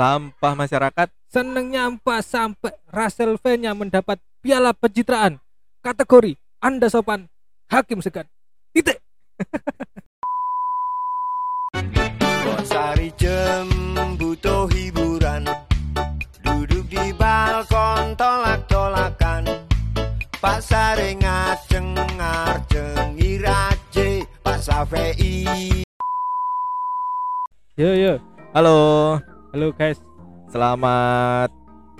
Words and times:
sampah 0.00 0.56
masyarakat. 0.56 1.12
Seneng 1.28 1.68
nyampah 1.68 2.24
sampai 2.24 2.72
Russell 2.88 3.36
V-nya 3.36 3.76
mendapat 3.76 4.16
piala 4.40 4.72
pencitraan. 4.72 5.36
Kategori 5.84 6.40
Anda 6.64 6.88
sopan 6.88 7.28
hakim 7.68 8.00
segan. 8.00 8.24
Titik. 8.72 8.96
Sari 12.60 13.08
jem 13.20 13.68
butuh 14.16 14.68
hiburan. 14.72 15.44
Duduk 16.40 16.88
di 16.88 17.12
balkon 17.16 18.16
tolak-tolakan. 18.16 19.44
Pak 20.40 20.60
Sare 20.64 21.12
ngajeng 21.20 21.92
ngarjeng 22.16 23.20
iraje 23.20 24.24
Pak 24.40 24.58
Safei 24.64 25.84
yo 27.76 27.92
yo. 27.96 28.20
Halo 28.52 28.76
halo 29.50 29.74
guys. 29.74 29.98
Selamat 30.46 31.50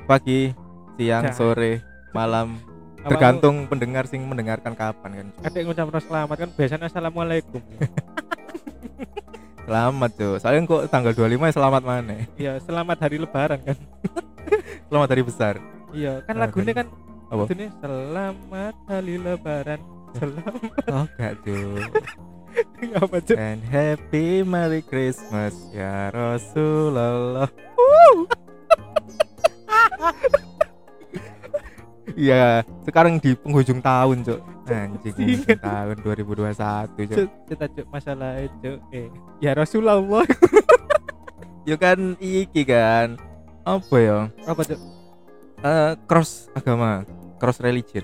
pagi 0.05 0.55
siang 0.95 1.31
Ya. 1.31 1.35
sore 1.35 1.83
malam. 2.11 2.59
Tergantung 3.01 3.65
pendengar 3.65 4.05
sing 4.05 4.21
mendengarkan 4.23 4.77
kapan 4.77 5.11
kan. 5.11 5.27
Kadek 5.41 5.63
ngucap 5.65 5.89
selamat 5.99 6.37
kan? 6.37 6.51
Biasanya 6.53 6.87
assalamualaikum. 6.87 7.63
Selamat 9.71 10.11
tuh 10.19 10.35
soalnya 10.43 10.67
kok 10.67 10.91
tanggal 10.91 11.15
25 11.15 11.47
ya 11.47 11.55
selamat 11.55 11.83
mana? 11.87 12.15
Iya 12.35 12.53
selamat 12.59 12.99
hari 13.01 13.23
lebaran 13.23 13.61
kan? 13.63 13.79
Selamat 14.91 15.09
hari 15.15 15.23
besar. 15.23 15.55
Iya 15.95 16.27
kan 16.27 16.35
Selamat 16.35 16.43
lagunya 16.51 16.73
hari- 16.75 16.79
kan 16.83 16.87
Apa? 17.31 17.45
selamat 17.79 18.75
hari 18.91 19.15
lebaran. 19.15 19.81
Selamat. 20.19 20.85
Oh 20.91 21.07
gak 21.15 21.33
tuh 21.47 21.79
apa 22.97 23.17
tuh 23.23 23.37
and 23.39 23.63
happy 23.69 24.43
merry 24.43 24.83
christmas 24.83 25.55
ya 25.71 26.11
rasulullah 26.11 27.49
Iya, 32.19 32.67
sekarang 32.83 33.23
di 33.23 33.39
penghujung 33.39 33.79
tahun, 33.79 34.27
Cuk. 34.27 34.41
Anjing, 34.67 35.15
penghujung 35.15 35.63
tahun 35.63 35.97
2021, 36.03 37.07
Cuk. 37.07 37.17
Cuk, 37.17 37.31
kita 37.49 37.65
cuk 37.71 37.87
masalah 37.87 38.35
itu 38.43 38.83
eh 38.91 39.09
ya 39.39 39.55
Rasulullah 39.55 39.99
Ya 41.69 41.79
kan 41.79 42.19
iki 42.19 42.67
kan. 42.67 43.15
Apa 43.63 43.97
ya? 44.03 44.19
apa 44.43 44.61
tuh 44.67 44.81
Eh, 45.61 45.93
cross 46.09 46.49
agama, 46.57 47.05
cross 47.37 47.61
religion 47.61 48.03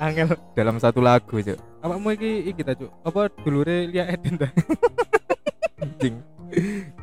angel 0.00 0.32
dalam 0.56 0.80
satu 0.80 1.04
lagu, 1.04 1.36
Cuk. 1.42 1.58
Apa 1.80 1.94
mau 1.96 2.12
iki 2.12 2.52
iki 2.52 2.60
ta 2.60 2.76
cuk 2.76 2.92
apa 3.04 3.32
dulure 3.40 3.88
Lia 3.88 4.04
Eden 4.12 4.36
ta 4.36 4.48
Anjing. 5.80 6.20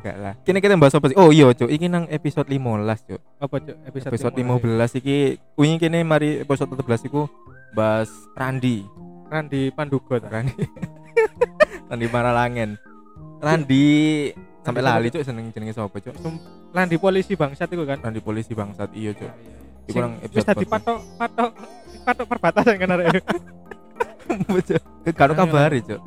Gak 0.04 0.16
lah. 0.22 0.34
Kini 0.46 0.62
kita 0.62 0.78
bahas 0.78 0.94
apa 0.94 1.10
sih? 1.10 1.16
Oh 1.18 1.34
iya, 1.34 1.50
Cuk. 1.50 1.66
Iki 1.66 1.90
nang 1.90 2.06
episode 2.12 2.46
15, 2.46 3.10
Cuk. 3.10 3.20
apa 3.42 3.56
cuk 3.58 3.76
episode, 3.90 4.10
Episode 4.14 4.34
15. 4.38 4.94
15 4.94 5.00
iki 5.02 5.16
wingi 5.58 5.76
kene 5.82 6.06
mari 6.06 6.44
episode 6.46 6.70
14 6.70 7.10
iku 7.10 7.26
bahas 7.74 8.06
Randi. 8.38 8.86
Randi 9.28 9.74
Pandugo 9.74 10.14
ta 10.22 10.30
Randi. 10.30 10.62
Randi 11.90 12.06
Maralangen. 12.06 12.78
Randi 13.42 13.84
sampai 14.62 14.82
lali 14.84 15.08
cuk 15.10 15.24
seneng 15.26 15.50
jenenge 15.50 15.74
sapa 15.74 15.98
cuk? 15.98 16.14
Randi 16.70 16.96
polisi 17.00 17.34
bangsat 17.34 17.72
itu 17.72 17.82
kan 17.82 17.98
Randi 17.98 18.20
polisi 18.22 18.52
bangsat 18.54 18.94
iya 18.94 19.10
cuk. 19.10 19.32
Iku 19.88 19.96
Sing 19.96 20.02
nang 20.04 20.12
wis 20.20 20.44
episode 20.44 20.48
tadi 20.54 20.64
patok 20.68 20.98
patok 21.16 21.50
patok 22.04 22.26
perbatasan 22.28 22.76
kan 22.78 22.94
arek. 22.94 23.10
Karo 25.18 25.32
Ayo. 25.32 25.40
kabari 25.40 25.80
cuk. 25.80 26.00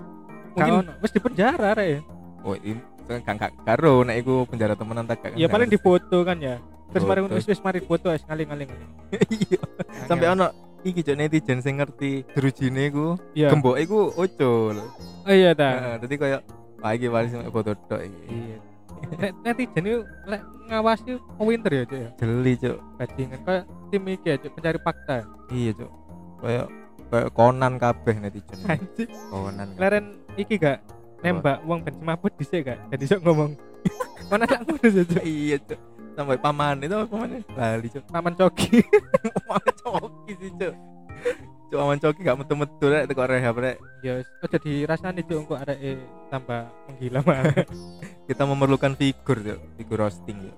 mungkin 0.52 0.73
wis 1.00 1.11
di 1.11 1.20
penjara 1.23 1.72
arek 1.72 2.03
oh 2.44 2.56
ini 2.56 2.80
kan 3.08 3.36
gak 3.36 3.52
karo 3.64 4.03
nek 4.03 4.20
iku 4.20 4.44
penjara 4.45 4.75
temenan 4.75 5.08
tak 5.08 5.23
gak. 5.23 5.31
ya 5.36 5.47
paling 5.47 5.67
difoto 5.67 6.23
kan 6.23 6.38
ya 6.38 6.59
terus 6.92 7.08
mari 7.08 7.23
wis 7.23 7.47
wis 7.47 7.59
mari 7.59 7.80
foto 7.80 8.12
wis 8.12 8.23
ngaling-ngaling 8.28 8.67
Iya. 9.12 9.59
Sampai 10.08 10.28
ono 10.28 10.52
iki 10.84 11.02
cuk 11.02 11.16
netizen 11.16 11.59
sing 11.59 11.80
ngerti 11.80 12.28
jerujine 12.31 12.92
iku 12.92 13.16
iya 13.31 13.47
gembok 13.47 13.80
iku 13.80 14.12
ucul. 14.12 14.75
oh 15.24 15.31
iya 15.31 15.56
ta 15.56 16.00
dadi 16.00 16.16
koyo 16.16 16.40
wah 16.80 16.91
iki 16.91 17.07
wali 17.07 17.28
sing 17.28 17.40
foto 17.47 17.72
tok 17.88 18.03
iki. 18.03 18.19
iya 18.28 18.57
Nek 19.01 19.31
netizen 19.41 19.84
itu 19.84 20.00
lek 20.28 20.41
ngawasi 20.68 21.16
winter 21.40 21.72
ya 21.74 21.84
cuk 21.88 21.96
ya 21.97 22.09
Jeli 22.19 22.53
cuk. 22.56 22.78
bajingan 23.00 23.40
kayak 23.41 23.63
tim 23.88 24.03
iki 24.06 24.28
ya 24.28 24.35
cuk 24.35 24.51
pencari 24.51 24.80
fakta 24.84 25.18
Iya 25.47 25.72
cuk. 25.80 25.91
Koyo 26.40 26.63
koyo 27.12 27.28
konan 27.30 27.76
kabeh 27.76 28.16
netizen. 28.18 28.60
anjing 28.66 29.12
Konan. 29.28 29.68
Leren 29.76 30.06
iki 30.34 30.56
gak 30.56 30.80
nembak 31.20 31.60
uang 31.68 31.84
bensin 31.84 32.02
mabut 32.02 32.32
dhisik 32.34 32.66
gak 32.66 32.80
jadi 32.90 33.06
sok 33.06 33.22
ngomong 33.22 33.52
mana 34.32 34.48
tak 34.48 34.64
ngono 34.64 34.80
cuk 34.80 35.22
iya 35.22 35.60
cuk. 35.60 35.80
Sampai 36.12 36.40
paman 36.40 36.80
itu 36.80 36.96
apa 36.96 37.08
pamannya? 37.08 37.40
Lali 37.52 37.88
cuk. 37.88 38.04
paman 38.08 38.34
coki 38.34 38.80
Paman 39.48 39.74
coki 39.76 40.32
sih 40.40 40.52
cuk. 40.56 40.74
Cuk 41.68 41.78
paman 41.78 42.00
coki 42.00 42.20
gak 42.24 42.38
metu-metu 42.40 42.86
rek 42.88 43.04
teko 43.06 43.24
rehab 43.28 43.56
rek. 43.60 43.78
ya 44.02 44.18
wis 44.18 44.28
aja 44.40 44.58
dirasani 44.58 45.22
cuk 45.22 45.38
engko 45.44 45.56
arek 45.60 45.78
tambah 46.28 46.62
menggila 46.88 47.20
malah 47.22 47.54
Kita 48.32 48.48
memerlukan 48.48 48.96
figur 48.96 49.38
cuk, 49.38 49.60
figur 49.76 49.98
roasting 50.00 50.38
cuk. 50.42 50.56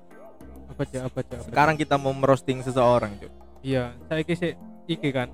apa 0.69 0.81
cuk 0.85 1.01
apa 1.01 1.19
Cuk? 1.21 1.39
Sekarang 1.49 1.75
kita 1.75 1.97
mau 1.97 2.13
merosting 2.13 2.61
seseorang 2.61 3.17
cuk. 3.17 3.31
iya 3.63 3.95
saiki 4.05 4.35
sik 4.35 4.53
iki 4.85 5.09
kan 5.09 5.31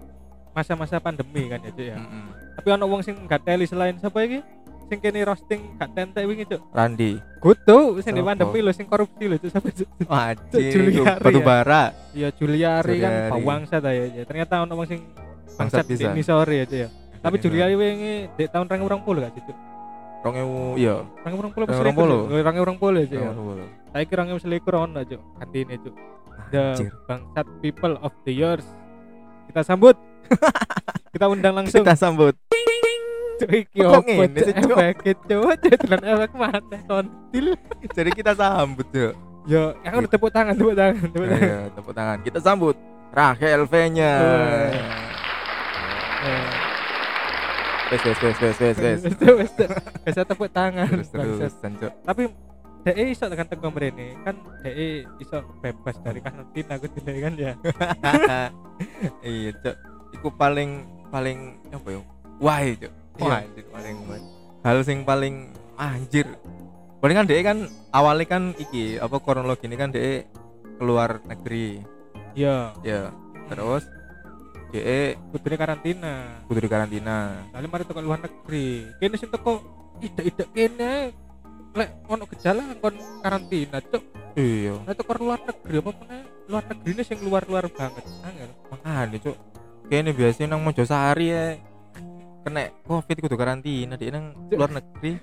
masa-masa 0.52 0.98
pandemi 0.98 1.46
kan 1.48 1.60
ya 1.62 1.72
cuk 1.72 1.86
ya 1.86 1.98
Mm-mm. 1.98 2.26
tapi 2.58 2.68
ono 2.74 2.86
wong 2.90 3.02
sing 3.02 3.16
gak 3.26 3.46
teli 3.46 3.66
selain 3.66 3.96
siapa 3.96 4.20
iki 4.26 4.40
sing 4.90 4.98
kene 4.98 5.22
roasting 5.22 5.62
gak 5.78 5.90
tentek 5.94 6.26
wingi 6.26 6.46
cuk 6.46 6.62
Randi. 6.74 7.22
kudu 7.38 8.02
sing 8.02 8.18
di 8.18 8.24
pandemi 8.26 8.60
lho 8.60 8.74
sing 8.74 8.90
korupsi 8.90 9.26
lho 9.30 9.38
cuk 9.38 9.52
sampe 9.54 9.70
cuk 9.72 9.90
Wajib. 10.10 10.72
Juliari 10.74 11.22
Batu 11.22 11.40
ya? 11.40 11.46
bara. 11.46 11.84
iya 12.12 12.30
Juliari 12.34 12.96
kan 12.98 13.14
bawangsa 13.30 13.78
ta 13.78 13.94
ya 13.94 14.06
ya. 14.10 14.24
ternyata 14.26 14.66
ono 14.66 14.74
wong 14.76 14.88
sing 14.90 15.02
Bangsat 15.60 15.86
di 15.86 16.00
bisa. 16.00 16.10
ini 16.16 16.24
sore 16.24 16.56
ya 16.62 16.66
cuk 16.66 16.80
ya 16.82 16.90
tapi 17.20 17.36
Juliari 17.38 17.76
wingi 17.78 18.16
di 18.34 18.44
tahun 18.50 18.66
2020 18.66 19.24
gak 19.24 19.34
cuk 19.38 19.58
Rong 20.20 20.36
ewu 20.36 20.76
iya. 20.76 21.00
Rang 21.24 21.32
urang 21.32 21.52
puluh 21.56 21.64
Rang 21.64 21.72
pas 21.72 21.80
urang 21.80 21.96
puluh? 21.96 22.20
Rang 22.28 22.56
urang 22.60 22.76
puluh 22.76 23.08
aja 23.08 23.16
ya. 23.16 23.32
Saya 23.96 24.04
kira 24.04 24.28
rang 24.28 24.36
selikur 24.36 24.76
ono 24.76 25.00
cuk. 25.00 25.22
Kantine 25.40 25.80
cuk. 25.80 25.96
The 26.52 26.64
Anjir. 26.76 26.92
Bangsat 27.08 27.48
People 27.64 27.96
of 28.04 28.12
the 28.28 28.36
Years. 28.36 28.68
Kita 29.48 29.64
sambut. 29.64 29.96
Kita 31.14 31.26
undang 31.30 31.54
langsung. 31.58 31.82
Kita 31.82 31.96
sambut. 31.98 32.36
Kok 33.40 34.04
ngene 34.04 34.40
sih, 34.44 34.52
efek 34.52 35.00
efek 36.12 36.32
mata 36.36 36.78
kontil. 36.92 37.56
Jadi 37.96 38.10
kita 38.12 38.36
sambut 38.36 38.84
cuk. 38.92 39.16
Yo, 39.48 39.72
aku 39.80 39.96
udah 40.04 40.12
tepuk 40.12 40.32
tangan, 40.36 40.54
tepuk 40.60 40.76
tangan, 40.76 41.08
tepuk 41.08 41.24
tangan. 41.24 41.48
Ayo, 41.48 41.60
tepuk 41.72 41.94
tangan. 41.96 42.18
Kita 42.20 42.40
sambut 42.44 42.76
Rahel 43.16 43.64
V-nya. 43.64 44.14
Eh, 46.20 46.52
Wes 47.90 48.02
wes 48.06 48.20
wes 48.22 48.38
wes 48.44 48.58
wes 48.60 48.78
wes. 48.78 49.02
Wes 50.04 50.16
tepuk 50.20 50.52
tangan. 50.52 50.92
Terus 51.00 51.10
terus. 51.56 51.56
Tapi 52.04 52.28
DE 52.80 53.12
iso 53.12 53.28
tekan 53.28 53.44
teko 53.44 53.68
mrene 53.76 54.16
kan 54.24 54.40
DE 54.64 55.04
iso 55.20 55.44
bebas 55.60 56.00
dari 56.00 56.24
karantina 56.24 56.80
aku 56.80 56.88
tidak 56.96 57.16
kan 57.28 57.34
ya. 57.36 57.54
iya 59.28 59.52
cok 59.52 59.99
iku 60.12 60.30
paling 60.32 60.84
paling 61.10 61.58
apa 61.70 61.88
ya 61.90 62.00
wah 62.40 62.60
cok 62.62 62.94
Iya. 63.20 63.28
wah 63.28 63.40
anjir, 63.44 63.66
paling 63.68 63.96
wah. 64.08 64.22
hal 64.64 64.78
sing 64.82 65.00
paling 65.04 65.36
anjir 65.76 66.28
paling 67.00 67.16
kan 67.20 67.26
dia 67.28 67.40
kan 67.44 67.58
awalnya 67.92 68.26
kan 68.28 68.44
iki 68.56 68.96
apa 68.96 69.20
kronologi 69.20 69.68
ini 69.68 69.76
kan 69.76 69.92
dia 69.92 70.24
keluar 70.80 71.20
negeri 71.28 71.84
Iya, 72.38 72.72
ya 72.86 73.10
terus 73.50 73.84
dia 74.70 75.18
kudune 75.34 75.58
karantina. 75.58 76.46
di 76.46 76.70
karantina 76.70 77.42
Lalu 77.58 77.66
mari 77.68 77.84
teko 77.90 78.00
luar 78.06 78.22
negeri. 78.22 78.86
Kene 79.02 79.18
sing 79.18 79.34
teko 79.34 79.60
ide-ide 79.98 80.46
kene 80.54 81.10
lek 81.74 81.90
ono 82.06 82.24
gejala 82.30 82.78
kon 82.78 82.94
karantina, 83.20 83.82
cuk. 83.82 84.04
iya 84.38 84.78
Lah 84.86 84.94
teko 84.94 85.12
luar 85.18 85.42
negeri 85.42 85.76
apa 85.82 85.92
meneh? 85.98 86.22
Luar 86.48 86.64
negeri 86.70 86.90
ini 86.94 87.04
sing 87.04 87.18
luar-luar 87.26 87.66
banget. 87.74 88.06
Angel. 88.24 88.50
makanya 88.70 89.18
cok 89.20 89.38
kayaknya 89.90 90.14
biasanya 90.14 90.48
nang 90.54 90.62
Mojosari 90.62 91.28
ya 91.34 91.46
kena 92.46 92.72
covid 92.88 93.18
kudu 93.20 93.36
karantina 93.36 93.98
dia 93.98 94.14
nang 94.14 94.32
luar 94.54 94.72
negeri 94.72 95.18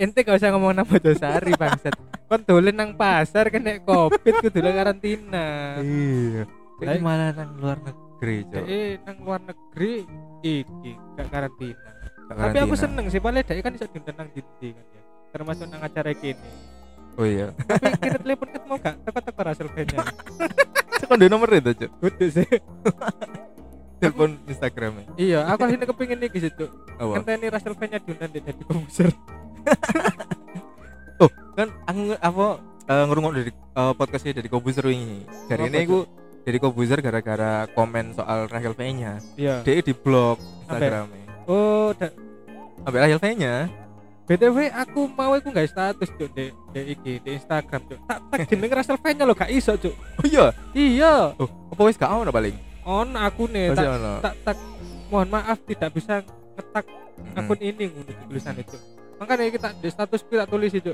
Ente 0.00 0.24
gak 0.24 0.40
usah 0.40 0.50
ngomong 0.56 0.72
nama 0.72 0.94
Josari 0.98 1.52
bangsat. 1.52 1.94
Kon 2.26 2.42
dolen 2.48 2.72
nang 2.72 2.96
pasar 2.96 3.52
kena 3.52 3.76
covid 3.84 4.34
kudu 4.40 4.58
lah 4.64 4.72
karantina. 4.72 5.78
iya 5.84 6.48
Ini 6.80 6.98
malah 6.98 7.30
nang 7.36 7.60
luar 7.60 7.78
negeri 7.78 8.42
cok 8.48 8.64
Eh 8.66 8.98
nang 9.04 9.16
luar 9.20 9.40
negeri 9.44 10.02
iki 10.40 10.96
gak 11.14 11.28
karantina. 11.28 11.90
Gak 12.32 12.36
Tapi 12.40 12.58
aku 12.64 12.74
seneng 12.74 13.06
sih, 13.12 13.20
paling 13.20 13.44
dhek 13.44 13.60
kan 13.60 13.76
iso 13.76 13.86
diundang 13.92 14.16
nang 14.16 14.28
dindi 14.32 14.68
kan 14.72 14.84
ya. 14.90 15.02
Termasuk 15.36 15.66
nang 15.68 15.80
acara 15.84 16.10
kene. 16.16 16.50
oh 17.20 17.28
iya 17.28 17.52
Tapi 17.52 17.92
kira 18.00 18.18
telepon 18.24 18.48
ketemu 18.48 18.74
gak 18.80 18.96
teko-teko 19.04 19.42
hasil 19.44 19.68
nya. 19.68 19.98
Cek 21.04 21.10
di 21.20 21.26
nomor 21.28 21.52
itu 21.52 21.70
cok 21.76 21.90
Kudu 22.00 22.26
sih. 22.32 22.48
telepon 24.02 24.30
Instagramnya 24.50 25.06
Iya, 25.14 25.46
aku 25.46 25.70
ini 25.70 25.84
kepingin 25.86 26.18
nih 26.18 26.30
gitu. 26.34 26.66
apa 26.98 27.22
Kan 27.22 27.38
ini 27.38 27.46
Russell 27.46 27.74
V-nya 27.78 27.98
diundang 28.02 28.30
di 28.34 28.40
jadi 28.42 28.62
komposer. 28.66 29.10
kan 31.52 31.68
aku 31.86 32.00
apa 32.18 32.46
eh 32.90 33.04
ngrungok 33.06 33.32
dari 33.38 33.52
eh, 33.54 33.92
podcastnya 33.94 34.32
dari 34.42 34.48
Kobuzer 34.50 34.82
ini. 34.90 35.22
Apa, 35.46 35.62
ini 35.62 35.78
aku 35.86 35.98
dari 36.42 36.58
Kobuzer 36.58 36.98
gara-gara 36.98 37.70
komen 37.70 38.18
soal 38.18 38.50
Rahel 38.50 38.74
V-nya. 38.74 39.22
Iya. 39.38 39.62
Dia 39.62 39.78
di 39.78 39.94
blog 39.94 40.42
Instagramnya. 40.66 41.46
Oh, 41.46 41.94
da- 41.94 42.14
Ambil 42.82 43.14
V-nya. 43.22 43.70
BTW 44.22 44.70
aku 44.70 45.10
mau 45.12 45.34
aku 45.34 45.50
nggak 45.50 45.66
status 45.66 46.08
cuk 46.14 46.30
di 46.30 46.54
di 46.72 46.80
iki 46.94 47.18
di 47.20 47.30
Instagram 47.36 47.82
cuk. 47.90 47.98
Tak 48.06 48.18
tag 48.30 48.40
jeneng 48.50 48.70
Russell 48.70 48.98
Fan-nya 48.98 49.26
lo 49.26 49.34
gak 49.34 49.50
iso 49.50 49.74
cuk. 49.74 49.92
Oh 49.92 50.26
iya. 50.26 50.46
Iya. 50.72 51.14
Oh, 51.36 51.50
apa 51.74 51.80
wis 51.84 51.98
gak 51.98 52.10
ono 52.10 52.30
paling? 52.30 52.71
On 52.82 53.08
aku 53.14 53.46
nih 53.46 53.70
tak 53.72 53.86
ono. 53.86 54.12
tak 54.18 54.34
tak 54.42 54.56
mohon 55.06 55.28
maaf 55.30 55.58
tidak 55.62 55.90
bisa 55.94 56.18
ngetak 56.58 56.84
akun 57.38 57.58
ini 57.62 57.84
di 57.86 58.12
tulisan 58.26 58.58
itu. 58.58 58.74
Makanya 59.22 59.54
kita 59.54 59.68
di 59.78 59.88
status 59.88 60.20
kita 60.26 60.44
tulis 60.44 60.74
itu 60.74 60.90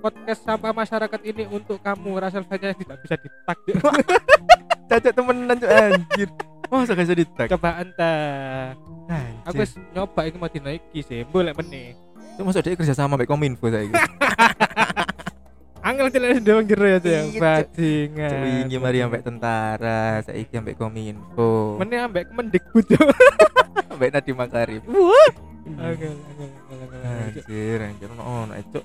podcast 0.00 0.42
sampah 0.42 0.72
masyarakat 0.72 1.20
ini 1.22 1.44
untuk 1.46 1.78
kamu 1.78 2.18
Russell 2.18 2.48
Fan-nya 2.48 2.74
tidak 2.74 2.96
bisa 3.04 3.14
di 3.14 3.28
tag 3.44 3.58
Cuk. 3.62 3.78
cacat 4.90 5.12
temenan 5.14 5.56
Cuk, 5.60 5.70
anjir. 5.70 6.28
Masa 6.70 6.94
gak 6.94 7.02
bisa 7.02 7.14
di 7.14 7.26
tag? 7.26 7.48
coba 7.50 7.82
entah 7.82 8.78
aku 9.42 9.62
Anjir. 9.62 9.82
nyoba 9.90 10.20
iki 10.22 10.36
mau 10.38 10.46
dinaiki 10.46 11.00
sih 11.02 11.26
boleh 11.26 11.50
meneh 11.50 11.98
Itu 12.38 12.46
masuk 12.46 12.62
dia 12.62 12.78
kerja 12.78 12.94
sama 12.94 13.18
mbak 13.18 13.26
Kominfo 13.26 13.66
saya 13.66 13.90
gitu. 13.90 13.98
angel 15.80 16.06
tidak 16.08 16.40
doang 16.40 16.64
jero 16.64 16.86
ya 16.86 16.98
tuh 16.98 17.08
ya 17.08 17.20
Iya, 17.20 17.24
Cuk. 17.26 17.40
bajingan 17.40 18.30
Cuk, 18.30 18.46
ini 18.62 18.76
mari 18.76 18.98
ambek 19.00 19.22
tentara, 19.22 20.02
saiki 20.20 20.54
ambek 20.54 20.76
Kominfo. 20.76 21.76
meneh 21.76 22.00
ambek 22.00 22.28
kemendikbud 22.28 22.84
Cuk. 22.86 23.08
Ambek 23.90 24.08
Nadiem 24.10 24.36
Makarim. 24.36 24.82
angel 24.86 26.14
angel 26.14 26.14
angel 26.30 26.48
angel, 26.70 27.00
angel 27.02 27.30
Cuk. 27.30 27.44
Anjir, 27.44 27.78
anjir 27.82 28.08
ono 28.10 28.22
ono 28.22 28.52
eh, 28.54 28.64
Cuk. 28.66 28.84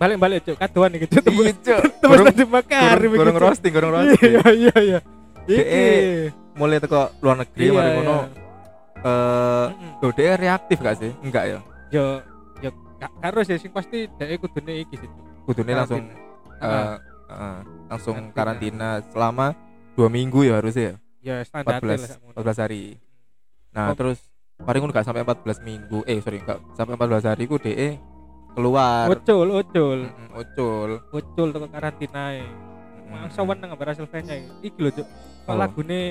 balik 0.00 0.16
balik 0.16 0.40
cuk 0.42 0.56
kaduan 0.56 0.96
iki 0.96 1.06
cuk 1.06 1.24
Iya, 1.26 1.52
Cuk. 1.54 1.80
Gorong- 2.08 2.26
tadi 2.26 2.44
makarim 2.46 3.10
gorong 3.10 3.20
iki, 3.26 3.36
Cuk. 3.36 3.44
roasting, 3.44 3.72
gorong 3.72 3.92
roasting. 3.92 4.20
iya 4.24 4.42
iya 4.50 4.74
iya 4.80 4.98
iki 5.44 5.60
DE 5.60 5.88
Mulai 6.50 6.78
teko 6.78 7.12
luar 7.20 7.36
negeri 7.38 7.62
Iya, 7.62 7.72
mari 7.72 7.84
iya. 7.86 7.96
ngono. 7.96 8.16
Eh, 9.00 10.12
dia 10.12 10.32
reaktif 10.36 10.76
gak 10.78 10.96
sih? 10.96 11.12
Enggak 11.20 11.44
ya. 11.46 11.58
yo 11.90 12.04
yo 12.60 12.68
gak 12.96 13.12
harus 13.20 13.46
ya 13.46 13.56
sing 13.56 13.70
pasti 13.70 14.04
dhek 14.10 14.36
kudune 14.38 14.72
iki 14.78 14.96
sih 14.96 15.08
Cuk. 15.08 15.24
Kudune 15.50 15.72
langsung 15.74 16.06
eh, 16.56 16.94
eh, 17.26 17.58
langsung 17.86 18.16
Karantina. 18.30 19.02
karantina 19.02 19.10
selama 19.10 19.46
dua 19.92 20.06
minggu 20.06 20.46
ya 20.46 20.62
harusnya 20.62 20.84
ya. 20.84 20.94
ya 21.20 21.36
standar 21.42 21.82
lah 21.82 21.98
14 21.98 22.06
sakmono. 22.06 22.34
14 22.38 22.62
hari. 22.62 22.82
Nah, 23.70 23.86
Oh. 23.90 23.94
terus 23.94 24.18
paling 24.56 24.78
ngono 24.78 24.92
gak 24.92 25.02
sampai 25.02 25.22
14 25.22 25.58
minggu. 25.60 25.98
Eh, 26.04 26.18
sorry, 26.20 26.38
enggak 26.38 26.62
sampai 26.72 26.94
14 26.94 27.26
hari 27.26 27.44
ku 27.44 27.56
DE 27.56 27.98
keluar. 28.50 29.06
ucul 29.08 29.48
ucul 29.52 29.98
Mm-mm, 30.06 30.28
Ucul. 30.36 30.90
ucul 31.10 31.48
teko 31.50 31.66
karantina 31.66 32.34
e. 32.34 32.46
Mangsa 33.06 33.42
weneng 33.42 33.74
ambek 33.74 33.90
Russell 33.90 34.06
Fan-nya 34.06 34.38
iki. 34.38 34.70
Iki 34.70 34.78
lho, 34.78 34.90
Cuk. 34.94 35.06
Kok 35.44 35.56
lagune 35.56 36.02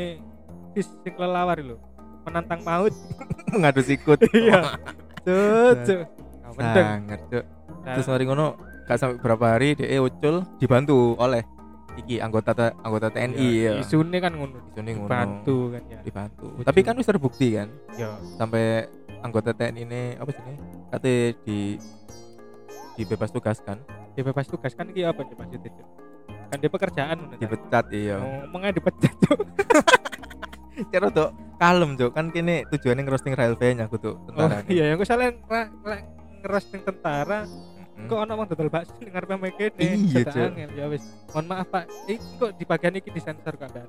Fis 0.71 0.87
sing 0.99 1.13
kelelawar 1.15 1.55
lho. 1.57 1.79
Menantang 2.21 2.59
maut. 2.61 2.91
ngadu 3.55 3.79
sikut. 3.79 4.19
Iya. 4.29 4.75
Cuk, 5.25 5.73
cuk. 5.83 5.99
Nah. 6.59 6.73
Sangat, 6.75 7.19
Cuk. 7.29 7.45
Nah, 7.79 7.95
Terus 7.95 8.07
mari 8.07 8.23
ngono 8.25 8.45
gak 8.89 8.97
sampai 8.97 9.21
berapa 9.21 9.45
hari 9.45 9.77
DE 9.77 10.01
ucul 10.01 10.41
dibantu 10.57 11.13
oleh 11.15 11.45
iki 11.95 12.17
anggota 12.17 12.55
anggota 12.81 13.13
TNI 13.13 13.37
iya, 13.37 13.71
ya. 13.77 13.83
Isune 13.83 14.17
kan 14.17 14.33
ngono. 14.33 14.57
Isune 14.65 14.97
ngono. 14.97 15.05
Bantu 15.05 15.57
kan 15.75 15.81
ya. 15.85 15.99
Dibantu. 16.01 16.45
Ucul. 16.57 16.65
Tapi 16.65 16.79
kan 16.81 16.93
wis 16.97 17.05
terbukti 17.05 17.53
kan 17.53 17.69
Ya. 17.93 18.17
sampai 18.33 18.89
anggota 19.19 19.53
TNI 19.53 19.81
ini 19.83 20.01
apa 20.15 20.29
sih 20.31 20.41
ini? 20.41 20.57
Katanya 20.89 21.21
di 21.43 21.59
dibebas 22.95 23.29
tugaskan, 23.29 23.77
Dia 24.11 24.23
bebas 24.25 24.49
tugas 24.49 24.73
kan 24.73 24.89
iki 24.89 25.05
apa 25.05 25.21
Cuk 25.21 25.37
maksudnya? 25.37 25.71
Kan 26.49 26.57
dia 26.57 26.67
pekerjaan. 26.67 27.17
Cuk. 27.29 27.37
dipecat 27.37 27.85
iya. 27.93 28.17
Ngomongnya 28.17 28.73
dipecat, 28.73 29.13
Cuk. 29.21 29.39
Cara 30.91 31.07
tuh 31.11 31.29
kalem 31.55 31.93
Cuk. 31.93 32.11
kan 32.11 32.31
kini 32.31 32.63
tujuannya 32.67 33.03
ngerosting 33.03 33.35
Rail 33.35 33.53
V-nya 33.53 33.85
aku 33.85 33.99
tuh 33.99 34.15
Oh, 34.17 34.47
tentara. 34.47 34.63
iya, 34.65 34.91
yang 34.91 34.97
gue 34.97 35.07
salah 35.07 35.29
ngerosting 36.41 36.81
tentara 36.81 37.43
Hmm. 37.99 38.07
kok 38.07 38.19
ono 38.23 38.33
wong 38.39 38.47
dodol 38.47 38.69
bakso 38.71 38.95
ning 38.97 39.11
ngarepe 39.11 39.35
mek 39.35 39.53
kene. 39.59 39.85
Iya. 39.91 40.23
Angel, 40.31 40.69
Ya 40.71 40.85
wis. 40.87 41.03
Mohon 41.29 41.45
maaf, 41.51 41.67
Pak. 41.67 41.83
Iki 42.07 42.27
kok 42.39 42.51
di 42.55 42.63
bagian 42.63 42.93
iki 42.95 43.09
disensor 43.11 43.53
kok 43.59 43.67
Mbak. 43.69 43.85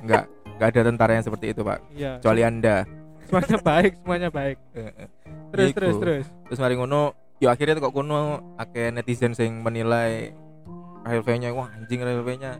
Enggak, 0.00 0.24
enggak 0.56 0.68
ada 0.72 0.80
tentara 0.80 1.12
yang 1.12 1.24
seperti 1.24 1.46
itu, 1.52 1.60
Pak. 1.60 1.78
Iya. 1.92 2.12
Kecuali 2.18 2.42
Anda. 2.42 2.76
Semuanya 3.28 3.58
baik, 3.60 3.92
semuanya 4.00 4.28
baik. 4.32 4.56
Terus 5.52 5.68
Iku. 5.70 5.78
terus 5.78 5.94
terus. 6.02 6.26
Terus 6.50 6.58
mari 6.58 6.74
ngono, 6.74 7.14
yo 7.38 7.48
akhirnya 7.48 7.78
kok 7.78 7.94
kono 7.94 8.18
akeh 8.58 8.90
netizen 8.90 9.32
sing 9.32 9.62
menilai 9.62 10.34
Rahel 11.06 11.22
V-nya 11.22 11.54
wah 11.54 11.70
anjing 11.70 12.02
Rahel 12.02 12.26
V-nya 12.26 12.58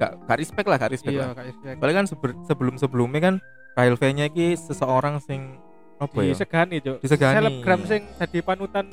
gak, 0.00 0.16
gak 0.24 0.38
respect 0.40 0.64
lah, 0.64 0.80
gak 0.80 0.96
respect 0.96 1.12
Iya, 1.12 1.36
lah. 1.36 1.44
Isyak. 1.44 1.76
Soalnya 1.76 1.96
kan 2.00 2.06
sebelum 2.48 2.74
sebelumnya 2.80 3.20
kan 3.20 3.34
Rahel 3.76 4.00
V-nya 4.00 4.32
iki 4.32 4.56
seseorang 4.56 5.20
sing 5.20 5.60
apa 6.00 6.18
ya? 6.24 6.32
Disegani, 6.32 6.76
Cuk. 6.80 6.96
Disegani. 7.04 7.36
Selebgram 7.36 7.80
sing 7.84 8.00
jadi 8.16 8.38
panutan. 8.40 8.86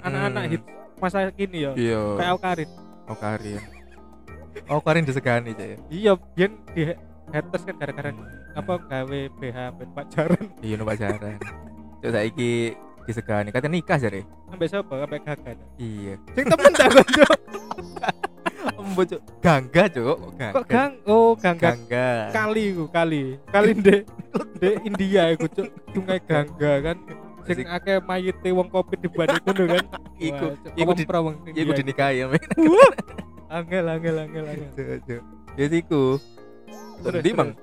Anak-anak 0.00 0.44
hit 0.48 0.62
masa 0.98 1.30
kini 1.30 1.58
ya. 1.64 1.72
Iya. 1.74 2.00
Kayak 2.16 2.30
Aukarin. 2.34 2.70
Oh 3.08 3.16
Karin. 3.16 3.62
Oh 4.66 4.80
Karin 4.80 5.04
disegani 5.04 5.52
aja 5.52 5.64
ya. 5.64 5.76
Iya, 5.88 6.12
biyen 6.34 6.52
di 6.72 6.82
haters 7.28 7.62
kan 7.62 7.76
gara-gara 7.76 8.10
apa 8.52 8.72
gawe 8.80 9.20
BH 9.36 9.58
ben 9.76 9.88
pacaran 9.92 10.44
Iya 10.58 10.74
no 10.74 10.84
pacaran. 10.84 11.38
Cuk 11.98 12.10
saiki 12.10 12.74
disegani 13.04 13.48
katanya 13.48 13.72
nikah 13.74 13.96
jare. 13.96 14.22
sampai 14.48 14.66
siapa 14.66 14.94
sampai 14.98 15.20
gagal 15.20 15.56
Iya. 15.76 16.14
sing 16.32 16.44
temen 16.44 16.72
dah 16.72 16.88
kan 16.88 17.04
Cuk? 17.06 17.36
Embo 18.78 19.02
cuk. 19.04 19.20
Gangga 19.38 19.84
cuk. 19.88 20.16
kok 20.34 20.64
gang 20.66 20.92
oh 21.04 21.32
gangga 21.34 21.72
Gangga. 21.72 22.08
kali 22.32 22.64
ku 22.72 22.84
kali 22.88 23.22
kali 23.48 23.70
ndek 23.74 24.02
ndek 24.56 24.74
India 24.84 25.22
iku 25.30 25.46
cuk 25.48 25.68
sungai 25.92 26.20
gangga 26.20 26.72
kan 26.82 26.96
sing 27.54 27.68
akeh 27.68 27.96
mayite 28.02 28.48
wong 28.52 28.68
covid 28.68 28.98
di 29.00 29.08
balik 29.08 29.40
ngono 29.44 29.64
kan 29.70 29.84
Iku 30.28 30.46
iku 30.74 30.90
di 30.92 31.04
wong 31.06 31.34
iku 31.46 31.70
India. 31.70 31.78
dinikahi 31.78 32.14
ya. 32.20 32.26
angel 33.56 33.84
angel 33.86 34.16
angel 34.18 34.44
angel. 34.44 35.20
Ya 35.56 35.66
iku. 35.70 36.18
Terus, 36.98 37.22
Di 37.22 37.30
mang. 37.32 37.54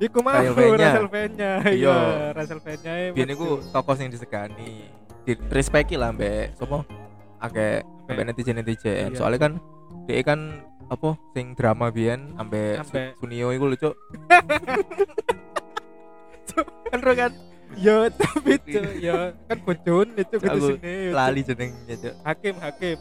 Iku 0.00 0.18
mah 0.24 0.40
Fan-nya. 0.56 1.60
Iya. 1.68 1.76
Iya, 1.76 1.96
Russell 2.32 2.60
Fan-nya. 2.64 2.92
Biyen 3.12 3.30
iku 3.36 3.60
tokoh 3.68 3.94
sing 3.94 4.08
disegani. 4.08 4.88
Di 5.28 5.36
respecti 5.52 6.00
lah 6.00 6.10
mbek 6.16 6.56
sapa? 6.56 6.88
Akeh 7.36 7.84
ambek 8.08 8.24
netizen-netizen. 8.32 9.12
Iya. 9.12 9.16
Soalnya 9.20 9.40
kan 9.44 9.52
dia 10.08 10.24
kan 10.24 10.64
apa 10.88 11.14
sing 11.36 11.52
drama 11.54 11.92
biyen 11.92 12.32
ambek 12.34 12.80
Ambek- 12.82 13.14
Su- 13.14 13.28
Sunio 13.28 13.52
iku 13.52 13.68
lho 13.68 13.76
cuk. 13.76 13.94
kan 16.90 16.98
kan 17.04 17.32
Ya, 17.80 18.12
tapi 18.12 18.60
Cuk, 18.60 18.84
ya 18.98 19.32
kan 19.44 19.58
bojone 19.58 20.20
Cuk 20.20 20.36
gitu 20.38 20.52
Aku 20.52 20.68
sini. 20.76 20.94
lali 21.10 21.40
jenengnya 21.40 21.96
cuk. 21.96 22.14
Hakim, 22.20 22.54
hakim. 22.58 22.96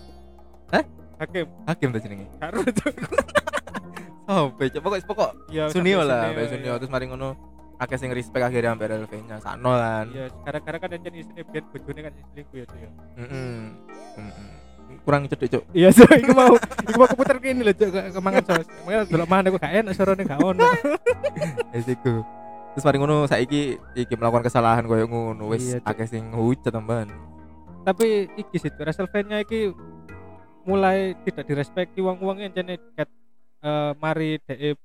Hah? 0.70 0.84
Hakim. 1.20 1.46
Hakim 1.66 1.88
tuh 1.92 2.00
jenenge. 2.00 2.26
Karo 2.38 2.64
Cuk. 2.64 2.96
Sampai 4.30 4.70
cuk 4.70 4.80
pokok 4.80 4.98
pokok 5.04 5.32
Ya, 5.50 5.68
Sunio 5.68 6.00
sampai 6.00 6.08
lah, 6.08 6.22
Sunio, 6.24 6.40
ya. 6.40 6.48
Sunio 6.48 6.74
terus 6.78 6.88
mari 6.88 7.06
ngono 7.06 7.34
akeh 7.76 7.98
sing 7.98 8.08
respect 8.10 8.40
akhirnya 8.40 8.72
ambek 8.72 8.88
Relve-nya 8.88 9.36
sakno 9.40 9.74
kan. 9.74 10.06
Ya, 10.12 10.26
gara-gara 10.40 10.78
kan 10.78 10.90
yang 10.92 11.02
jenis 11.02 11.28
ini 11.28 11.42
biar 11.44 11.64
bojone 11.66 12.00
kan 12.00 12.14
selingkuh 12.30 12.56
ya, 12.56 12.66
Cuk. 12.66 12.78
ya. 12.78 12.90
Kurang 15.00 15.22
cedek 15.26 15.50
cuk. 15.50 15.64
Iya, 15.72 15.90
so 15.92 16.06
iku 16.22 16.32
mau 16.32 16.54
iku 16.58 16.98
mau 16.98 17.08
keputar 17.08 17.38
kene 17.38 17.62
lho, 17.62 17.74
Cuk, 17.74 17.90
ke- 17.90 18.10
kemangan 18.12 18.44
sos. 18.46 18.68
Makanya 18.84 19.04
delok 19.06 19.28
mana 19.28 19.48
kok 19.50 19.60
gak 19.60 19.74
enak 19.76 19.94
sorone 19.94 20.24
gak 20.24 20.40
ono. 20.40 20.66
Wis 21.74 21.88
iku. 21.90 22.24
Terus 22.80 22.88
mari 22.88 23.04
ngono 23.04 23.28
saiki 23.28 23.76
iki 23.92 24.16
melakukan 24.16 24.48
kesalahan 24.48 24.88
koyo 24.88 25.04
ngono 25.04 25.52
wis 25.52 25.76
Iya, 25.76 25.84
akeh 25.84 26.08
sing 26.08 26.32
hujat 26.32 26.72
tambahan. 26.72 27.12
Tapi 27.84 28.32
iki 28.40 28.56
sih 28.56 28.72
fan-nya 28.72 29.44
iki 29.44 29.76
mulai 30.64 31.12
tidak 31.28 31.44
direspekti 31.44 32.00
wong-wong 32.00 32.40
yang 32.40 32.56
jane 32.56 32.80
ket 32.96 33.12
eh, 33.60 33.92
mari 34.00 34.40
DE 34.48 34.80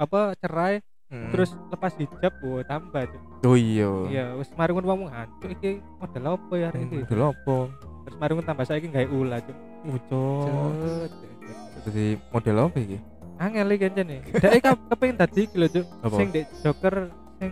apa 0.00 0.32
cerai 0.40 0.80
Hmm. 1.08 1.32
terus 1.32 1.56
lepas 1.72 1.96
hijab 1.96 2.36
oh 2.44 2.60
tambah 2.68 3.08
Cuk. 3.08 3.48
oh 3.48 3.56
iya. 3.56 3.88
Iya, 4.12 4.24
wis 4.36 4.52
mari 4.52 4.76
ngono 4.76 4.92
wong 4.92 5.00
hancur 5.08 5.56
iki 5.56 5.80
model 5.96 6.36
apa 6.36 6.52
ya 6.60 6.68
hari? 6.68 6.84
Hmm, 6.84 7.08
Dulu 7.08 7.22
apa? 7.32 7.56
Terus 8.04 8.16
mari 8.20 8.30
ngono 8.36 8.44
tambah 8.44 8.64
saiki 8.68 8.88
gawe 8.92 9.08
ulah. 9.08 9.40
Ucok. 9.88 10.44
Cuk, 10.44 10.72
Cuk, 11.08 11.32
Cuk. 11.40 11.56
Jadi 11.88 12.04
model 12.28 12.56
apa 12.60 12.76
iki? 12.76 12.98
Angel 13.38 13.70
iki 13.70 13.86
jane. 13.94 14.16
Dek 14.26 14.58
kepengin 14.62 15.16
dadi 15.16 15.40
iki 15.46 15.56
lho, 15.56 15.66
Cuk. 15.70 15.86
Sing 16.12 16.26
dek 16.34 16.44
Joker 16.60 16.94
sing 17.38 17.50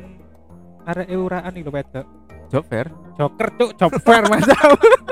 arek 0.83 1.07
euraan 1.09 1.55
iki 1.55 1.62
lho 1.62 1.73
wedok. 1.73 2.07
Fair. 2.66 2.87
Joker, 3.14 3.49
Cuk, 3.55 3.71
job 3.75 3.90
fair 4.02 4.25
masa. 4.26 4.55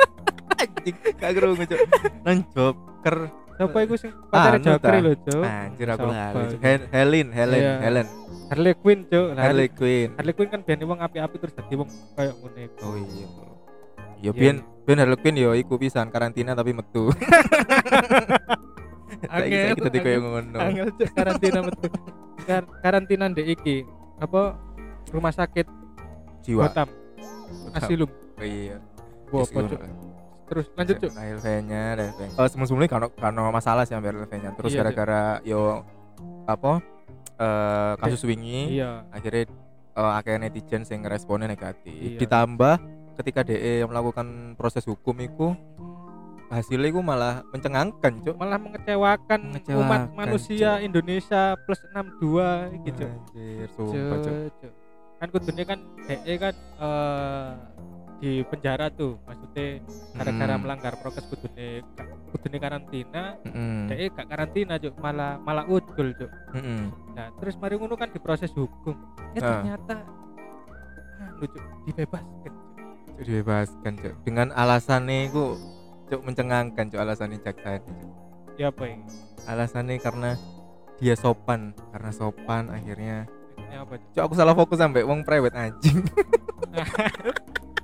Anjing, 0.61 0.97
gak 1.19 1.31
krungu 1.35 1.65
cuk. 1.65 1.81
Nang 2.23 2.39
job 2.51 2.75
ker. 3.03 3.17
Siapa 3.55 3.79
iku 3.87 3.95
sing 3.95 4.11
pacare 4.29 4.59
Joker 4.59 4.93
lho, 4.99 5.13
Cuk? 5.17 5.43
Anjir 5.43 5.89
aku 5.89 6.07
lali. 6.11 6.59
Helen, 6.91 7.29
Helen, 7.31 7.61
Iya. 7.63 7.75
Helen. 7.81 8.07
Harley 8.51 8.75
Quinn, 8.75 9.01
Cuk. 9.07 9.27
Lah, 9.33 9.43
Harley 9.47 9.69
Quinn. 9.71 10.09
Harley 10.19 10.35
Quinn 10.35 10.51
kan 10.51 10.61
biyen 10.61 10.83
wong 10.85 11.01
api-api 11.01 11.37
terus 11.39 11.55
dadi 11.55 11.75
wong 11.75 11.89
ngono 12.19 12.59
iku. 12.61 12.83
Oh 12.83 12.95
iya. 12.99 13.27
Ya 14.19 14.23
Iya. 14.27 14.31
biyen 14.35 14.57
biyen 14.85 14.99
Harley 15.01 15.19
Quinn 15.19 15.37
yo 15.39 15.55
iku 15.55 15.79
pisan 15.79 16.11
karantina 16.11 16.53
tapi 16.53 16.75
metu. 16.75 17.09
Angel 19.29 19.75
kita 19.77 19.91
tiga 19.91 20.09
yang 20.11 20.25
ngono. 20.25 20.59
angel 20.59 20.87
cuk 20.95 21.09
karantina 21.15 21.59
metu 21.63 21.87
Kar 22.45 22.63
karantina 22.85 23.25
ndek 23.31 23.47
iki 23.57 23.77
apa 24.21 24.59
rumah 25.11 25.33
sakit 25.33 25.67
Jiwa. 26.45 26.69
Gotham 26.69 26.89
Asilum 27.73 28.11
Oh 28.35 28.43
iya. 28.43 28.83
Wah, 29.31 29.47
apa, 29.47 29.59
Cuk? 29.71 29.81
terus 30.45 30.67
lanjut 30.77 30.97
cuk 31.01 31.13
LV-nya, 31.17 31.83
LV. 31.97 32.21
Oh, 32.37 32.47
sebelum-sebelumnya 32.47 32.91
kan 32.91 33.01
kan 33.15 33.33
masalah 33.49 33.87
sih 33.89 33.95
ambil 33.97 34.27
LV-nya. 34.27 34.53
Terus 34.59 34.75
Iya, 34.75 34.79
gara-gara 34.83 35.23
yo 35.47 35.87
apa 36.45 36.85
eh 37.35 37.93
kasus 37.99 38.23
wingi 38.29 38.79
iya 38.79 39.03
akhirnya 39.11 39.51
eh, 39.97 40.13
akhirnya 40.15 40.51
netizen 40.51 40.85
sing 40.85 41.01
responnya 41.03 41.49
negatif. 41.49 41.91
Iya. 41.91 42.19
Ditambah 42.21 42.75
ketika 43.23 43.47
DE 43.47 43.87
melakukan 43.87 44.59
proses 44.59 44.85
hukum 44.85 45.15
itu 45.23 45.55
hasilnya 46.47 46.89
itu 46.89 47.01
malah 47.01 47.43
mencengangkan, 47.49 48.13
Cuk. 48.21 48.35
malah 48.35 48.59
mengecewakan, 48.59 49.41
Mengecewakan, 49.51 49.81
umat 49.81 50.01
manusia 50.15 50.77
Cuk. 50.77 50.85
Indonesia 50.85 51.43
plus 51.59 51.81
62 51.87 52.77
iki 52.77 52.91
cuk 52.95 53.11
Anjir, 53.11 53.67
sumpah, 53.71 54.17
Cuk. 54.19 54.37
Cuk, 54.59 54.73
kan 55.15 55.29
kudunya 55.31 55.65
kan 55.65 55.79
DE 56.05 56.35
kan 56.37 56.55
eh, 56.55 57.49
di 58.15 58.31
penjara 58.43 58.87
tuh 58.89 59.19
maksudnya 59.23 59.81
gara-gara 60.13 60.55
Mm. 60.55 60.61
melanggar 60.61 60.93
prokes 60.97 61.27
kudune 61.27 61.83
kudune 62.31 62.57
karantina 62.57 63.37
Mm-mm. 63.43 63.87
DE 63.87 64.05
gak 64.11 64.27
karantina 64.27 64.75
cuk 64.77 64.95
malah 64.97 65.37
malah 65.39 65.65
udul 65.67 66.13
cuk 66.15 66.31
Mm-mm. 66.53 66.93
nah 67.13 67.29
terus 67.37 67.57
mari 67.57 67.75
ngono 67.75 67.95
kan 67.95 68.09
diproses 68.09 68.53
hukum 68.53 68.95
eh 69.33 69.41
Ah. 69.41 69.61
ternyata 69.61 69.97
anu 71.21 71.45
cuk 71.45 71.65
dibebaskan 71.85 72.53
dibebaskan, 73.15 73.93
Cuk. 73.95 74.15
Dengan 74.25 74.49
alasannya 74.51 75.29
itu 75.29 75.55
Cuk 76.11 76.21
mencengangkan, 76.25 76.85
Cuk, 76.93 77.01
alasannya 77.01 77.41
ini, 77.41 77.45
Cuk. 77.45 77.87
ya 78.55 78.71
apa 78.71 78.85
ini? 78.87 79.05
Alasannya 79.49 79.99
karena 79.99 80.31
dia 81.03 81.15
sopan 81.19 81.75
karena 81.91 82.11
sopan 82.15 82.71
akhirnya. 82.71 83.27
Ini 83.59 83.83
apa 83.83 83.99
cuk? 83.99 84.23
Aku 84.31 84.35
salah 84.39 84.55
fokus 84.55 84.79
sampai 84.79 85.03
wong 85.03 85.25
private 85.27 85.57
anjing. 85.57 86.05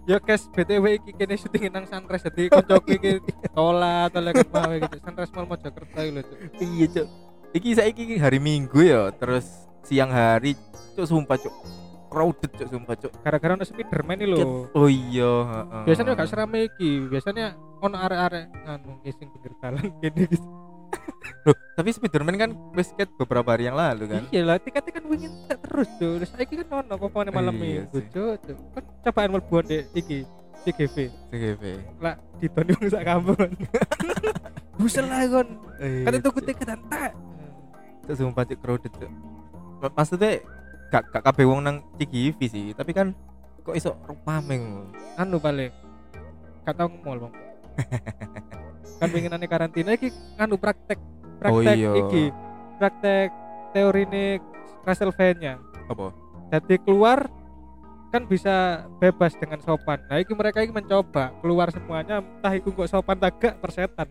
Ya 0.09 0.19
guys 0.19 0.49
btw 0.51 0.99
iki 0.99 1.15
kene 1.15 1.39
syuting 1.39 1.71
nang 1.71 1.87
sunrise 1.87 2.25
jadi 2.27 2.51
koncoku 2.51 2.99
iki 2.99 3.23
tola 3.55 4.11
tola 4.11 4.35
ket 4.35 4.49
mau 4.51 4.73
gitu 4.73 4.97
sunrise 5.07 5.31
mall 5.37 5.47
Mojokerto 5.47 6.01
iki 6.03 6.11
lho 6.11 6.23
cuk. 6.27 6.39
Iya 6.59 6.87
cok 6.91 7.07
iki 7.51 7.71
saiki 7.75 8.05
hari 8.19 8.39
minggu 8.39 8.81
ya 8.83 9.11
terus 9.15 9.47
siang 9.83 10.11
hari 10.11 10.55
cok 10.95 11.07
sumpah 11.07 11.39
cok 11.39 11.55
crowded 12.11 12.51
cok 12.51 12.69
sumpah 12.69 12.97
cok 12.99 13.13
gara-gara 13.23 13.53
ono 13.55 13.65
Spiderman 13.65 14.19
iki 14.19 14.27
lho. 14.27 14.67
Oh 14.75 14.91
iya 14.91 15.33
heeh. 15.47 15.83
biasanya 15.87 16.19
gak 16.19 16.29
serame 16.29 16.59
iki. 16.67 17.07
Biasanya 17.07 17.55
ono 17.81 17.97
arek-arek 17.97 18.45
anu 18.67 18.99
ngising 19.01 19.29
pinggir 19.31 19.53
dalan 19.63 19.87
gini 20.03 20.27
gitu 20.27 20.49
Loh, 21.47 21.55
tapi 21.79 21.95
Spiderman 21.95 22.35
kan 22.35 22.51
wis 22.75 22.91
beberapa 23.17 23.55
hari 23.55 23.71
yang 23.71 23.79
lalu 23.79 24.11
kan? 24.11 24.23
Iya 24.35 24.43
lah 24.43 24.59
tiketnya 24.59 24.99
kan 24.99 25.05
wingin 25.07 25.31
tak 25.47 25.63
terus 25.63 25.89
tuh 25.97 26.19
terus 26.19 26.35
iki 26.37 26.59
kan 26.61 26.85
ono 26.85 26.99
apa 26.99 27.31
malam 27.31 27.55
Iya 27.57 27.87
minggu 27.87 27.99
cuk. 28.11 28.35
Kan 28.75 28.85
cobaan 29.07 29.31
mlebu 29.39 29.57
ndek 29.65 29.83
iki 29.95 30.19
CGV 30.61 30.97
CGV 31.33 31.63
lah 32.03 32.19
ditoni 32.37 32.75
wong 32.77 32.89
sak 32.91 33.05
kampung. 33.07 33.39
Busel 34.81 35.07
lah 35.09 35.25
kon. 35.29 35.49
Iya, 35.81 36.19
tuku 36.21 36.41
Cuk. 36.41 36.49
tiket 36.53 36.69
entek 36.73 37.13
Cuk, 38.09 38.15
sumpah 38.17 38.45
cok 38.45 38.59
crowded 38.61 38.93
cok 38.97 39.13
Ma- 39.81 39.93
maksudnya 39.97 40.41
gak 40.91 41.07
gak 41.15 41.23
kabeh 41.23 41.47
wong 41.47 41.63
nang 41.63 41.77
CGV 41.97 42.39
sih 42.51 42.67
tapi 42.75 42.91
kan 42.91 43.15
kok 43.63 43.79
iso 43.79 43.95
ngono 44.03 44.91
anu 45.15 45.39
paling 45.39 45.71
gak 46.67 46.75
tau 46.77 46.89
ngemol 46.91 47.29
bang. 47.29 47.35
Kan 49.01 49.09
pengen 49.09 49.33
ane 49.33 49.49
karantina 49.49 49.97
iki 49.97 50.13
anu 50.37 50.61
praktek 50.61 51.01
praktek 51.41 51.73
iya. 51.73 51.91
iki. 52.05 52.29
Praktek 52.77 53.33
teori 53.73 54.05
ini 54.05 54.25
Castlevania. 54.85 55.57
Apa? 55.89 56.13
Jadi 56.53 56.77
keluar 56.85 57.33
kan 58.13 58.29
bisa 58.29 58.85
bebas 59.01 59.33
dengan 59.41 59.63
sopan. 59.65 60.05
Nah 60.05 60.21
iki 60.21 60.37
mereka 60.37 60.61
ini 60.61 60.75
mencoba 60.75 61.33
keluar 61.41 61.73
semuanya 61.73 62.21
entah 62.21 62.53
itu 62.53 62.69
kok 62.75 62.91
sopan 62.91 63.17
tak 63.17 63.39
gak 63.39 63.55
persetan 63.63 64.11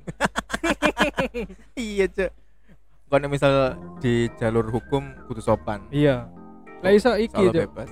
iya 1.76 2.08
cok 2.08 2.32
kalau 3.10 3.26
misal 3.28 3.74
di 3.98 4.30
jalur 4.38 4.70
hukum 4.70 5.02
kudu 5.26 5.42
sopan? 5.42 5.82
Iya 5.90 6.30
lah 6.80 6.92
iso 6.96 7.12
iki 7.20 7.44
bebas. 7.52 7.90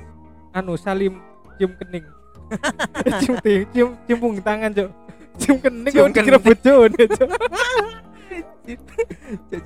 Anu 0.56 0.74
salim 0.80 1.20
cium 1.60 1.72
kening. 1.78 2.06
Cium 3.20 3.36
ting 3.44 3.68
cium 3.76 3.90
cium 4.08 4.18
punggung 4.24 4.40
tangan 4.40 4.72
cok 4.72 4.90
cium 5.36 5.58
kening 5.60 5.92
Cium 5.92 6.08
cium 6.16 6.24
kira 6.24 6.40
bojone 6.40 7.04
cok 7.12 7.30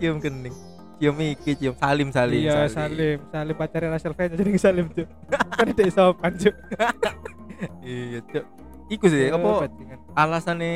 cium 0.01 0.17
kening. 0.17 0.55
Cium 0.97 1.15
iki 1.21 1.51
cium 1.57 1.73
salim 1.77 2.09
salim 2.09 2.41
iya 2.41 2.65
salim. 2.69 3.21
salim 3.29 3.55
pacarnya 3.57 3.93
Russell 3.93 4.17
Fans 4.17 4.33
jadi 4.33 4.49
salim 4.57 4.85
cok 4.89 5.07
kan 5.53 5.65
tidak 5.73 5.93
sopan 5.93 6.31
cok 6.37 6.55
iya 7.85 8.19
cok 8.33 8.45
iku 8.89 9.05
sih 9.05 9.29
Cuk, 9.29 9.37
apa 9.37 9.49
bajingan. 9.69 9.97
alasannya 10.17 10.73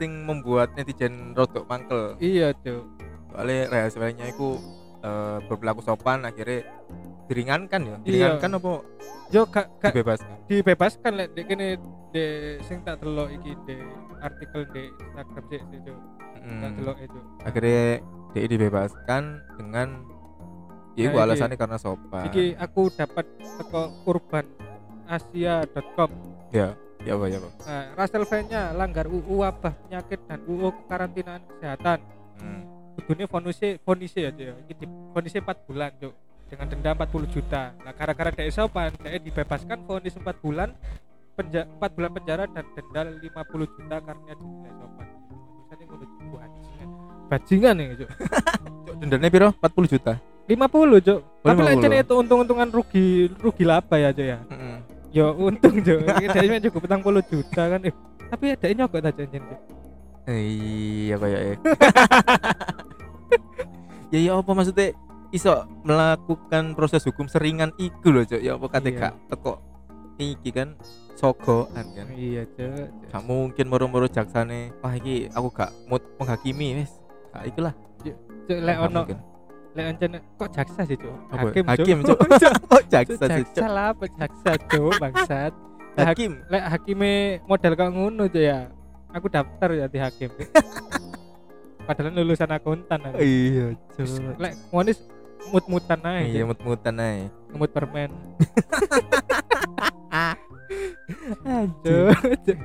sing 0.00 0.10
membuat 0.24 0.72
netizen 0.74 1.36
rodok 1.36 1.68
mangkel? 1.68 2.16
Iya 2.16 2.56
cok 2.56 2.82
soalnya 3.32 3.60
rahasianya 3.72 4.24
iku 4.28 4.60
eh, 5.00 5.38
berperilaku 5.48 5.80
sopan 5.84 6.24
akhirnya 6.24 6.68
diringankan 7.24 7.80
ya 7.80 7.90
Iya. 7.92 7.98
diringankan 8.02 8.50
apa 8.56 8.72
yo 9.28 9.40
gak 9.46 9.66
gak 9.78 9.92
dibebaskan 9.92 10.34
dibebaskan 10.44 11.12
lek 11.14 11.28
dek 11.32 11.44
kene 11.46 11.66
de 12.10 12.24
sing 12.62 12.82
tak 12.82 13.00
delok 13.00 13.28
iki 13.32 13.52
de 13.64 13.76
artikel 14.20 14.62
de 14.68 14.82
Instagram 15.16 15.44
sih 15.48 15.80
cok 15.80 15.98
Mm. 16.42 16.58
tak 16.58 16.70
delok 16.74 16.96
itu 16.98 17.18
akhirnya 17.40 17.82
dia 18.32 18.46
dibebaskan 18.46 19.22
dengan 19.54 19.88
ya 20.92 21.08
Nah, 21.08 21.22
alasannya 21.22 21.54
karena 21.54 21.78
sopan 21.78 22.26
iki 22.26 22.52
aku 22.54 22.90
dapat 22.90 23.24
teko 23.56 23.82
urban 24.04 24.44
asia.com 25.06 26.10
ya 26.50 26.74
ya 27.00 27.12
apa 27.14 27.24
ya 27.26 27.38
apa 27.38 27.50
Nah, 27.62 27.84
Castlevania 27.94 28.62
langgar 28.72 29.06
UU 29.06 29.34
wabah 29.38 29.74
penyakit 29.80 30.20
dan 30.24 30.38
UU 30.44 30.70
karantinaan 30.86 31.42
kesehatan. 31.46 31.98
Hmm. 32.38 32.62
Kudune 32.94 33.24
fonise 33.26 33.78
fonise 33.80 34.18
ya, 34.20 34.30
ya. 34.30 34.54
Di 34.62 34.74
fonise 35.10 35.38
4 35.38 35.66
bulan, 35.66 35.90
Cuk. 35.98 36.14
Dengan 36.52 36.68
denda 36.68 36.92
40 36.92 37.32
juta. 37.32 37.72
Nah, 37.80 37.96
gara-gara 37.96 38.28
dia 38.28 38.52
sopan, 38.52 38.92
dia 39.00 39.16
dibebaskan 39.16 39.88
vonis 39.88 40.12
4 40.12 40.36
bulan 40.44 40.68
penja 41.32 41.64
4 41.64 41.96
bulan 41.96 42.10
penjara 42.12 42.44
dan 42.44 42.68
denda 42.76 43.00
50 43.08 43.72
juta 43.72 43.96
karena 44.04 44.32
dinilai 44.36 44.72
sopan. 44.76 45.06
Tulisannya 45.32 45.84
ngono 45.88 46.04
bajingan. 46.36 46.88
Bajingan 47.32 47.74
ya, 47.80 47.84
Cuk. 47.96 48.10
Cuk, 48.84 48.94
dendanya 49.00 49.28
piro 49.32 49.48
40 49.56 49.92
juta 49.96 50.12
50, 50.44 51.06
Cuk. 51.08 51.20
Tapi 51.40 51.60
lek 51.64 51.74
50. 51.80 51.84
jane 51.88 51.96
itu 52.04 52.14
untung-untungan 52.20 52.68
rugi 52.68 53.06
rugi 53.40 53.64
laba 53.64 53.96
ya, 53.96 54.12
Cuk 54.12 54.26
ya. 54.28 54.38
Heeh. 54.52 54.76
Ya 55.16 55.26
untung, 55.32 55.74
Cuk. 55.80 55.98
Dia 56.36 56.60
cukup 56.68 56.80
petang 56.84 57.00
puluh 57.00 57.24
juta 57.24 57.62
kan. 57.64 57.80
Eh, 57.80 57.94
tapi 58.28 58.52
ada 58.52 58.66
nyokok 58.68 59.00
ta 59.00 59.08
janjian, 59.08 59.40
Cuk. 59.40 59.60
Iya 60.28 61.16
kayak 61.16 61.40
ya. 61.40 61.54
ya 64.12 64.18
ya 64.20 64.32
apa 64.36 64.50
maksudnya 64.52 64.92
iso 65.32 65.52
melakukan 65.82 66.72
proses 66.72 67.02
hukum 67.02 67.24
seringan 67.24 67.72
iku 67.76 68.08
loh 68.08 68.22
cok 68.22 68.38
ya 68.38 68.54
apa 68.54 68.66
kate 68.68 68.88
Iya. 68.88 68.98
gak 69.00 69.14
teko 69.28 69.52
iki 70.14 70.50
kan 70.50 70.76
sogoan 71.14 71.86
kan 71.88 72.06
Iya, 72.12 72.44
Cuk. 72.46 72.88
gak 73.08 73.22
mungkin 73.22 73.64
moro-moro 73.66 74.06
jaksane 74.06 74.76
wah 74.78 74.92
iki 74.92 75.26
aku 75.28 75.48
gak 75.50 75.72
mood 75.86 76.04
menghakimi 76.16 76.78
wes 76.78 76.92
gak 77.30 77.48
ikulah 77.48 77.74
Cuk, 77.98 78.16
lek 78.58 78.76
Gak 78.76 78.86
ono 78.86 79.02
lek 79.72 79.84
ancen 79.88 80.10
kok 80.36 80.50
jaksa 80.52 80.84
sih? 80.84 81.00
Apa? 81.00 81.48
Hakim, 81.48 81.64
hakim 81.64 81.96
cok 82.02 82.18
kok 82.70 82.82
jaksa 82.86 83.24
sih 83.26 83.44
jaksa 83.46 83.56
cok 83.56 83.68
lah 83.68 83.86
apa 83.90 84.04
jaksa, 84.12 84.50
Cuk, 84.68 84.92
bangsat. 85.00 85.52
Lek 85.96 85.96
hak- 85.98 86.08
hakim 86.12 86.32
Lek 86.46 86.64
hakime 86.68 87.12
model 87.44 87.72
kok 87.72 87.88
ngono, 87.88 88.24
Cuk 88.26 88.42
ya. 88.42 88.68
Aku 89.12 89.28
daftar 89.28 89.68
ya 89.72 89.86
di 89.86 89.96
hakim. 89.96 90.28
Padahal 91.82 92.14
lulusan 92.14 92.46
akuntan 92.48 93.00
aku. 93.02 93.16
iya 93.18 93.66
cok 93.90 94.38
Lek 94.38 94.52
ngonis 94.70 94.98
mut-mutan 95.50 96.00
ae. 96.06 96.30
iya 96.30 96.46
mut-mutan 96.46 96.94
aja 97.00 97.26
ngemut 97.52 97.70
permen. 97.74 98.10
Cuk, 101.84 102.16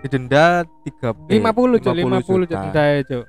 denda 0.08 0.64
tiga 0.88 1.12
eh, 1.28 1.40
50 1.44 1.84
Cuk, 1.84 1.94
50 1.94 2.24
Cuk 2.24 2.38
juta. 2.48 2.64
dendae, 2.70 3.04
Cuk. 3.04 3.26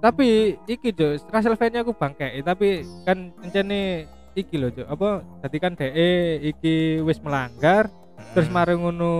Tapi 0.00 0.28
iki 0.70 0.88
Cuk, 0.94 1.18
Castlevania 1.28 1.82
aku 1.82 1.92
bangke, 1.92 2.30
tapi 2.46 2.86
kan 3.02 3.34
encene 3.42 4.06
iki 4.38 4.56
lho 4.56 4.70
Cuk. 4.70 4.86
Apa 4.86 5.24
dadi 5.42 5.58
kan 5.58 5.74
DE 5.74 6.40
iki 6.46 7.02
wis 7.02 7.18
melanggar 7.20 7.90
terus 8.30 8.46
Mm. 8.46 8.54
mari 8.54 8.74
ngono 8.74 9.12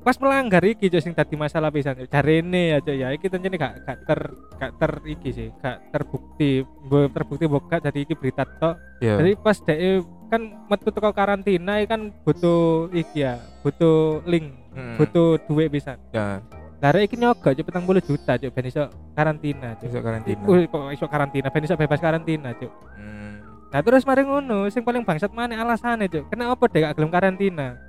pas 0.00 0.16
melanggar 0.16 0.64
iki 0.64 0.88
Cuk 0.88 1.00
sing 1.00 1.12
dadi 1.12 1.36
masalah 1.36 1.68
pisan 1.68 1.96
Cuk. 1.96 2.08
jarene 2.08 2.72
ya 2.72 2.78
Cuk 2.80 2.96
ya 2.96 3.08
iki 3.10 3.26
tencene 3.28 3.56
gak 3.56 3.84
gak 3.84 3.98
ter 4.04 4.20
gak 4.56 4.72
ter 4.76 4.92
iki 5.04 5.30
sih 5.30 5.48
gak 5.58 5.84
terbukti 5.88 6.64
Mbok 6.64 7.12
terbukti 7.12 7.44
mbok 7.44 7.64
gak 7.66 7.80
jadi 7.84 7.98
iki 8.02 8.14
berita 8.14 8.44
tok 8.44 8.76
Iya. 8.98 9.20
jadi 9.20 9.30
pas 9.36 9.56
DE 9.58 9.90
kan 10.26 10.42
metu 10.66 10.88
teko 10.88 11.12
karantina 11.12 11.76
kan 11.84 12.08
butuh 12.24 12.88
iki 12.90 13.20
ya 13.20 13.36
butuh 13.60 14.24
link 14.24 14.48
Mm. 14.72 14.96
butuh 14.98 15.38
duit 15.44 15.68
pisan 15.68 16.00
ya 16.10 16.40
Lah 16.82 16.92
rek 16.92 17.08
iki 17.08 17.16
nyogok 17.16 17.54
cuk 17.54 17.64
40 17.64 18.04
juta 18.04 18.32
cuk 18.36 18.50
ben 18.50 18.68
iso 18.68 18.84
karantina 19.14 19.72
cuk. 19.74 19.88
Besok 19.88 20.04
karantina. 20.04 20.36
Iku 20.36 20.52
kok 20.68 20.92
iso 20.92 21.06
karantina 21.08 21.48
ben 21.48 21.64
iso 21.64 21.80
bebas 21.80 21.96
karantina 21.96 22.52
cuk. 22.52 22.68
Hmm. 22.92 23.40
Nah 23.72 23.80
terus 23.80 24.04
mari 24.04 24.20
ngono, 24.20 24.68
sing 24.68 24.84
paling 24.84 25.00
bangsat 25.00 25.32
mana 25.32 25.56
alasannya 25.56 26.12
cuk? 26.12 26.28
Kenapa 26.28 26.60
dek 26.68 26.84
gak 26.84 26.94
gelem 26.94 27.08
karantina? 27.08 27.80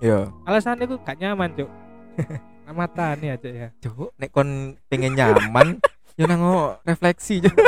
Yo, 0.00 0.32
Alasannya 0.42 0.84
ku 0.84 0.96
gak 0.98 1.16
nyaman 1.16 1.52
cuk. 1.52 1.70
Mata 2.70 3.12
nih 3.14 3.34
aja 3.34 3.48
ya. 3.50 3.68
cuk, 3.76 4.14
nek 4.14 4.30
kon 4.30 4.48
pengen 4.86 5.12
nyaman, 5.12 5.82
yo 6.18 6.24
nango 6.24 6.78
refleksi. 6.82 7.42
Cuk. 7.42 7.52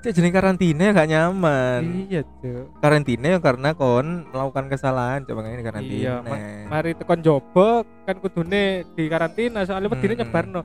Cuk 0.00 0.12
jeneng 0.12 0.32
karantina 0.32 0.92
gak 0.92 1.08
nyaman. 1.08 1.82
Iya 2.06 2.24
cuk. 2.38 2.78
Karantina 2.78 3.26
yo 3.30 3.38
karena 3.38 3.72
kon 3.72 4.24
melakukan 4.26 4.68
kesalahan, 4.68 5.24
coba 5.24 5.40
makanya 5.40 5.66
karantina. 5.66 5.96
Iya, 5.98 6.14
ma- 6.20 6.40
mari 6.70 6.92
tekon 6.94 7.20
jobo 7.20 7.68
kan 8.04 8.16
kudune 8.16 8.64
di 8.90 9.04
karantina 9.06 9.60
soalnya 9.62 9.88
medine 9.88 10.14
Hmm. 10.14 10.20
nyebarno. 10.22 10.60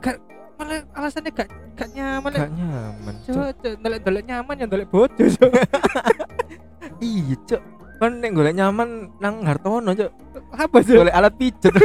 Gak 0.00 0.16
malah 0.54 0.80
alasannya 0.92 1.30
gak 1.30 1.48
gak 1.74 1.88
nyaman 1.92 2.30
gak 2.30 2.50
nyaman. 2.50 3.14
Cuk. 3.22 3.36
Cuk, 3.54 3.74
ndelek-ndelek 3.78 4.24
nyaman 4.26 4.54
ya 4.54 4.66
ndelek 4.66 4.88
bojo 4.88 5.22
cuk. 5.22 5.52
Iya, 7.00 7.34
cuk. 7.46 7.62
Kon 7.94 8.12
nek 8.16 8.32
golek 8.32 8.52
nyaman 8.54 8.88
nang 9.16 9.44
Hartono, 9.44 9.92
cuk. 9.92 10.12
Apa 10.56 10.76
cuk? 10.80 10.94
Golek 10.96 11.14
alat 11.14 11.34
pijet. 11.34 11.74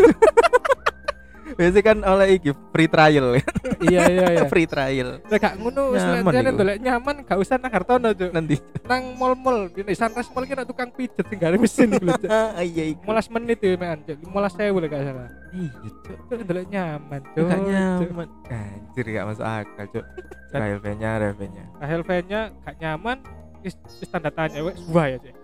Biasanya 1.50 1.84
kan 1.84 1.98
oleh 2.08 2.40
iki 2.40 2.56
free 2.72 2.88
trial 2.88 3.36
ya. 3.36 3.44
iya 3.84 4.02
iya 4.08 4.26
iya. 4.32 4.44
free 4.54 4.64
trial 4.64 5.20
Lah 5.20 5.38
gak 5.38 5.60
ngono 5.60 5.92
wis 5.92 6.00
Nyaman 6.00 6.32
lek 6.32 6.40
iku. 6.40 6.56
ndelek 6.56 6.78
nyaman 6.80 7.16
gak 7.26 7.36
usah 7.36 7.56
nang 7.58 7.68
Hartono 7.70 8.10
cuk. 8.14 8.32
nanti. 8.32 8.56
Nang 8.86 9.04
mall-mall 9.14 9.68
di 9.68 9.92
Sunrise 9.92 10.32
Mall 10.32 10.46
ki 10.46 10.56
ana 10.56 10.64
tukang 10.64 10.88
pijet 10.90 11.26
tinggal 11.26 11.60
mesin 11.60 11.92
iku 11.92 12.16
cuk. 12.16 12.32
Iya 12.64 12.84
iku. 12.96 13.02
15 13.04 13.36
menit 13.36 13.60
ya 13.60 13.76
mean 13.76 14.00
cuk. 14.00 14.18
15.000 14.24 14.72
lek 14.78 14.88
gak 14.88 15.04
salah. 15.04 15.28
Iya, 15.52 15.90
cuk. 16.00 16.18
Ndelek 16.40 16.66
nyaman 16.70 17.22
cuk. 17.28 17.44
Gak 17.44 17.60
nyaman. 17.60 18.28
Anjir 18.48 19.06
gak 19.10 19.26
masuk 19.28 19.44
akal, 19.44 19.86
cuk. 19.90 20.06
Dan- 20.50 20.62
RLV-nya, 20.64 21.10
RLV-nya. 21.20 21.64
Rahel 21.76 22.02
V-nya 22.02 22.40
gak 22.62 22.76
nyaman 22.80 23.18
wis 23.60 23.76
tanda 24.08 24.32
tanya 24.32 24.64
wes 24.64 24.80
wah 24.88 25.04
ya 25.06 25.20
cuk. 25.20 25.36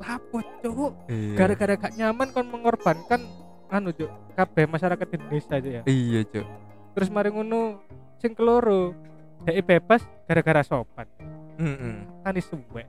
Lapo 0.00 0.38
cuk. 0.62 0.92
Iya. 1.10 1.36
Gara-gara 1.38 1.74
gak 1.78 1.94
nyaman 1.94 2.28
kon 2.34 2.46
mengorbankan 2.50 3.20
anu 3.70 3.90
cuk 3.90 4.10
kabeh 4.34 4.64
masyarakat 4.66 5.06
Indonesia 5.14 5.54
cuk 5.58 5.72
ya. 5.72 5.82
Iya, 5.86 6.20
cuk. 6.28 6.46
Terus 6.94 7.08
mari 7.10 7.30
ngono 7.34 7.82
sing 8.18 8.34
keloro 8.34 8.94
dhek 9.44 9.62
bebas 9.66 10.02
gara-gara 10.26 10.62
sopan. 10.62 11.06
Heeh. 11.58 11.94
Tani 12.22 12.40
suwe. 12.42 12.82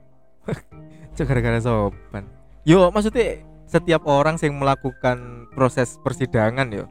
Cuk 1.14 1.26
gara-gara 1.26 1.58
sopan. 1.62 2.24
Yo, 2.66 2.90
maksudnya 2.90 3.42
setiap 3.66 4.06
orang 4.06 4.38
yang 4.42 4.58
melakukan 4.58 5.50
proses 5.54 5.98
persidangan 6.02 6.70
yo, 6.70 6.86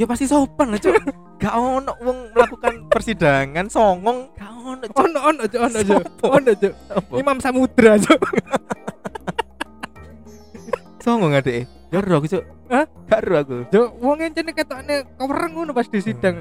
ya 0.00 0.08
pasti 0.08 0.24
sopan 0.24 0.72
lah, 0.72 0.80
cuk. 0.80 0.96
Gak 1.36 1.52
ono 1.52 1.92
wong 2.00 2.32
melakukan 2.32 2.88
persidangan 2.88 3.68
songong, 3.68 4.32
gak 4.32 4.48
ono, 4.48 4.84
cuk. 4.88 4.96
Ono 4.96 5.18
ono 5.20 5.42
cuk 5.44 5.60
ono 5.60 5.78
cuk. 5.84 6.02
Sopo? 6.08 6.24
Ono 6.40 6.50
cuk. 6.56 6.72
Apa? 6.88 7.12
Imam 7.20 7.36
Samudra 7.36 8.00
cuk. 8.00 8.20
Songong 11.04 11.36
adek. 11.36 11.68
Gak 11.92 12.00
ero 12.00 12.14
aku, 12.16 12.26
cuk. 12.32 12.44
Hah? 12.72 12.86
Gak 13.08 13.20
ero 13.24 13.34
aku. 13.44 13.56
Cuk 13.68 13.88
wong 14.00 14.18
encene 14.24 14.52
ketokne 14.56 15.04
kewereng 15.20 15.52
ngono 15.52 15.72
pas 15.76 15.84
di 15.84 16.00
sidang. 16.00 16.36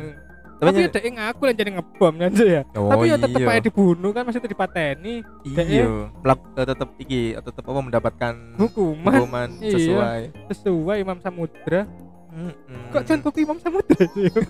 Tapi 0.60 0.84
ya 0.84 0.92
dhek 0.92 1.08
ngaku 1.16 1.42
lan 1.48 1.56
jadi 1.56 1.72
ngebom 1.72 2.14
kan 2.20 2.32
ya. 2.36 2.62
Oh, 2.76 2.92
Tapi 2.92 3.08
ya 3.08 3.16
tetep 3.16 3.40
iya. 3.40 3.56
aja 3.56 3.64
dibunuh 3.64 4.12
kan 4.12 4.28
maksudnya 4.28 4.52
dipateni 4.52 5.24
iya, 5.48 5.88
melak 6.20 6.44
tetap 6.52 6.90
iki 7.00 7.32
tetap 7.32 7.64
apa 7.64 7.80
mendapatkan 7.80 8.34
hukuman 8.60 9.14
hukuman 9.24 9.50
Iya. 9.64 9.72
sesuai. 9.72 10.22
sesuai 10.52 10.98
Imam 11.00 11.16
Samudra. 11.24 11.88
Mm-mm. 12.30 12.94
Kok 12.94 13.04
contoh 13.06 13.32
Imam 13.42 13.58
Samudra 13.58 14.06
Cuk? 14.06 14.34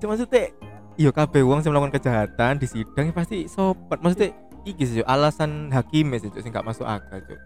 Cuma 0.00 0.12
maksudnya 0.12 0.52
iya 0.96 1.10
kabeh 1.12 1.44
wong 1.44 1.60
sing 1.60 1.72
melakukan 1.72 1.96
kejahatan 2.00 2.60
di 2.60 2.66
sidang 2.68 3.08
ya 3.08 3.14
pasti 3.16 3.48
sopan. 3.48 4.00
Maksudnya 4.00 4.32
iki 4.64 4.84
sih 4.84 5.04
alasan 5.04 5.72
hakim 5.72 6.12
sih 6.16 6.32
Cuk, 6.32 6.40
sing 6.40 6.52
gak 6.52 6.64
masuk 6.64 6.88
akal 6.88 7.20
Cuk. 7.24 7.40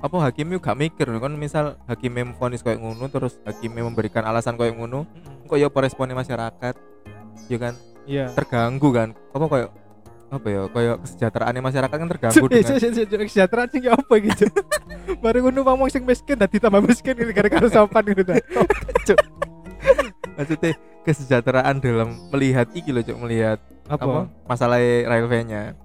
Apa 0.00 0.16
hakim 0.28 0.56
gak 0.56 0.76
mikir 0.76 1.08
kan 1.08 1.32
misal 1.36 1.76
hakim 1.84 2.16
memfonis 2.16 2.64
koyo 2.64 2.80
ngono 2.80 3.08
terus 3.12 3.36
hakim 3.44 3.76
memberikan 3.76 4.24
alasan 4.24 4.56
koyo 4.56 4.72
ngono 4.72 5.04
kok 5.44 5.58
ya 5.60 5.68
apa 5.68 5.78
responnya 5.84 6.16
masyarakat 6.16 6.74
ya 7.50 7.58
kan 7.58 7.74
Iya. 8.08 8.32
terganggu 8.32 8.88
kan 8.90 9.08
apa 9.30 9.44
koyo 9.46 9.66
apa 10.30 10.46
ya 10.46 10.62
koyo 10.70 10.92
kesejahteraan 11.02 11.58
masyarakat 11.58 11.96
kan 11.98 12.08
terganggu 12.08 12.46
dengan 12.46 12.78
kesejahteraan 13.26 13.68
ya 13.82 13.92
apa 13.98 14.14
gitu. 14.22 14.46
Baru 15.24 15.38
ngono 15.42 15.66
ngomong 15.66 15.90
sing 15.90 16.06
miskin 16.06 16.38
dadi 16.38 16.62
tambah 16.62 16.78
miskin 16.86 17.18
ini 17.18 17.34
gara-gara 17.34 17.66
sopan 17.66 18.02
gitu 18.06 18.22
ta. 18.22 18.38
maksudnya 20.40 20.72
kesejahteraan 21.04 21.76
dalam 21.84 22.16
melihat 22.32 22.68
iki 22.72 22.94
loh 22.96 23.04
Cuk, 23.04 23.18
melihat 23.20 23.60
apa, 23.90 24.00
Apa? 24.00 24.20
masalah 24.48 24.80
railway-nya 24.80 25.76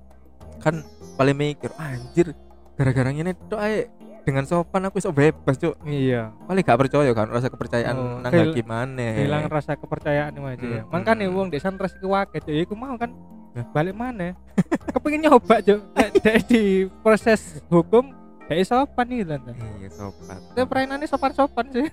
kan 0.63 0.79
paling 1.19 1.35
mikir 1.35 1.71
anjir 1.75 2.31
gara-gara 2.79 3.11
ini 3.11 3.35
tok 3.51 3.59
ae 3.59 3.91
dengan 4.25 4.47
sopan 4.47 4.87
aku 4.89 4.97
iso 4.97 5.13
bebas 5.13 5.59
cuk 5.59 5.75
Iya. 5.85 6.33
paling 6.49 6.63
gak 6.65 6.79
percaya 6.81 7.11
kan 7.13 7.29
rasa 7.29 7.47
kepercayaan 7.51 7.95
Oh, 7.95 8.17
nang 8.23 8.31
gimana 8.55 9.21
Hilang 9.21 9.45
rasa 9.51 9.77
kepercayaan 9.77 10.33
aja 10.33 10.65
ya. 10.65 10.81
Mm, 10.81 10.89
Makanya 10.89 11.25
mm. 11.29 11.35
wong 11.35 11.47
dek 11.53 11.61
santras 11.61 11.93
iku 11.93 12.15
wae 12.15 12.25
Cuk. 12.25 12.49
Ya 12.49 12.61
iku 12.65 12.73
mau 12.73 12.97
kan 12.97 13.13
Hah? 13.55 13.65
balik 13.71 13.95
mana? 13.95 14.35
Kepengin 14.93 15.25
nyoba. 15.25 15.63
Dek 15.63 15.79
dek 16.19 16.37
di 16.51 16.91
proses 16.99 17.63
hukum 17.71 18.11
dek 18.45 18.61
sopan 18.67 19.07
nih 19.09 19.23
lan. 19.25 19.41
iya 19.81 19.89
sopan 19.89 20.37
Tapi 20.53 20.65
perainannya 20.67 21.07
sopan-sopan 21.07 21.65
sih. 21.71 21.87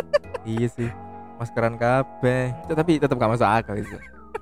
iya 0.56 0.68
sih 0.70 0.90
maskeran 1.38 1.78
kabeh 1.78 2.50
tapi 2.66 2.98
tetap 2.98 3.14
gak 3.14 3.30
masuk 3.30 3.46
akal 3.46 3.78
itu 3.78 3.94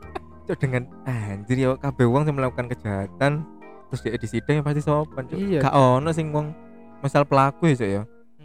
Cuk, 0.48 0.56
dengan 0.56 0.88
anjir 1.04 1.58
ya 1.58 1.76
kabeh 1.76 2.06
wong 2.08 2.24
yang 2.24 2.38
melakukan 2.40 2.72
kejahatan 2.72 3.44
terus 3.90 4.00
dia 4.00 4.16
di 4.16 4.28
sidang 4.30 4.54
ya 4.58 4.62
pasti 4.64 4.80
sopan 4.80 5.26
Cuk. 5.28 5.36
Iya, 5.36 5.60
gak 5.60 5.74
ono 5.76 6.10
sing 6.14 6.32
wong 6.32 6.56
misal 7.04 7.28
pelaku 7.28 7.68
ya 7.68 7.76
Cuk, 7.76 7.88
ya 7.90 8.02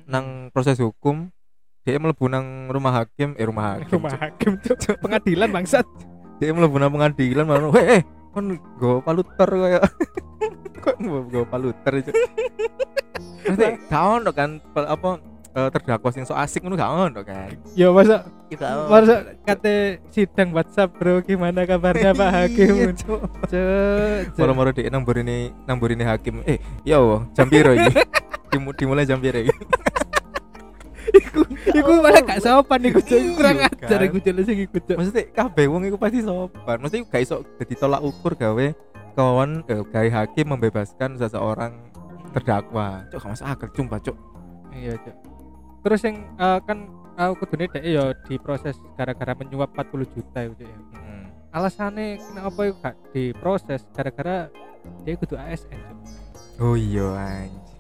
nang 0.10 0.52
proses 0.52 0.82
hukum 0.82 1.30
dia 1.86 1.98
mlebu 1.98 2.28
nang 2.28 2.67
rumah 2.70 2.91
hakim 3.02 3.38
eh 3.39 3.46
rumah 3.46 3.78
hakim 3.80 4.02
rumah 4.02 4.12
Cuk. 4.12 4.20
hakim 4.20 4.52
Cuk. 4.60 4.78
Pengadilan 5.00 5.50
bangsat. 5.54 5.86
dia 6.41 6.52
mlebu 6.52 6.76
nang 6.82 6.89
pengadilan 6.89 7.46
heh 7.78 8.02
eh 8.02 8.04
kon 8.32 8.46
go 8.80 9.00
paluter 9.00 9.50
kaya 9.50 9.80
kok 10.84 10.96
go 11.28 11.41
paluter 11.44 11.94
itu 12.00 12.12
Nanti 13.41 13.65
gak 13.89 14.02
ono 14.02 14.30
kan 14.32 14.62
apa 14.76 15.20
eh, 15.52 15.70
terdakwa 15.70 16.10
sing 16.10 16.24
so 16.24 16.32
asik 16.32 16.63
ngono 16.63 16.78
gak 16.78 16.91
ono 16.91 17.22
kan 17.22 17.50
Ya 17.76 17.91
masa 17.91 18.24
kita 18.48 18.88
masa 18.88 19.15
kate 19.44 20.00
sidang 20.10 20.52
WhatsApp 20.52 20.96
bro 20.96 21.20
gimana 21.20 21.63
kabarnya 21.63 22.12
Pak 22.12 22.30
Hakim? 22.32 22.72
Iya, 22.76 22.91
Cuk. 22.96 23.22
Cuk. 23.48 24.22
cuk. 24.32 24.39
moro-moro 24.39 24.72
di 24.72 24.88
nambur 24.88 25.20
ini 25.20 25.52
nambur 25.63 25.89
ini 25.89 26.04
hakim 26.04 26.39
eh 26.46 26.60
yo 26.84 27.28
jam 27.34 27.48
piro 27.48 27.76
iki 27.76 27.91
Dimu- 28.52 28.76
dimulai 28.76 29.04
jam 29.04 29.20
piro 29.20 29.39
iki 29.41 29.54
Iku 31.12 31.44
iku 31.80 31.91
malah 32.00 32.21
gak 32.21 32.39
sopan 32.39 32.82
iku 32.84 33.00
Cuk. 33.00 33.19
Kurang 33.36 33.58
Iya, 33.58 33.67
ajar 33.67 34.00
kan? 34.00 34.08
iku 34.08 34.17
Cuk 34.17 34.34
sing 34.41 34.58
iku 34.60 34.78
Cuk. 34.80 34.95
maksudnya 34.95 35.24
kabeh 35.30 35.65
wong 35.65 35.82
iku 35.86 35.97
pasti 35.97 36.19
sopan 36.19 36.78
maksudnya 36.78 37.06
gak 37.06 37.21
iso 37.21 37.36
dadi 37.56 37.74
tolak 37.74 38.02
ukur 38.02 38.34
gawe 38.34 38.65
kawan 39.12 39.62
eh, 39.65 39.84
gawe 39.84 40.10
hakim 40.10 40.45
membebaskan 40.50 41.15
seseorang 41.15 41.76
terdakwa 42.32 43.04
cuk 43.08 43.19
gak 43.19 43.32
masuk 43.32 43.47
akal 43.47 43.69
cuma 43.71 43.97
cuk 43.97 44.17
Iya, 44.71 44.95
Cuk. 44.97 45.15
Terus 45.82 46.00
yang 46.02 46.15
eh, 46.34 46.60
kan 46.63 46.78
aku 47.13 47.43
kudune 47.43 47.67
dek 47.67 47.84
ya 47.84 48.04
diproses 48.24 48.80
gara-gara 48.93 49.36
menyuap 49.36 49.69
40 49.74 50.08
juta 50.10 50.39
itu 50.41 50.56
Cuk, 50.58 50.67
ya. 50.67 50.78
Hmm. 50.95 51.26
Alasannya 51.52 52.08
kenapa 52.17 52.60
itu 52.63 52.76
gak 52.80 52.95
diproses 53.12 53.82
gara-gara 53.91 54.47
dia 55.04 55.13
kudu 55.13 55.36
ASN 55.36 55.76
Cuk. 55.76 55.97
Oh 56.58 56.74
iya 56.74 57.04
anjir. 57.12 57.71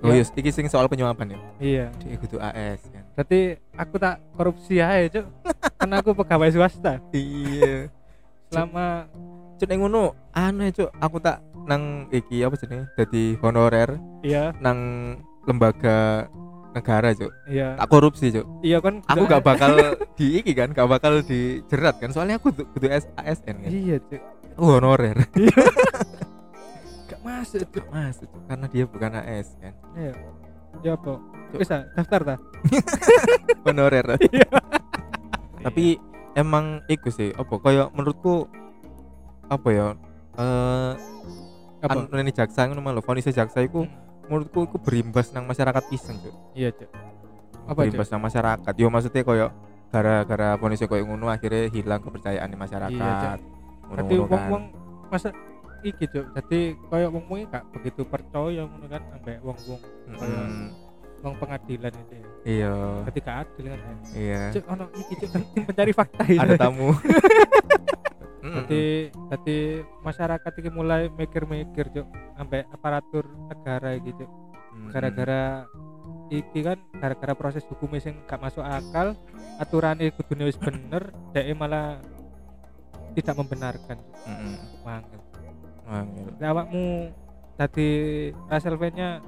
Oh 0.00 0.08
Ya. 0.08 0.20
iya, 0.20 0.24
iki 0.32 0.48
sing 0.48 0.64
soal 0.64 0.88
penyuapan 0.88 1.36
ya. 1.36 1.38
Iya. 1.60 1.84
Dia 2.00 2.16
kudu 2.16 2.36
AS 2.36 2.80
kan. 2.88 3.04
Berarti 3.12 3.40
aku 3.76 3.94
tak 3.96 4.16
korupsi 4.32 4.80
aja, 4.80 5.20
Cuk. 5.20 5.26
Karena 5.78 5.94
aku 6.00 6.10
pegawai 6.16 6.50
swasta. 6.50 6.96
iya. 7.12 7.88
Selama 8.48 9.04
Cuk 9.60 9.68
ning 9.68 9.84
ngono 9.84 10.16
aneh 10.32 10.72
cuk, 10.72 10.88
aku 10.96 11.20
tak 11.20 11.44
nang 11.68 12.08
iki 12.08 12.40
apa 12.40 12.56
jenenge? 12.56 12.88
Dadi 12.96 13.36
honorer 13.38 14.00
iya, 14.24 14.56
nang 14.56 14.78
lembaga 15.44 16.24
negara 16.72 17.12
cuk. 17.12 17.28
iya. 17.44 17.76
Tak 17.76 17.86
korupsi 17.86 18.32
cuk. 18.32 18.48
Iya 18.64 18.80
kan 18.80 19.04
Aku 19.04 19.28
gak 19.28 19.44
bakal 19.44 19.76
di 20.16 20.40
iki 20.40 20.56
kan, 20.56 20.72
gak 20.72 20.88
bakal 20.88 21.20
dijerat 21.20 22.00
kan. 22.00 22.08
Soalnya 22.08 22.40
aku 22.40 22.56
kudu, 22.56 22.88
ASN 22.88 23.56
kan. 23.60 23.70
Iya, 23.70 24.00
Cuk. 24.00 24.22
Honorer. 24.56 25.28
Masuk, 27.40 27.64
Cuk. 27.66 27.84
Mas, 27.88 28.16
Cuk, 28.16 28.28
karena 28.44 28.66
dia 28.66 28.84
bukan 28.84 29.10
AS 29.14 29.48
kan. 29.56 29.72
Iya. 29.96 30.12
Ya 30.80 30.92
apa? 30.94 31.12
Bisa 31.50 31.88
daftar 31.92 32.20
ta? 32.22 32.36
Honorer. 33.66 34.06
Iya. 34.28 34.46
tapi 35.60 36.00
emang 36.32 36.80
iku 36.86 37.12
sih 37.12 37.32
apa 37.32 37.52
kayak 37.54 37.92
menurutku 37.92 38.48
apa 39.44 39.68
ya 39.68 39.86
eh 40.32 40.92
Apa? 41.80 42.00
anu 42.00 42.16
ini 42.16 42.32
jaksa 42.32 42.64
ngono 42.64 42.80
malah 42.80 43.00
vonis 43.00 43.24
jaksa 43.26 43.60
iku 43.60 43.84
menurutku 44.24 44.64
iku 44.64 44.76
berimbas 44.76 45.32
nang 45.32 45.44
masyarakat 45.44 45.84
pisan 45.86 46.16
cuk 46.16 46.32
Iya, 46.52 46.72
Cuk. 46.72 46.88
Apa, 47.66 47.76
berimbas 47.78 48.08
nang 48.08 48.20
masyarakat 48.20 48.72
yo 48.72 48.88
maksudnya 48.88 49.20
koyo 49.20 49.52
gara-gara 49.88 50.56
polisi 50.56 50.88
koyo 50.88 51.04
ngono 51.04 51.28
akhirnya 51.28 51.68
hilang 51.68 52.00
kepercayaan 52.00 52.48
di 52.48 52.56
masyarakat 52.56 53.36
Iya, 53.36 53.36
Berarti 53.84 54.12
Ngono-ngono 54.16 54.24
kan. 54.24 54.48
wong-wong 54.48 54.64
masa 55.12 55.28
iki 55.84 56.04
cuk. 56.08 56.26
Jadi 56.36 56.60
koyo 56.88 57.06
wong-wong 57.12 57.38
iki 57.42 57.46
gak 57.52 57.64
begitu 57.72 58.02
percaya 58.04 58.62
ngono 58.66 58.86
kan 58.86 59.02
ambek 59.16 59.38
wong-wong 59.40 59.80
wong 61.20 61.34
pengadilan 61.36 61.92
itu. 61.92 62.14
ya. 62.16 62.24
iya 62.48 62.74
Ketika 63.12 63.30
adil 63.44 63.64
kan. 63.68 63.80
ya. 63.80 63.94
iya 64.16 64.42
Cuk 64.56 64.64
ono 64.72 64.84
iki 64.96 65.14
cuk 65.20 65.30
penting 65.36 65.62
pencari 65.68 65.92
fakta 65.92 66.22
ini. 66.24 66.40
ada 66.40 66.54
tamu. 66.56 66.88
Jadi 68.40 69.12
jadi 69.12 69.58
masyarakat 70.00 70.52
iki 70.64 70.70
mulai 70.72 71.12
mikir-mikir 71.12 71.92
cuk 71.92 72.08
ambek 72.40 72.64
aparatur 72.72 73.28
negara. 73.52 74.00
Mm-mm. 74.00 74.88
Gara-gara 74.88 75.68
iki 76.32 76.64
kan 76.64 76.80
gara-gara 76.96 77.36
proses 77.36 77.66
hukum 77.68 77.92
sing 78.00 78.16
gak 78.24 78.40
masuk 78.40 78.64
akal, 78.64 79.12
aturannya 79.60 80.08
kudune 80.16 80.48
wis 80.48 80.56
bener, 80.56 81.12
dhek 81.36 81.52
malah 81.52 82.00
tidak 83.12 83.34
membenarkan. 83.36 83.98
Mm-mm. 84.24 84.54
Mangkel. 84.88 85.20
Wangil. 85.90 86.28
Lah 86.38 86.48
awakmu 86.54 87.10
tadi 87.58 87.88
Castlevania 88.46 89.18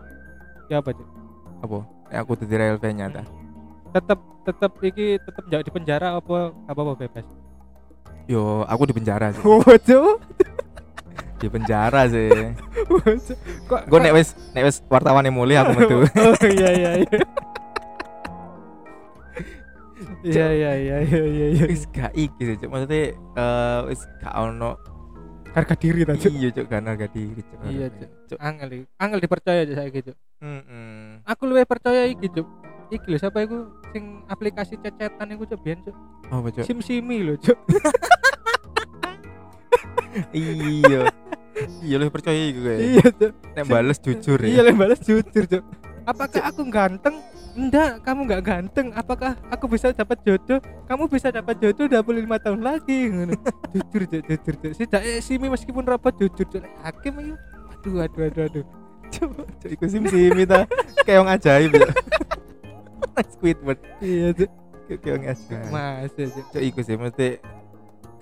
ya 0.70 0.78
apa 0.78 0.94
cuk? 0.94 1.08
apa 1.62 1.78
Nek 2.10 2.18
aku 2.26 2.32
tuh 2.38 2.46
LV 2.50 2.84
nya 2.94 3.06
ta 3.10 3.22
Tetep 3.92 4.18
tetep 4.42 4.72
iki 4.82 5.06
tetep 5.22 5.44
jauh 5.46 5.62
di 5.62 5.70
penjara 5.70 6.18
apa 6.18 6.50
apa 6.66 6.80
apa 6.82 6.92
bebas? 6.98 7.26
yo 8.30 8.62
aku 8.66 8.86
di 8.86 8.94
penjara 8.94 9.34
sih 9.34 9.42
Oh 9.42 9.58
di 11.42 11.46
penjara 11.50 12.06
sih 12.06 12.30
Kok 13.68 13.80
gue 13.90 13.98
nek 13.98 14.14
wis 14.14 14.38
nek 14.54 14.62
wis 14.70 14.78
wartawan 14.86 15.26
yang 15.26 15.34
mulia 15.34 15.66
aku 15.66 15.74
metu 15.82 15.96
Oh 16.06 16.34
iya 16.46 16.70
iya 16.70 16.90
iya. 17.02 17.20
Iya 20.22 20.46
iya 20.54 20.70
iya 20.78 20.96
iya 21.02 21.20
iya 21.26 21.46
iya. 21.50 21.64
wis 21.66 21.82
gak 21.90 22.14
iki 22.14 22.54
sih 22.54 22.66
maksudnya 22.70 23.10
eh 23.18 23.80
wis 23.90 24.06
gak 24.22 24.30
ono 24.38 24.78
Harga 25.52 25.74
diri 25.74 26.00
ta 26.02 26.14
cuk. 26.14 26.32
iya 26.32 26.48
cuk 26.50 26.64
gak 26.64 26.80
harga 26.82 27.06
diri 27.06 27.40
cuk 27.40 27.58
Iya, 27.66 27.86
Cuk. 27.90 28.08
Cuk. 28.26 28.38
Angel. 28.40 28.68
Angel 28.96 29.20
dipercaya 29.20 29.60
aja 29.62 29.74
saya 29.76 29.88
gitu. 29.90 30.12
Mm-mm. 30.40 31.20
Aku 31.24 31.44
luwih 31.44 31.64
percaya 31.64 32.06
iki 32.06 32.26
cuk. 32.26 32.48
Iki 32.88 33.06
lho 33.06 33.18
siapa 33.18 33.38
iku 33.40 33.56
sing 33.88 34.24
aplikasi 34.26 34.76
cecetan 34.76 35.28
iku 35.30 35.44
cuk 35.46 35.60
biyen 35.60 35.80
cuk. 35.82 35.96
apa 36.24 36.48
cuk 36.50 36.64
Sim-simi 36.64 37.20
lho 37.22 37.36
cuk. 37.36 37.58
iya 40.32 41.08
iya 41.80 41.96
lu 41.96 42.08
percaya 42.08 42.36
iku 42.42 42.58
gue 42.62 42.76
Iya 42.96 43.06
cuk. 43.10 43.32
nek 43.52 43.64
bales 43.66 43.98
jujur 43.98 44.38
Iya 44.40 44.56
ya 44.56 44.62
le 44.62 44.72
balas 44.72 45.00
jujur 45.00 45.44
cuk. 45.46 45.62
Apakah 46.10 46.48
aku 46.48 46.64
ganteng? 46.66 47.20
Enggak, 47.52 48.00
kamu 48.00 48.20
nggak 48.24 48.42
ganteng. 48.42 48.88
Apakah 48.96 49.36
aku 49.52 49.68
bisa 49.68 49.92
dapat 49.92 50.16
jodoh? 50.24 50.60
Kamu 50.88 51.04
bisa 51.04 51.28
dapat 51.28 51.60
jodoh 51.60 51.84
25 51.84 52.44
tahun 52.48 52.60
lagi. 52.64 52.98
Ngono. 53.12 53.36
jujur 53.76 54.02
cuk, 54.08 54.22
jujur. 54.24 54.54
Si 54.72 54.84
eh, 54.88 55.20
simi 55.20 55.52
meskipun 55.52 55.84
robot 55.84 56.16
jujur. 56.16 56.48
Lek 56.48 56.72
Hakim 56.80 57.14
itu 57.20 57.36
aduh 57.82 57.98
aduh 58.06 58.22
aduh 58.30 58.44
aduh. 58.46 58.64
cuk 59.12 59.30
cuk 59.60 59.70
iku 59.74 59.84
sim 59.90 60.04
sim 60.08 60.32
ta 60.48 60.64
kayak 61.04 61.18
yang 61.20 61.28
ajaib 61.28 61.70
ya 61.76 61.88
Squidward 63.28 63.80
Iya 64.00 64.32
kayak 64.88 65.02
yang 65.04 65.24
ajaib 65.28 65.68
Mas 65.68 66.10
cuk. 66.16 66.30
cuk 66.54 66.62
iku 66.62 66.80
sih 66.80 66.96
mesti 66.96 67.28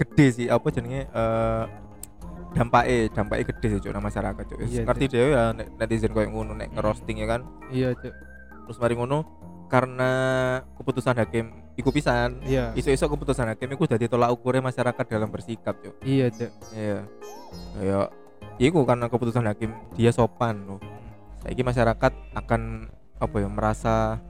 gede 0.00 0.26
sih 0.34 0.46
apa 0.50 0.66
jenenge 0.72 1.06
eh 1.06 1.62
dampaknya 2.50 3.06
dampaknya 3.14 3.44
gede 3.54 3.66
sih 3.78 3.90
nang 3.92 4.02
masyarakat 4.02 4.44
cuk 4.50 4.58
Iya, 4.66 4.82
ngerti 4.82 5.04
dhewe 5.06 5.30
ya 5.30 5.44
netizen 5.54 6.10
koyo 6.10 6.26
ngono 6.32 6.58
nek 6.58 6.74
ngerosting 6.74 7.22
ya 7.22 7.26
kan 7.38 7.40
Iya 7.70 7.94
cuk. 7.94 8.14
Terus 8.70 8.78
mari 8.78 8.94
ngono 8.94 9.26
karena 9.66 10.10
keputusan 10.78 11.18
hakim 11.18 11.50
iku 11.74 11.90
pisan. 11.90 12.38
Iya. 12.46 12.70
isu-isu 12.78 13.10
keputusan 13.10 13.50
hakim 13.50 13.74
iku 13.74 13.90
dadi 13.90 14.06
tolak 14.06 14.30
ukurnya 14.30 14.62
masyarakat 14.62 15.10
dalam 15.10 15.26
bersikap 15.26 15.74
cuk. 15.82 15.98
Iya 16.06 16.30
cuk. 16.30 16.50
iya. 16.78 17.02
Kayak 17.74 18.14
iku 18.62 18.86
karena 18.86 19.10
keputusan 19.10 19.42
hakim 19.50 19.74
dia 19.98 20.14
sopan 20.14 20.70
loh. 20.70 20.78
Saiki 21.42 21.66
masyarakat 21.66 22.14
akan 22.38 22.86
apa 23.18 23.36
ya 23.42 23.50
merasa 23.50 24.22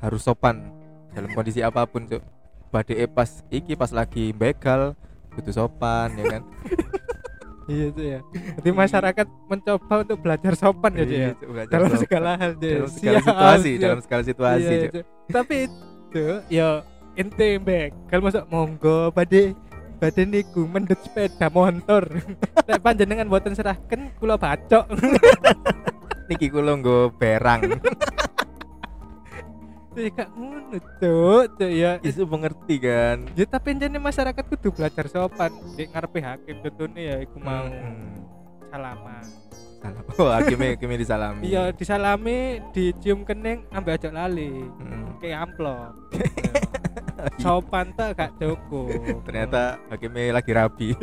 harus 0.00 0.24
sopan 0.24 0.72
dalam 1.12 1.28
kondisi 1.36 1.60
apa 1.60 1.84
pun 1.84 2.08
cuk. 2.08 2.24
Badai 2.72 3.04
pas 3.12 3.44
iki 3.52 3.76
pas 3.76 3.92
lagi 3.92 4.32
begal 4.32 4.96
butuh 5.36 5.52
sopan 5.52 6.16
ya 6.16 6.24
kan 6.38 6.42
Iya 7.70 7.86
cuk 7.88 8.02
ya. 8.04 8.20
Jadi 8.58 8.70
masyarakat 8.74 9.26
mencoba 9.46 9.94
untuk 10.02 10.18
belajar 10.18 10.52
sopan 10.52 10.92
ya 10.92 11.00
ya. 11.00 11.06
Iya, 11.06 11.30
belajar 11.40 11.70
Dalam 11.70 11.88
sopan. 11.88 12.02
segala 12.02 12.30
hal 12.34 12.52
dalam 12.52 12.90
segala 12.90 13.14
Siap, 13.14 13.22
situasi 13.24 13.70
siap. 13.70 13.80
dalam 13.80 14.00
segala 14.00 14.22
situasi 14.24 14.66
Iya. 14.66 15.02
Tapi 15.30 15.56
itu 15.62 16.24
ya 16.48 16.68
ente 17.14 17.48
mbek 17.56 17.88
kalau 18.06 18.22
masuk 18.24 18.44
monggo 18.46 18.98
pada 19.10 19.40
pada 19.96 20.22
niku 20.24 20.64
mendut 20.64 20.98
sepeda 20.98 21.46
motor 21.46 22.02
nek 22.66 22.80
panjenengan 22.80 23.28
buatan 23.28 23.52
serahkan 23.52 24.10
kula 24.16 24.34
bacok 24.34 24.88
niki 26.26 26.48
kula 26.48 26.74
nggo 26.74 27.12
berang 27.14 27.60
Jadi 29.90 30.08
gak 30.12 30.28
ngono 30.32 30.78
cuk 30.96 31.44
cuk 31.56 31.70
ya. 31.70 31.98
Isu 32.00 32.22
mengerti 32.24 32.74
kan? 32.78 33.26
Ya 33.34 33.44
tapi 33.44 33.74
jane 33.74 33.98
masyarakat 33.98 34.44
kudu 34.46 34.70
belajar 34.70 35.04
sopan. 35.06 35.50
Di 35.74 35.86
ngarepe 35.86 36.18
hakim 36.20 36.56
contohnya 36.60 37.02
ya 37.02 37.16
iku 37.20 37.36
mau 37.38 37.66
Hmm. 37.66 38.22
salaman 38.70 39.24
salah 39.80 40.02
oh 40.14 40.28
hakimnya 40.28 40.76
hakimnya 40.76 40.98
disalami. 40.98 41.42
Iya 41.42 41.72
disalami 41.72 42.38
dicium 42.70 43.24
kening 43.24 43.64
ambek 43.70 43.96
aja 43.96 44.08
lali. 44.10 44.62
Hmm. 44.78 45.16
kayak 45.18 45.38
amplop. 45.44 45.92
Sopan 47.42 47.92
tak 47.92 48.14
gak 48.14 48.32
cukup. 48.36 49.20
Ternyata 49.24 49.76
hakimnya 49.88 50.32
lagi 50.32 50.52
rapi 50.52 50.88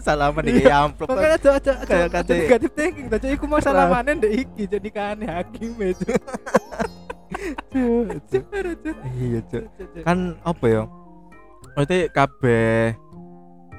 salaman 0.00 0.40
di 0.40 0.64
kayak 0.64 0.76
amplop 0.86 1.12
Makanya 1.12 1.36
aja 1.36 1.50
aja 1.52 1.72
aja 1.76 1.84
Kayak 1.84 2.06
aja 2.06 2.14
kate- 2.16 2.40
negatif 2.40 2.70
thinking 2.72 3.06
tadi 3.10 3.26
iku 3.34 3.44
mau 3.44 3.60
salamane 3.60 4.16
ndek 4.16 4.32
iki 4.38 4.62
jadi 4.66 4.88
kan 4.88 5.16
hakim 5.20 5.76
itu. 5.76 6.08
iya 9.18 9.40
cuk. 9.46 9.64
Kan 10.02 10.36
apa 10.42 10.64
ya? 10.66 10.82
Maksudnya 11.76 11.98
kabeh 12.10 12.94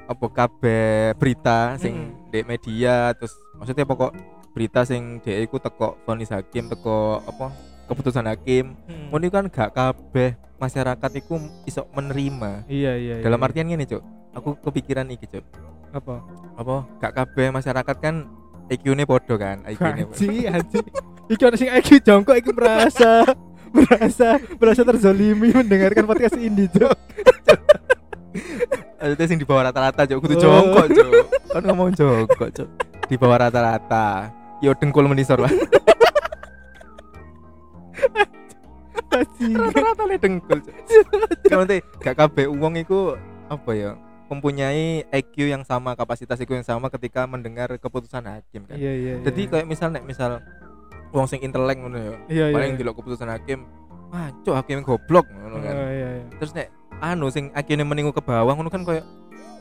apa 0.08 0.26
kabeh 0.28 1.14
berita 1.16 1.78
sing 1.78 1.94
Hmm. 2.12 2.28
di 2.28 2.40
media 2.44 3.14
terus 3.16 3.32
maksudnya 3.56 3.86
pokok 3.86 4.12
berita 4.52 4.84
sing 4.84 5.22
dia 5.24 5.40
iku 5.40 5.56
teko 5.56 5.96
vonis 6.04 6.32
hakim 6.32 6.68
teko 6.68 7.20
apa? 7.24 7.52
Keputusan 7.88 8.28
hakim. 8.28 8.76
Ngono 9.12 9.24
iku 9.28 9.34
kan 9.40 9.46
gak 9.52 9.70
kabeh 9.76 10.36
masyarakat 10.56 11.10
iku 11.18 11.36
iso 11.68 11.84
menerima. 11.92 12.64
Iya 12.70 12.92
iya. 12.96 13.14
dalam 13.20 13.40
iya. 13.40 13.46
artian 13.50 13.68
gini 13.68 13.84
cuk. 13.84 14.02
Aku 14.32 14.56
kepikiran 14.60 15.10
iki 15.12 15.28
cuk. 15.28 15.44
Apa? 15.92 16.24
apa? 16.56 16.76
Gak 17.02 17.12
kabeh 17.12 17.52
masyarakat 17.52 17.96
kan 18.00 18.24
IQ 18.72 18.96
nya 18.96 19.04
podo 19.04 19.34
kan 19.36 19.60
IQ 19.68 19.80
nya 19.82 20.04
Haji 20.08 20.28
haji. 20.48 20.80
Iki 21.32 21.42
ono 21.48 21.56
sing 21.56 21.72
IQ 21.72 22.04
jongkok 22.04 22.36
iki 22.36 22.52
merasa 22.52 23.24
merasa 23.76 24.36
merasa 24.60 24.82
terzolimi 24.84 25.48
mendengarkan 25.48 26.04
podcast 26.04 26.36
ini 26.36 26.68
Cok. 26.68 26.92
Maksudnya 29.02 29.26
sing 29.26 29.38
di 29.40 29.48
bawah 29.48 29.72
rata-rata 29.72 30.04
cuk 30.06 30.20
kudu 30.22 30.34
Oh. 30.36 30.40
jongkok 30.44 30.86
cuk 30.92 31.12
kan 31.50 31.62
ngomong 31.64 31.90
jongkok 31.96 32.48
cuk 32.52 32.68
di 33.08 33.16
bawah 33.16 33.48
rata-rata. 33.48 34.28
Yo 34.62 34.76
dengkul 34.76 35.08
menisor 35.10 35.40
lah 35.42 35.50
rata-rata 39.42 40.02
le 40.06 40.16
dengkul 40.20 40.58
cuk 40.62 40.74
kan 41.48 41.56
nanti 41.64 41.80
gak 41.98 42.14
kabeh 42.14 42.46
uang 42.46 42.78
iku 42.78 43.16
apa 43.48 43.70
ya 43.72 43.90
mempunyai 44.30 45.04
IQ 45.08 45.48
yang 45.48 45.64
sama 45.64 45.92
kapasitas 45.92 46.40
IQ 46.40 46.60
yang 46.60 46.64
sama 46.64 46.88
ketika 46.88 47.24
mendengar 47.24 47.68
keputusan 47.76 48.24
hakim 48.24 48.64
kan. 48.64 48.76
Iya 48.76 48.92
iya. 48.96 49.14
jadi 49.24 49.42
kayak 49.48 49.66
misal 49.68 49.92
nek 49.92 50.04
misal 50.06 50.40
uang 51.12 51.26
sing 51.28 51.40
intelek 51.44 51.76
ngono 51.76 51.96
ya. 52.00 52.14
Iya 52.26 52.44
iya. 52.50 52.54
paling 52.56 52.72
delok 52.80 52.94
keputusan 53.00 53.28
hakim 53.28 53.68
wah 54.12 54.28
cuk 54.44 54.54
hakim 54.56 54.80
goblok 54.80 55.28
ngono 55.28 55.56
kan. 55.60 55.74
Oh, 55.76 55.90
iya 55.92 56.08
iya. 56.20 56.24
terus 56.40 56.52
nek 56.56 56.68
anu 57.00 57.28
sing 57.28 57.52
akhirnya 57.52 57.84
meninggu 57.84 58.12
ke 58.16 58.24
bawah 58.24 58.52
ngono 58.56 58.72
kan 58.72 58.84
kayak 58.84 59.04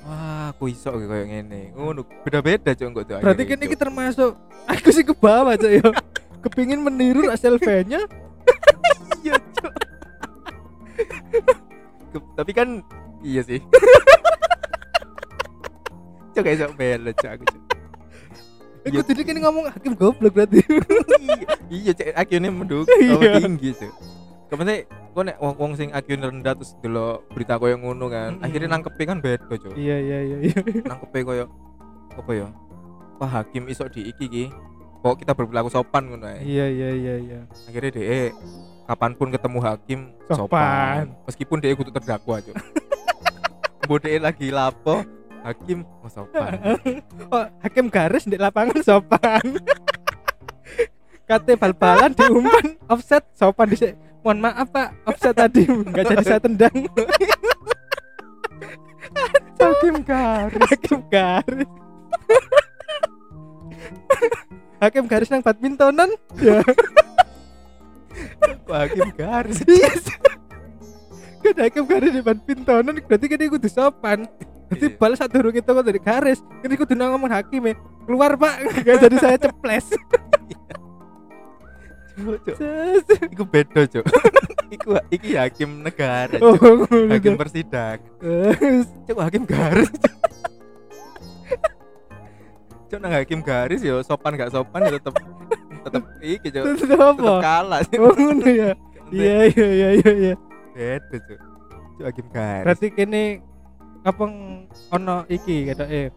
wah 0.07 0.55
aku 0.55 0.71
iso 0.71 0.95
kayak 0.95 1.27
ngene. 1.27 1.75
Ngono 1.75 2.07
beda-beda 2.23 2.71
engko 2.71 3.03
tuh 3.03 3.19
Berarti 3.19 3.43
kan 3.43 3.59
ini 3.59 3.75
termasuk 3.75 4.31
aku 4.71 4.89
sih 4.95 5.03
ke 5.03 5.13
bawah 5.15 5.53
Cok 5.59 5.71
ya. 5.71 5.83
Kepingin 6.41 6.81
meniru 6.81 7.29
Selfie-nya. 7.35 8.01
Iya 9.21 9.37
Ke- 12.09 12.25
tapi 12.33 12.51
kan 12.57 12.81
iya 13.21 13.45
sih. 13.45 13.61
Kayak 16.41 16.57
sok 16.57 16.73
bela 16.73 17.13
cuk 17.13 17.29
aku 17.29 17.43
cuk 17.45 17.70
Iku 18.81 18.99
tadi 18.99 19.21
kan 19.21 19.37
ngomong 19.37 19.65
hakim 19.69 19.93
goblok 19.93 20.33
berarti. 20.33 20.59
iya 21.71 21.91
cuk 21.91 22.07
akhirnya 22.11 22.49
menduk 22.49 22.85
Iya. 22.91 23.39
tinggi 23.39 23.71
cuk 23.73 23.93
Kemudian 24.47 24.83
kok 25.11 25.23
nek 25.23 25.37
wong 25.37 25.55
wong 25.55 25.71
sing 25.73 25.89
akhirnya 25.89 26.27
rendah 26.27 26.53
terus 26.53 26.75
delok 26.77 27.23
berita 27.29 27.55
koyo 27.55 27.75
ngono 27.75 28.07
kan 28.07 28.35
Mm-mm. 28.35 28.43
akhirnya 28.43 28.67
nangkepe 28.69 29.03
kan 29.05 29.17
beda 29.19 29.47
cuk 29.47 29.71
Iya 29.73 29.95
iya 29.97 30.17
iya 30.21 30.37
iya. 30.43 30.55
nangkepe 30.89 31.19
koyo 31.21 31.45
apa 32.11 32.31
ya 32.33 32.47
wah 33.15 33.31
hakim 33.31 33.65
iso 33.65 33.87
di 33.87 34.05
iki 34.05 34.25
ki 34.25 34.45
kok 34.99 35.15
kita 35.15 35.31
berperilaku 35.31 35.69
sopan 35.69 36.05
ngono 36.05 36.27
ae. 36.27 36.41
Iya 36.41 36.65
iya 36.67 36.89
iya 36.91 37.15
iya. 37.17 37.39
Akhirnya 37.65 37.89
DE 37.91 38.21
kapan 38.83 39.11
pun 39.13 39.29
ketemu 39.29 39.59
hakim 39.59 39.99
Sopan. 40.27 40.37
sopan. 40.37 41.03
Meskipun 41.25 41.57
DE 41.57 41.73
kudu 41.73 41.89
terdakwa, 41.89 42.37
Cuk. 42.37 42.53
Mbok 43.83 43.97
DE 43.99 44.17
lagi 44.19 44.47
lapo, 44.49 45.01
hakim 45.41 45.79
oh 46.01 46.09
sopan. 46.09 46.53
Oh, 47.33 47.45
hakim 47.63 47.87
garis 47.89 48.27
di 48.27 48.37
lapangan 48.37 48.79
sopan. 48.83 49.41
Kate 51.29 51.53
bal-balan 51.55 52.11
diumpan 52.11 52.75
offset 52.91 53.23
sopan 53.35 53.71
di 53.71 53.95
Mohon 54.21 54.37
maaf 54.45 54.67
Pak, 54.69 54.89
offset 55.09 55.33
tadi 55.33 55.65
nggak 55.65 56.05
jadi 56.13 56.25
saya 56.27 56.39
tendang. 56.43 56.75
hakim 59.61 59.95
garis, 60.05 60.69
hakim 60.69 60.99
garis. 61.09 61.69
hakim 64.77 65.05
garis 65.09 65.29
nang 65.33 65.41
badmintonan 65.41 66.09
ya. 66.37 66.61
Kok 68.69 68.77
hakim 68.77 69.09
garis. 69.17 69.57
Yes. 69.65 70.05
Kan 71.41 71.57
hakim 71.57 71.89
garis 71.89 72.13
di 72.13 72.21
badmintonan 72.21 73.01
berarti 73.01 73.25
kan 73.25 73.41
kudu 73.49 73.69
sopan. 73.73 74.29
Jadi 74.71 74.85
Iya. 74.87 74.95
balas 74.95 75.19
satu 75.19 75.35
huruf 75.43 75.51
itu 75.51 75.67
kok 75.67 75.83
dari 75.83 75.99
garis. 75.99 76.39
Ini 76.63 76.73
kudu 76.79 76.95
ngomong 76.95 77.27
hakim 77.27 77.61
ya. 77.67 77.75
Keluar 78.07 78.39
Pak, 78.39 78.53
nggak 78.81 78.97
jadi 79.03 79.15
saya 79.19 79.37
ceples. 79.37 79.87
Ses. 82.53 83.05
Iku 83.33 83.43
beda, 83.47 83.87
Cuk. 83.87 84.05
Iku 84.75 84.93
iki 85.09 85.35
hakim 85.35 85.81
negara, 85.83 86.37
Oh, 86.39 86.53
ngono 86.55 86.85
Hakim. 87.11 87.33
Ses. 88.21 88.87
Cuk 89.09 89.19
hakim 89.19 89.43
garis. 89.43 89.91
Cuk 92.87 92.99
nang 92.99 93.11
hakim 93.15 93.39
garis 93.39 93.79
ya 93.79 94.03
sopan 94.03 94.35
gak 94.35 94.51
sopan 94.51 94.83
ya 94.87 94.99
tetep 94.99 95.15
tetep 95.81 96.03
iki. 96.21 96.47
Terus 96.51 96.79
Tetep 96.83 97.39
kalah 97.41 97.81
sih. 97.87 97.97
Oh 97.99 98.11
ngono 98.13 98.47
ya. 98.47 98.71
Iya 99.11 99.37
iya 99.51 99.67
iya 99.67 99.89
iya 99.99 100.11
iya. 100.13 100.33
Beda, 100.71 101.15
Cuk. 101.25 101.39
Cuk 101.97 102.05
hakim 102.05 102.27
garis. 102.29 102.63
Berarti 102.67 102.87
kene 102.91 103.23
apa 104.01 104.23
ng- 104.25 104.65
ono 104.91 105.15
iki 105.29 105.69
kata 105.69 105.85
eh 105.85 106.09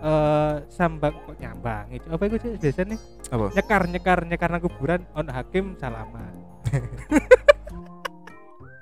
eh 0.00 0.54
sambang 0.68 1.12
kok 1.24 1.36
nyambang 1.36 1.88
itu 1.92 2.06
apa 2.08 2.22
itu 2.24 2.36
sih 2.40 2.52
biasanya? 2.56 2.96
Apa? 3.32 3.46
nyekar 3.52 3.82
nyekar 3.88 4.18
nyekar 4.24 4.48
nang 4.52 4.62
kuburan 4.64 5.00
ono 5.12 5.30
hakim 5.32 5.76
salaman. 5.76 6.32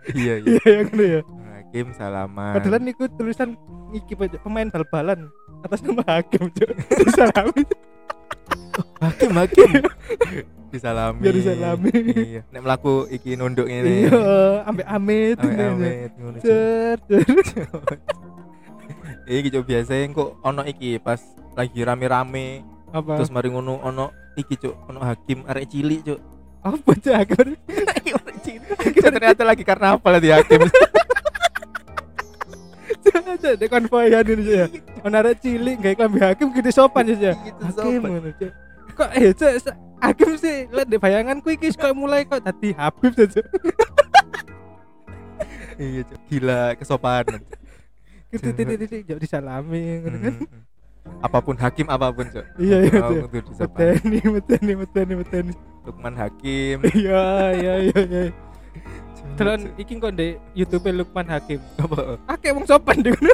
Iya, 0.09 0.40
iya. 0.40 0.57
iya 0.64 0.81
ngono 0.88 1.05
ya. 1.05 1.21
Hakim 1.59 1.87
salaman. 1.92 2.55
padahal 2.57 2.81
niku 2.81 3.05
tulisan 3.12 3.55
iki 3.92 4.16
pe- 4.16 4.40
pemain 4.40 4.73
bal-balan 4.73 5.29
atas 5.61 5.85
nama 5.85 6.01
hakim 6.07 6.49
cuk. 6.49 6.71
Disalami. 7.05 7.62
Hakim 9.03 9.31
hakim. 9.37 9.71
Disalami. 10.73 11.21
Biar 11.25 11.35
disalami. 11.37 11.92
iya. 12.12 12.40
Nek 12.53 12.61
melaku 12.61 13.09
iki 13.09 13.37
nunduk 13.37 13.68
ini 13.68 14.05
iya 14.09 14.21
ambek 14.68 14.87
amit 14.87 15.37
amit 15.40 16.12
ini. 16.21 16.40
iki 19.29 19.53
cuk 19.53 19.64
biasanya 19.69 20.05
kok 20.17 20.31
ono 20.41 20.62
iki 20.64 20.97
pas 20.97 21.21
lagi 21.53 21.81
rame-rame. 21.85 22.64
Apa? 22.88 23.21
Terus 23.21 23.29
mari 23.29 23.53
ngono 23.53 23.77
ono 23.85 24.09
iki 24.41 24.57
cuk 24.57 24.75
ono 24.88 25.05
hakim 25.05 25.45
arek 25.45 25.69
cilik 25.69 26.01
cuk. 26.09 26.21
Apa 26.64 26.91
cuk? 26.97 27.14
Hakim 27.14 28.14
arek 28.17 28.38
cilik. 28.41 28.95
Ternyata 29.05 29.43
lagi 29.45 29.62
karnaval 29.64 30.17
di 30.19 30.31
hakim. 30.33 30.64
Cuk, 33.09 33.55
di 33.55 33.67
konvoyan 33.71 34.27
ini 34.27 34.45
ya. 34.51 34.67
Ono 35.07 35.14
arek 35.14 35.38
cilik 35.41 35.77
gawe 35.79 35.95
klambi 35.95 36.21
hakim 36.21 36.49
gede 36.51 36.71
sopan 36.75 37.07
Cuk, 37.07 37.21
ya. 37.23 37.33
Gitu, 37.38 37.62
hakim 37.62 38.01
sopan. 38.01 38.09
ngono 38.11 38.31
cuk. 38.35 38.53
Kok 38.99 39.11
eh 39.14 39.31
cuk 39.33 39.53
hakim 39.99 40.31
sih 40.38 40.57
lihat 40.71 40.88
di 40.91 40.97
bayanganku 40.99 41.49
iki 41.55 41.71
kok 41.75 41.95
mulai 41.95 42.27
kok 42.27 42.43
tadi 42.43 42.75
Habib 42.75 43.12
cuk. 43.14 43.47
Iya 45.79 46.03
cuk. 46.09 46.19
Gila 46.27 46.75
kesopanan. 46.75 47.41
Gitu 48.29 48.49
titik 48.53 48.77
titik 48.85 49.01
jauh 49.09 49.21
disalami 49.21 50.05
ngono 50.05 50.19
kan. 50.21 50.35
Hmm. 50.37 50.62
apa 51.25 51.38
pun 51.41 51.57
hakim 51.57 51.87
apa 51.88 52.12
pun 52.12 52.29
cuk. 52.29 52.45
Iya 52.61 52.77
iya 52.85 53.01
meteni 53.25 54.21
meteni 54.37 54.73
meteni 54.77 55.12
meteni. 55.17 55.53
Lukman 55.88 56.12
Hakim. 56.12 56.85
Iya 56.93 57.25
iya 57.57 57.75
iya 57.88 58.01
iya. 58.05 58.23
Cuk. 59.41 59.73
iki 59.81 59.93
kok 59.97 60.12
di 60.12 60.37
YouTube 60.53 60.93
Lukman 60.93 61.25
Hakim. 61.25 61.64
Apa? 61.81 62.21
Akeh 62.29 62.53
wong 62.53 62.69
sopan 62.69 63.01
di 63.01 63.09
ngono 63.09 63.33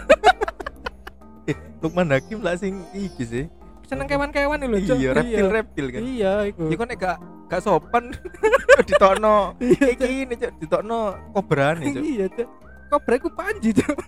Lukman 1.82 2.14
Hakim 2.14 2.38
lah 2.46 2.54
sing 2.54 2.78
iki 2.94 3.26
sih. 3.26 3.44
Seneng 3.90 4.06
kewan-kewan 4.06 4.62
lho 4.62 4.78
cuk. 4.78 4.96
Iya 5.02 5.10
reptil 5.18 5.46
reptil 5.50 5.86
kan. 5.90 6.00
Iya 6.06 6.32
iku. 6.54 6.70
Ya 6.70 6.74
kok 6.78 6.86
nek 6.86 6.98
gak 7.02 7.18
gak 7.50 7.60
sopan 7.66 8.14
ditokno 8.88 9.58
iya 9.58 9.86
iki 9.98 10.30
ini 10.30 10.34
cuk. 10.38 10.52
Ditokno 10.62 11.18
kobrane 11.34 11.90
cuk. 11.90 12.04
iya 12.06 12.26
cuk. 12.30 12.46
Kobra 12.94 13.14
iku 13.18 13.28
panji 13.34 13.74
cuk 13.74 13.98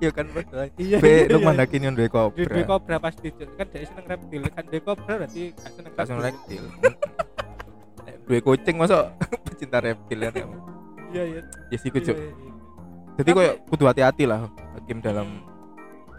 Ya 0.00 0.08
kan 0.08 0.26
padahal. 0.32 0.72
iya 0.80 0.96
Be 0.96 1.28
Lukman 1.28 1.60
Hakim 1.60 1.80
yang 1.84 1.92
duwe 1.92 2.08
Duwe 2.08 2.32
duwe 2.32 2.64
kobra. 2.64 2.64
kobra 2.64 2.96
pasti 2.98 3.28
kan 3.30 3.66
dia 3.68 3.84
seneng 3.84 4.06
reptil 4.08 4.42
kan 4.48 4.64
duwe 4.64 4.80
kobra 4.80 5.12
berarti 5.20 5.52
gak 5.52 5.70
seneng 5.70 5.92
Gak 5.92 6.06
seneng 6.08 6.24
reptil. 6.24 6.64
duwe 8.26 8.40
kucing 8.40 8.76
masuk 8.76 9.04
pecinta 9.46 9.78
reptil 9.78 10.18
kan. 10.24 10.48
iya 11.12 11.24
iya 11.26 11.40
Ya 11.68 11.76
sih. 11.76 11.92
Iya, 11.92 12.16
iya. 12.16 12.32
Jadi 13.20 13.30
koyo 13.30 13.52
kudu 13.68 13.84
hati-hati 13.84 14.24
lah 14.24 14.48
hakim 14.72 14.98
dalam 14.98 15.44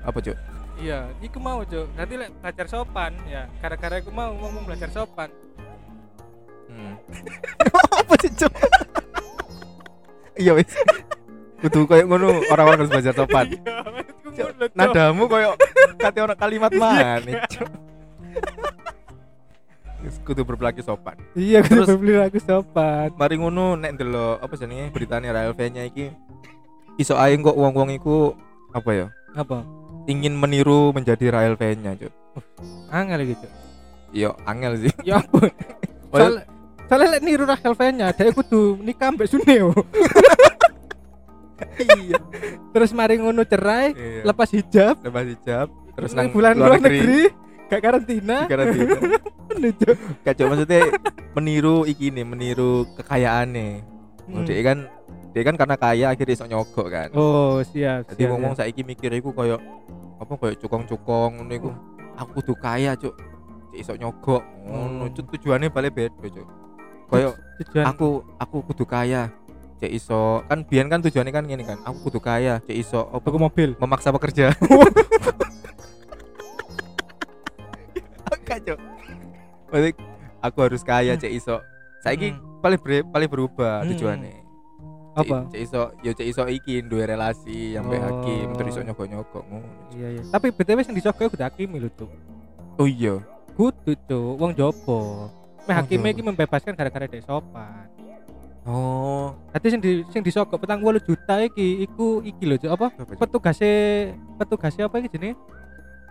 apa 0.02 0.18
cuk? 0.20 0.38
Iya, 0.78 1.10
iku 1.18 1.38
mau 1.38 1.62
cuk. 1.62 1.90
Nanti 1.94 2.14
lek 2.18 2.30
belajar 2.38 2.66
sopan 2.66 3.14
ya, 3.26 3.50
gara-gara 3.58 3.98
iku 3.98 4.10
mau 4.10 4.30
ngomong 4.32 4.66
belajar 4.66 4.90
sopan. 4.90 5.30
Hmm. 6.70 6.94
apa 8.02 8.14
sih 8.18 8.32
cuk? 8.36 8.54
Iya 10.38 10.54
wis. 10.54 10.70
Kudu 11.62 11.86
koyo 11.86 12.04
ngono 12.06 12.42
orang-orang 12.50 12.80
harus 12.82 12.92
belajar 12.92 13.14
sopan. 13.14 13.46
Iya. 14.32 14.46
Nadamu 14.74 15.28
koyo 15.28 15.54
kate 15.96 16.20
orang 16.20 16.36
kalimat 16.36 16.72
mana 16.72 17.20
cuk. 17.46 17.70
Wis 20.02 20.18
kudu 20.26 20.42
berperilaku 20.42 20.82
sopan. 20.82 21.14
Iya, 21.34 21.62
Terus- 21.62 21.86
terus 21.86 22.02
beli 22.02 22.18
aku 22.18 22.42
sopan. 22.42 23.14
mari 23.14 23.38
ngono 23.38 23.78
nek 23.78 23.94
ndelok 23.94 24.42
apa 24.42 24.54
jenenge 24.56 24.90
beritane 24.90 25.30
Rael 25.30 25.54
V-nya 25.54 25.86
iki 25.86 26.10
iso 26.98 27.14
ae 27.14 27.38
kok 27.38 27.54
wong-wong 27.54 27.94
iku 27.94 28.34
apa 28.72 28.90
ya 28.92 29.08
Apa? 29.32 29.62
ingin 30.08 30.34
meniru 30.34 30.90
menjadi 30.90 31.30
Rael 31.30 31.54
V-nya 31.54 31.94
cuk 31.94 32.14
Angel 32.90 33.22
gitu. 33.28 33.48
yo 34.12 34.34
angel 34.44 34.76
sih 34.82 34.92
Ya 35.04 35.22
ampun. 35.22 35.48
Soalnya 36.92 37.16
lek 37.16 37.24
niru 37.24 37.48
Rachel 37.48 37.72
Fenya, 37.72 38.12
dia 38.12 38.36
kudu 38.36 38.76
nikah 38.84 39.16
mbak 39.16 39.24
Suneo. 39.24 39.72
iya 41.98 42.20
Terus 42.72 42.92
mari 42.92 43.18
ngono 43.18 43.44
cerai, 43.44 43.92
Iya. 43.92 44.22
lepas 44.24 44.50
hijab, 44.50 44.96
lepas 45.00 45.26
hijab 45.26 45.68
terus 45.92 46.12
nang 46.12 46.30
bulan 46.30 46.56
luar 46.56 46.80
negeri, 46.80 47.28
gak 47.68 47.82
karantina. 47.82 48.38
di 48.40 48.50
karantina. 48.50 48.96
Gak, 50.24 50.34
Cuk, 50.34 50.48
maksudnya 50.48 50.82
meniru 51.34 51.84
iki 51.84 52.08
nih 52.08 52.24
meniru 52.24 52.88
kekayaannya 52.96 53.84
Hmm. 54.22 54.48
dia 54.48 54.64
kan 54.64 54.78
dia 55.30 55.44
kan 55.44 55.56
karena 55.56 55.76
kaya 55.76 56.06
akhirnya 56.08 56.34
iso 56.34 56.46
nyogok 56.46 56.88
kan 56.88 57.10
Oh, 57.12 57.60
siap. 57.62 58.08
jadi 58.08 58.22
siap, 58.24 58.32
ngomong 58.32 58.54
saiki 58.54 58.80
mikir 58.82 59.12
iku 59.12 59.34
koyo 59.34 59.60
apa 60.16 60.32
koyo 60.34 60.56
cukong-cukong 60.56 61.42
ngono 61.42 61.52
iku 61.52 61.70
aku 62.16 62.40
kudu 62.40 62.54
kaya 62.56 62.96
cuk 62.96 63.12
Cik 63.68 63.80
iso 63.82 63.94
nyogok 63.94 64.40
ngono 64.64 65.10
Hmm. 65.10 65.28
Tujuannya 65.28 65.68
balik 65.68 65.92
beda 65.92 66.16
cuk 66.24 66.48
koyo 67.06 67.36
tujuan 67.60 67.84
aku 67.86 68.08
aku 68.40 68.58
kudu 68.64 68.86
kaya 68.88 69.28
cek 69.82 69.92
iso 69.92 70.46
kan 70.46 70.62
biyen 70.62 70.88
kan 70.88 71.02
tujuannya 71.02 71.34
kan 71.34 71.44
gini 71.44 71.66
kan 71.66 71.82
aku 71.82 72.08
kudu 72.08 72.22
kaya 72.22 72.62
cek 72.62 72.78
iso 72.78 73.10
apa 73.10 73.26
tuku 73.26 73.38
mobil. 73.38 73.70
memaksa 73.76 74.14
pekerja 74.14 74.54
kacau 78.42 78.76
Maksudnya, 79.72 79.92
aku 80.42 80.58
harus 80.60 80.82
kaya 80.84 81.16
cek 81.16 81.32
iso 81.32 81.64
saiki 82.02 82.36
Hmm. 82.36 82.60
paling 82.60 82.80
ber, 82.80 82.92
paling 83.08 83.30
berubah 83.30 83.82
Hmm. 83.82 83.90
tujuannya 83.96 84.36
Cek- 85.12 85.28
Apa? 85.28 85.38
cek 85.50 85.62
iso 85.62 85.82
yo 86.02 86.12
cek 86.12 86.28
iso 86.28 86.42
iki 86.46 86.80
duwe 86.82 87.04
relasi 87.06 87.76
yang 87.76 87.88
baik 87.88 88.00
hakim 88.02 88.48
Oh. 88.48 88.56
terus 88.56 88.72
iso 88.72 88.82
nyogok-nyogok 88.82 89.44
ngono 89.44 89.70
Iya, 89.92 90.08
iya. 90.14 90.24
Tapi 90.28 90.52
BTW 90.52 90.80
sing 90.84 90.96
disogok 90.96 91.28
kudu 91.28 91.42
hakim 91.42 91.74
lho, 91.74 91.90
Cuk. 91.92 92.12
oh 92.78 92.88
iya 92.88 93.20
Kudu, 93.52 93.92
Cuk. 94.08 94.40
Wong 94.40 94.56
jopo. 94.56 95.28
Meh 95.68 95.76
jopo. 95.78 96.08
iki 96.08 96.24
membebaskan 96.24 96.72
gara-gara 96.72 97.04
dek 97.06 97.20
sopan. 97.22 97.92
Oh 98.66 99.34
Dadi 99.52 99.68
sing 99.68 99.82
di 99.84 99.92
sing 100.10 100.22
disogok 100.24 100.62
petang 100.64 100.80
juta 101.04 101.36
iki 101.44 101.84
iku 101.84 102.24
iki 102.24 102.48
lho. 102.48 102.56
Apa? 102.72 102.88
apa? 102.96 103.14
Petugase 103.20 103.72
petugase 104.40 104.80
apa 104.86 104.96
iki 105.04 105.12
jenenge? 105.12 105.36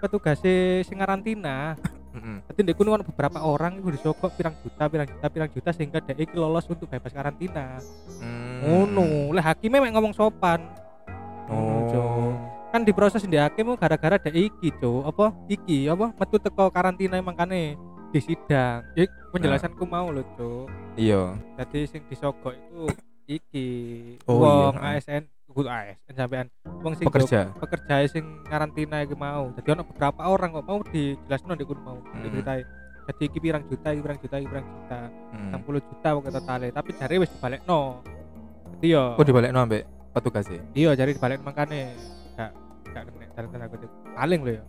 Petugase 0.00 0.84
sing 0.84 1.00
karantina. 1.00 1.78
Mm-mm. 2.10 2.42
Dadi 2.50 2.60
ndek 2.66 2.78
beberapa 3.06 3.38
orang 3.46 3.78
iku 3.78 3.94
disogok 3.94 4.34
pirang 4.34 4.52
juta, 4.60 4.90
pirang 4.90 5.08
juta, 5.08 5.26
pirang 5.30 5.50
juta 5.54 5.70
sehingga 5.70 6.02
dek 6.02 6.18
iki 6.18 6.36
lolos 6.36 6.66
untuk 6.68 6.90
bebas 6.90 7.14
karantina. 7.14 7.78
Hmm. 8.18 8.60
Ngono. 8.60 9.32
Lah 9.32 9.54
hakime 9.54 9.80
mek 9.80 9.94
ngomong 9.94 10.12
sopan. 10.12 10.60
Cuk. 11.48 11.96
oh 11.96 12.34
Kan 12.70 12.86
diproses 12.86 13.26
di 13.26 13.34
hakim 13.34 13.74
gara-gara 13.74 14.14
dek 14.14 14.36
iki, 14.36 14.70
Cuk. 14.78 15.02
Apa? 15.02 15.34
Iki 15.50 15.90
apa? 15.90 16.14
Metu 16.14 16.38
teko 16.38 16.70
karantina 16.70 17.18
makane 17.18 17.74
di 18.10 18.20
sidang. 18.20 18.82
Ya 18.92 19.04
penjelasanku 19.30 19.84
mau 19.84 20.10
lho, 20.10 20.22
Cuk. 20.34 20.66
iya 20.94 21.38
Jadi 21.56 21.86
sing 21.86 22.02
disogok 22.06 22.50
itu 22.50 22.82
iki 23.24 23.68
Oh, 24.26 24.42
wong 24.42 24.74
iya. 24.74 24.98
ASN 24.98 25.22
kudu 25.46 25.66
ASN 25.66 26.14
sampean 26.14 26.46
wong 26.82 26.94
sing 26.94 27.06
pekerja 27.06 27.50
pekerja 27.54 27.94
sing 28.06 28.42
karantina 28.44 29.00
iki 29.00 29.14
mau. 29.14 29.54
Jadi 29.54 29.68
ono 29.70 29.82
beberapa 29.82 30.26
orang 30.26 30.50
kok 30.52 30.66
mau 30.66 30.82
dijelasno 30.82 31.54
di 31.54 31.64
kono 31.64 31.80
mau 31.80 31.98
Hmm. 32.00 32.22
diceritain. 32.22 32.66
Jadi 33.00 33.22
iki 33.26 33.38
pirang 33.38 33.62
juta, 33.66 33.88
iki 33.90 34.00
pirang 34.00 34.18
juta, 34.18 34.36
iki 34.36 34.46
pirang 34.46 34.66
juta. 34.66 35.00
hmm. 35.34 35.50
60 35.56 35.82
juta 35.82 36.08
pokoknya 36.12 36.34
totale, 36.36 36.68
tapi 36.70 36.90
jare 36.94 37.14
wis 37.16 37.30
dibalekno. 37.30 37.80
Jadi 38.74 38.86
yo 38.88 39.02
kok 39.14 39.26
dibalik 39.26 39.50
no 39.50 39.60
ambek 39.60 39.82
petugas 40.10 40.46
ya 40.46 40.58
iya 40.74 40.90
jare 40.94 41.14
dibalik 41.14 41.38
makane 41.40 41.94
gak 42.34 42.50
gak 42.90 43.02
kena 43.06 43.26
dalan 43.30 43.62
aku 43.62 43.76
paling 44.10 44.40
lho 44.42 44.52
ya. 44.58 44.62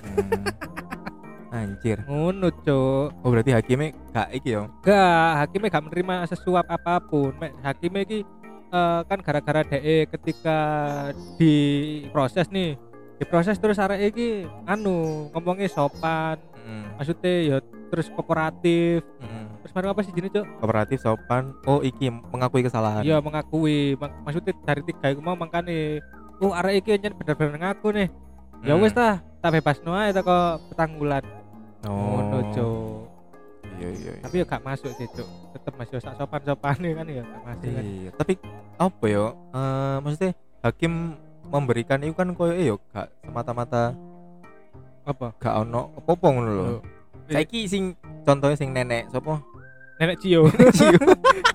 Hmm. 0.00 0.44
anjir 1.50 1.98
Ngono, 2.04 2.48
Cuk. 2.52 3.08
oh 3.14 3.28
berarti 3.28 3.50
hakimnya 3.50 3.88
gak 4.10 4.28
iki 4.32 4.48
ya 4.52 4.68
Gak, 4.80 5.30
hakimnya 5.38 5.68
gak 5.70 5.84
menerima 5.84 6.14
sesuap 6.26 6.66
apa 6.66 7.00
pun. 7.00 7.32
Mek 7.36 7.52
hakimnya 7.60 8.02
iki 8.02 8.18
eh, 8.68 9.00
kan 9.02 9.18
gara-gara 9.18 9.64
DE 9.64 10.04
ketika 10.08 10.58
diproses 11.38 12.46
nih. 12.48 12.76
Diproses 13.16 13.56
terus 13.56 13.76
arek 13.76 14.12
iki 14.12 14.28
anu 14.64 15.26
ngomongnya 15.32 15.66
sopan, 15.66 16.38
Hmm. 16.58 16.84
maksudnya 16.94 17.32
ya 17.40 17.56
terus 17.88 18.12
kooperatif. 18.12 19.00
Hmm. 19.18 19.48
Terus 19.58 19.72
mari 19.72 19.86
apa 19.88 20.00
sih 20.02 20.12
jenis, 20.12 20.30
Cuk? 20.30 20.46
kooperatif 20.60 20.98
sopan 21.00 21.56
oh 21.64 21.80
iki 21.80 22.06
mengakui 22.12 22.60
kesalahan 22.60 23.02
Iya, 23.02 23.18
mengakui. 23.18 23.96
Mak- 23.96 24.22
maksudnya 24.22 24.52
dari 24.62 24.82
tiga 24.82 25.06
itu 25.08 25.18
mau 25.18 25.32
makane 25.32 26.04
oh 26.38 26.52
arek 26.52 26.84
iki 26.84 27.00
nyen 27.00 27.16
bener-bener 27.16 27.56
ngaku 27.58 27.88
nih. 27.90 28.08
Ya 28.60 28.74
Hmm. 28.74 28.82
wis 28.82 28.92
tah, 28.92 29.18
tak 29.38 29.50
bebas 29.50 29.80
noa 29.80 30.06
itu 30.06 30.20
kok 30.20 30.46
petanggulan. 30.68 31.24
Oh 31.88 32.20
Ngono, 32.20 32.38
Cuk. 32.52 33.00
iya 33.78 33.88
iya 33.90 34.10
iya. 34.12 34.22
Tapi 34.22 34.34
ya 34.36 34.44
gak 34.44 34.62
masuk 34.62 34.90
sih, 34.94 35.06
Cuk. 35.10 35.28
Tetep 35.52 35.72
masih 35.74 35.98
sak 35.98 36.14
sopan-sopan 36.14 36.76
kan 36.76 37.06
ya 37.06 37.22
gak 37.22 37.42
masuk 37.44 37.70
kan. 37.70 37.84
Iya, 37.84 38.10
tapi 38.14 38.32
apa 38.76 39.04
ya? 39.04 39.24
Eh 39.32 39.96
maksudnya 39.98 40.30
hakim 40.60 40.92
memberikan 41.44 41.98
itu 42.00 42.12
kan 42.12 42.28
koyo 42.32 42.54
yo 42.54 42.76
gak 42.90 43.08
semata-mata 43.22 43.96
Apa? 45.02 45.32
gak 45.36 45.54
ono 45.58 45.96
apa-apa 45.96 46.26
ngono 46.28 46.50
lho. 46.52 46.66
Saiki 47.26 47.64
sing 47.64 47.96
contohnya 48.22 48.52
sing 48.54 48.70
nenek 48.70 49.08
sapa? 49.08 49.40
Nenek 49.96 50.16
Cio. 50.18 50.48
Cio. 50.70 51.00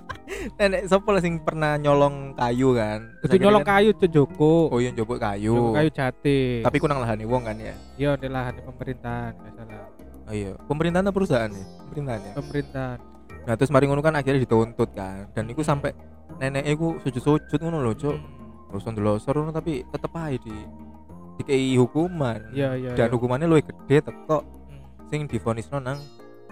nenek 0.58 0.84
sapa 0.84 1.08
lah 1.08 1.22
sing 1.22 1.38
pernah 1.38 1.74
nyolong 1.76 2.34
kayu 2.34 2.74
kan? 2.74 3.06
Itu 3.22 3.38
nyolong 3.38 3.62
kan- 3.62 3.78
kayu 3.78 3.90
Cuk 3.94 4.10
Joko. 4.10 4.54
Oh 4.68 4.78
iya 4.78 4.90
njobok 4.90 5.18
kayu. 5.18 5.54
Joko 5.54 5.70
kayu 5.72 5.90
jati. 5.90 6.62
Tapi 6.62 6.76
ku 6.76 6.86
nang 6.86 6.98
lahani 6.98 7.22
wong 7.24 7.42
kan 7.42 7.54
ya. 7.56 7.74
iya 7.94 8.10
di 8.14 8.26
lahan 8.26 8.58
pemerintahan 8.60 9.32
nggak 9.32 9.52
salah. 9.54 9.86
Oh 10.24 10.34
iya, 10.34 10.56
pemerintahan 10.64 11.04
atau 11.04 11.14
perusahaan 11.14 11.50
ya? 11.52 11.64
Pemerintahan 11.88 12.20
ya. 12.20 12.32
Pemerintahan. 12.40 12.98
Nah, 13.44 13.54
terus 13.60 13.68
mari 13.68 13.84
ngono 13.84 14.00
kan 14.00 14.16
akhirnya 14.16 14.40
dituntut 14.40 14.90
kan. 14.96 15.28
Dan 15.36 15.52
iku 15.52 15.60
sampai 15.60 15.92
nenek 16.40 16.64
iku 16.64 16.96
sujud-sujud 17.04 17.60
ngono 17.60 17.84
lho, 17.84 17.92
Cuk. 17.92 18.16
Hmm. 18.16 18.72
Terus 18.72 18.82
ndelosor 18.88 19.34
ngono 19.36 19.52
tapi 19.52 19.84
tetep 19.84 20.12
aja 20.16 20.38
di 20.40 20.56
dikei 21.38 21.76
hukuman. 21.76 22.40
Iya 22.54 22.78
iya. 22.78 22.90
dan 22.96 23.10
iya. 23.10 23.14
hukumannya 23.14 23.46
luwih 23.50 23.64
gede 23.66 24.06
teko 24.06 24.40
Hmm. 24.44 24.80
sing 25.12 25.28
divonisno 25.28 25.76
nang 25.76 26.00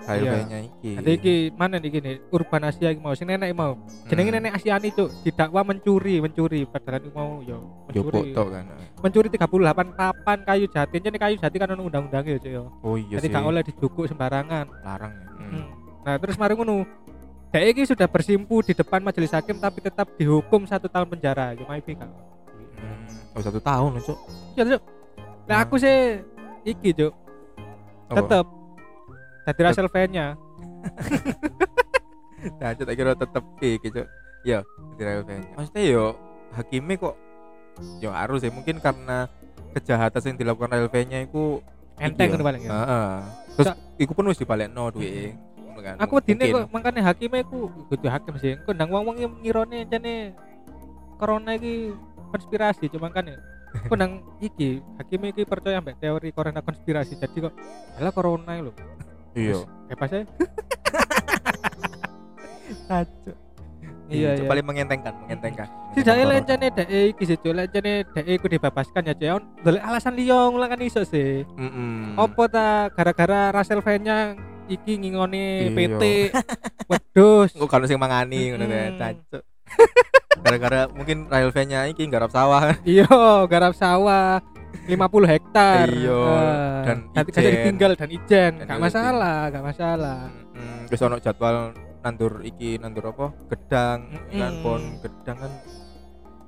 Iya. 0.02 0.34
Iki. 0.66 0.90
Ada 0.98 1.10
iki 1.10 1.34
mana 1.54 1.76
nih 1.76 1.90
gini 1.90 2.12
Urban 2.28 2.62
Asia 2.64 2.90
iki 2.90 2.98
mau 2.98 3.14
sing 3.14 3.26
nenek 3.26 3.52
mau 3.52 3.78
jenenge 4.06 4.28
Hmm. 4.28 4.36
nenek 4.40 4.52
Asiani 4.54 4.88
cuk 4.90 5.08
didakwa 5.22 5.60
mencuri 5.62 6.18
mencuri 6.18 6.60
padahal 6.64 6.98
iku 6.98 7.10
mau 7.12 7.38
yo 7.40 7.58
Jopok 7.88 8.10
mencuri 8.18 8.30
tok 8.32 8.48
kan. 8.50 8.64
mencuri 8.98 9.28
38 9.28 9.94
papan 9.94 10.38
kayu 10.42 10.66
jati 10.66 10.96
ini 10.98 11.16
kayu 11.16 11.34
jati 11.36 11.56
kan 11.56 11.70
ono 11.70 11.82
undang-undang 11.84 12.24
ya 12.24 12.36
cuk 12.36 12.50
yo 12.50 12.64
Oh 12.80 12.94
iya 12.94 13.16
jadi 13.16 13.30
gak 13.30 13.44
oleh 13.44 13.62
dijukuk 13.62 14.04
sembarangan 14.04 14.66
larang 14.82 15.12
ya. 15.12 15.28
Hmm. 15.30 15.50
Hmm. 15.52 15.66
nah 16.02 16.14
terus 16.18 16.34
mari 16.34 16.52
ngono 16.52 16.82
Dek 17.52 17.64
iki 17.68 17.82
sudah 17.84 18.08
bersimpu 18.08 18.64
di 18.64 18.72
depan 18.72 19.04
majelis 19.04 19.28
hakim 19.28 19.60
tapi 19.60 19.84
tetap 19.84 20.08
dihukum 20.16 20.64
satu 20.64 20.88
tahun 20.88 21.04
penjara. 21.06 21.52
Ya 21.52 21.68
mai 21.68 21.84
gak. 21.84 22.00
Hmm. 22.00 23.04
Oh 23.36 23.44
satu 23.44 23.60
tahun 23.60 24.00
Cuk. 24.00 24.18
Ya, 24.56 24.64
Cuk. 24.64 24.82
Nah, 25.44 25.60
aku 25.60 25.76
sih 25.76 26.24
iki, 26.64 26.96
Cuk. 26.96 27.12
Apa? 28.08 28.40
Tetep 29.42 29.54
jadi 29.58 29.68
Castlevania. 29.74 30.26
Nah, 32.58 32.74
tak 32.74 32.94
kira 32.98 33.14
tetep 33.14 33.44
iki 33.62 33.88
Cuk. 33.90 34.06
Ya, 34.42 34.66
di 34.98 35.02
KLP-nya. 35.06 35.54
Maksudnya 35.54 35.82
yo 35.86 36.04
hakimnya 36.50 36.98
kok 36.98 37.14
yo 38.02 38.10
harus 38.10 38.42
ya 38.42 38.50
mungkin 38.50 38.82
karena 38.82 39.30
kejahatan 39.72 40.34
yang 40.34 40.36
dilakukan 40.42 40.70
KLP-nya 40.74 41.18
iku 41.26 41.62
Enteng 42.02 42.34
ngono 42.34 42.44
paling 42.44 42.62
ya. 42.66 42.70
Heeh. 42.72 43.10
Terus 43.54 43.68
Cak. 43.70 43.76
iku 44.00 44.12
pun 44.16 44.26
wis 44.26 44.40
dibalekno 44.40 44.90
duwe. 44.90 45.36
Kan. 45.82 45.96
Aku 45.98 46.22
Mungkin. 46.22 46.38
kok 46.38 46.70
makane 46.70 47.00
hakime 47.02 47.42
ku 47.46 47.70
kudu 47.90 48.06
hakim 48.06 48.34
sih. 48.38 48.54
Engko 48.58 48.70
ndang 48.74 48.90
wong-wong 48.90 49.16
yang 49.18 49.32
ngirone 49.42 49.82
jane 49.86 50.34
corona 51.18 51.54
iki 51.58 51.90
konspirasi 52.30 52.86
cuma 52.90 53.10
kan 53.10 53.26
ya. 53.26 53.38
Aku 53.86 53.94
nang 53.98 54.22
iki 54.38 54.82
hakime 54.98 55.30
iki 55.30 55.42
percaya 55.46 55.82
mbak 55.82 55.98
teori 55.98 56.30
corona 56.34 56.62
konspirasi. 56.62 57.18
Jadi 57.18 57.38
kok 57.50 57.54
alah 57.98 58.12
corona 58.14 58.52
lho. 58.58 58.72
Iya. 59.32 59.58
Bebas 59.88 60.10
ya. 60.12 60.22
Kacau. 62.88 63.34
Iya, 64.12 64.36
Cuk, 64.36 64.44
iya. 64.44 64.50
paling 64.50 64.66
mengentengkan, 64.68 65.14
mengentengkan. 65.24 65.68
Si 65.96 66.00
lencane 66.04 66.66
dek 66.68 66.88
iki 67.16 67.22
sih, 67.24 67.36
Cuk. 67.40 67.56
lencane 67.56 68.04
dek 68.12 68.26
iku 68.28 68.46
dibebaskan 68.48 69.08
ya, 69.08 69.14
Cuk. 69.16 69.40
Golek 69.64 69.82
alasan 69.82 70.12
liya 70.20 70.52
ngulang 70.52 70.68
kan 70.68 70.80
iso 70.84 71.00
sih. 71.08 71.48
Mm-mm. 71.56 72.20
Apa 72.20 72.42
ta 72.52 72.66
gara-gara 72.92 73.48
Castlevania 73.56 74.36
iki 74.68 75.00
ngingoni 75.00 75.72
Iya. 75.72 75.72
PT 75.72 76.02
wedhus. 76.92 77.56
Kok 77.56 77.68
kalau 77.72 77.88
sing 77.88 77.96
mangani 77.96 78.52
ngono 78.52 78.68
kan, 78.68 78.92
Mm. 78.92 78.98
cancuk. 79.00 79.42
Gara-gara 80.42 80.80
mungkin 80.92 81.32
rail 81.32 81.48
nya 81.64 81.88
iki 81.88 82.04
garap 82.04 82.28
sawah 82.28 82.60
kan. 82.68 82.76
Iya, 82.84 83.08
garap 83.48 83.72
sawah 83.72 84.44
50 84.82 84.98
hektar. 85.28 85.86
Iya, 85.86 86.20
Eh, 86.22 86.82
dan 86.82 86.96
nanti 87.10 87.30
ijen. 87.30 87.42
jadi 87.42 87.56
tinggal 87.64 87.92
dan 87.94 88.10
ijen, 88.10 88.52
Dan 88.54 88.66
gak 88.66 88.72
ijen. 88.72 88.82
masalah, 88.82 89.38
gak 89.48 89.64
masalah. 89.64 90.20
Mm, 90.52 90.80
Terus 90.86 91.00
ono 91.02 91.16
jadwal 91.16 91.56
nandur 91.98 92.32
iki 92.42 92.76
nandur 92.76 93.04
apa? 93.08 93.26
Gedang, 93.48 93.98
kan 94.28 94.52
Mm-mm. 94.52 94.62
pon 94.62 94.82
gedang 94.98 95.36
kan. 95.38 95.52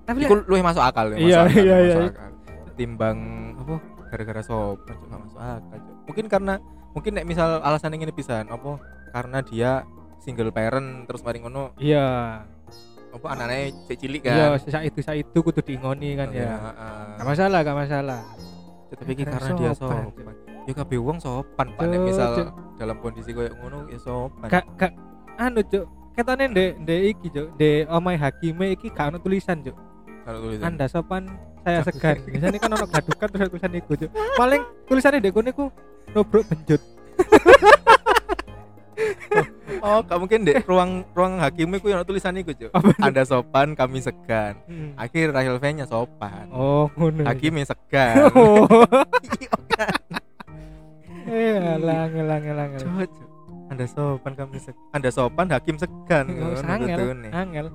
Tapi 0.04 0.18
Iku 0.20 0.34
luwih 0.44 0.60
masuk 0.60 0.82
akal 0.82 1.06
ya, 1.10 1.16
Iya, 1.16 1.38
akal, 1.42 1.56
iya, 1.58 1.76
iya. 1.80 1.96
akal. 2.06 2.30
Timbang 2.74 3.18
apa? 3.56 3.74
Gara-gara 4.06 4.42
sopan 4.42 4.94
juga 4.98 5.16
masuk 5.18 5.38
akal. 5.38 5.78
Mungkin 6.04 6.24
karena 6.26 6.54
mungkin 6.90 7.12
nek 7.12 7.24
misal 7.24 7.58
alasan 7.58 7.94
ini 7.94 8.10
pisan 8.10 8.46
apa? 8.46 8.76
Karena 9.10 9.38
dia 9.40 9.72
single 10.18 10.50
parent 10.50 11.04
terus 11.04 11.20
mari 11.20 11.36
ngono 11.36 11.76
iya, 11.76 12.40
apa 13.14 13.26
anaknya 13.30 13.70
cek 13.86 13.96
cilik 14.02 14.22
iya, 14.26 14.50
kan. 14.50 14.58
sisa 14.58 14.78
itu 14.82 14.98
sisa 14.98 15.14
itu 15.14 15.38
kudu 15.38 15.62
diingoni 15.62 16.18
kan 16.18 16.34
ya. 16.34 16.50
heeh. 16.50 17.22
Gak 17.22 17.26
masalah, 17.30 17.58
gak 17.62 17.78
masalah. 17.78 18.20
tapi 18.94 19.10
iki 19.10 19.26
Karena 19.26 19.42
karena 19.42 19.58
dia 19.58 19.70
sopan, 19.74 20.06
sopan 20.06 20.34
ya 20.64 20.72
kabeh 20.78 20.98
wong 21.02 21.18
sopan 21.18 21.66
pak 21.74 21.84
nek 21.90 22.00
misal 22.06 22.28
cuk. 22.38 22.48
dalam 22.78 22.96
kondisi 23.02 23.30
koyo 23.34 23.50
ngono 23.58 23.78
ya 23.90 23.98
sopan 23.98 24.48
Gak 24.50 24.64
gak 24.78 24.92
anu, 25.34 25.60
Cuk. 25.66 25.84
Ketane 26.14 26.46
ndek 26.46 26.70
ndek 26.86 27.00
iki, 27.10 27.26
Cuk. 27.34 27.48
Ndek 27.58 27.90
omai 27.90 28.14
hakime 28.14 28.66
iki 28.74 28.86
gak 28.94 29.10
ono 29.10 29.18
tulisan, 29.18 29.66
Cuk. 29.66 29.74
kalau 30.22 30.38
tulisan 30.46 30.62
Anda 30.62 30.86
sopan, 30.86 31.26
saya 31.66 31.82
segan. 31.84 32.16
Biasanya 32.22 32.58
kan 32.62 32.70
ono 32.70 32.86
gadukan 32.86 33.28
terus 33.34 33.48
tulisan 33.50 33.72
iku, 33.74 33.92
Cuk. 33.98 34.10
Paling 34.38 34.62
tulisannya 34.86 35.18
ndek 35.22 35.34
kono 35.34 35.48
iku 35.50 35.64
nobrok 36.14 36.46
benjut. 36.46 36.82
oh 39.80 39.98
gak 40.00 40.18
mungkin 40.18 40.40
deh 40.42 40.56
ruang 40.62 40.90
ruang 41.10 41.38
hakimnya 41.38 41.78
ku 41.78 41.86
yang 41.86 41.98
ada 41.98 42.06
tulisan 42.06 42.34
iku 42.34 42.52
cuk 42.52 42.70
anda 42.98 43.22
sopan 43.22 43.72
kami 43.72 43.98
segan 43.98 44.54
Hmm. 44.64 44.92
akhir 44.94 45.30
Rahel 45.30 45.56
V 45.56 45.64
nya 45.72 45.84
sopan 45.84 46.46
Oh, 46.50 46.86
ngono. 46.92 47.24
hakimnya 47.24 47.64
segan 47.64 48.28
Oh. 48.36 48.68
Iya, 49.34 49.54
kan? 49.68 50.00
Eh, 51.24 51.56
alang 51.56 52.12
alang 52.14 52.70
anda 53.66 53.86
sopan 53.86 54.32
kami 54.34 54.58
segan 54.58 54.84
anda 54.90 55.08
sopan 55.08 55.46
hakim 55.48 55.76
segan 55.76 56.26
Oh, 56.30 56.52
Ngono 56.52 56.68
Angel, 56.68 57.00
angel. 57.32 57.66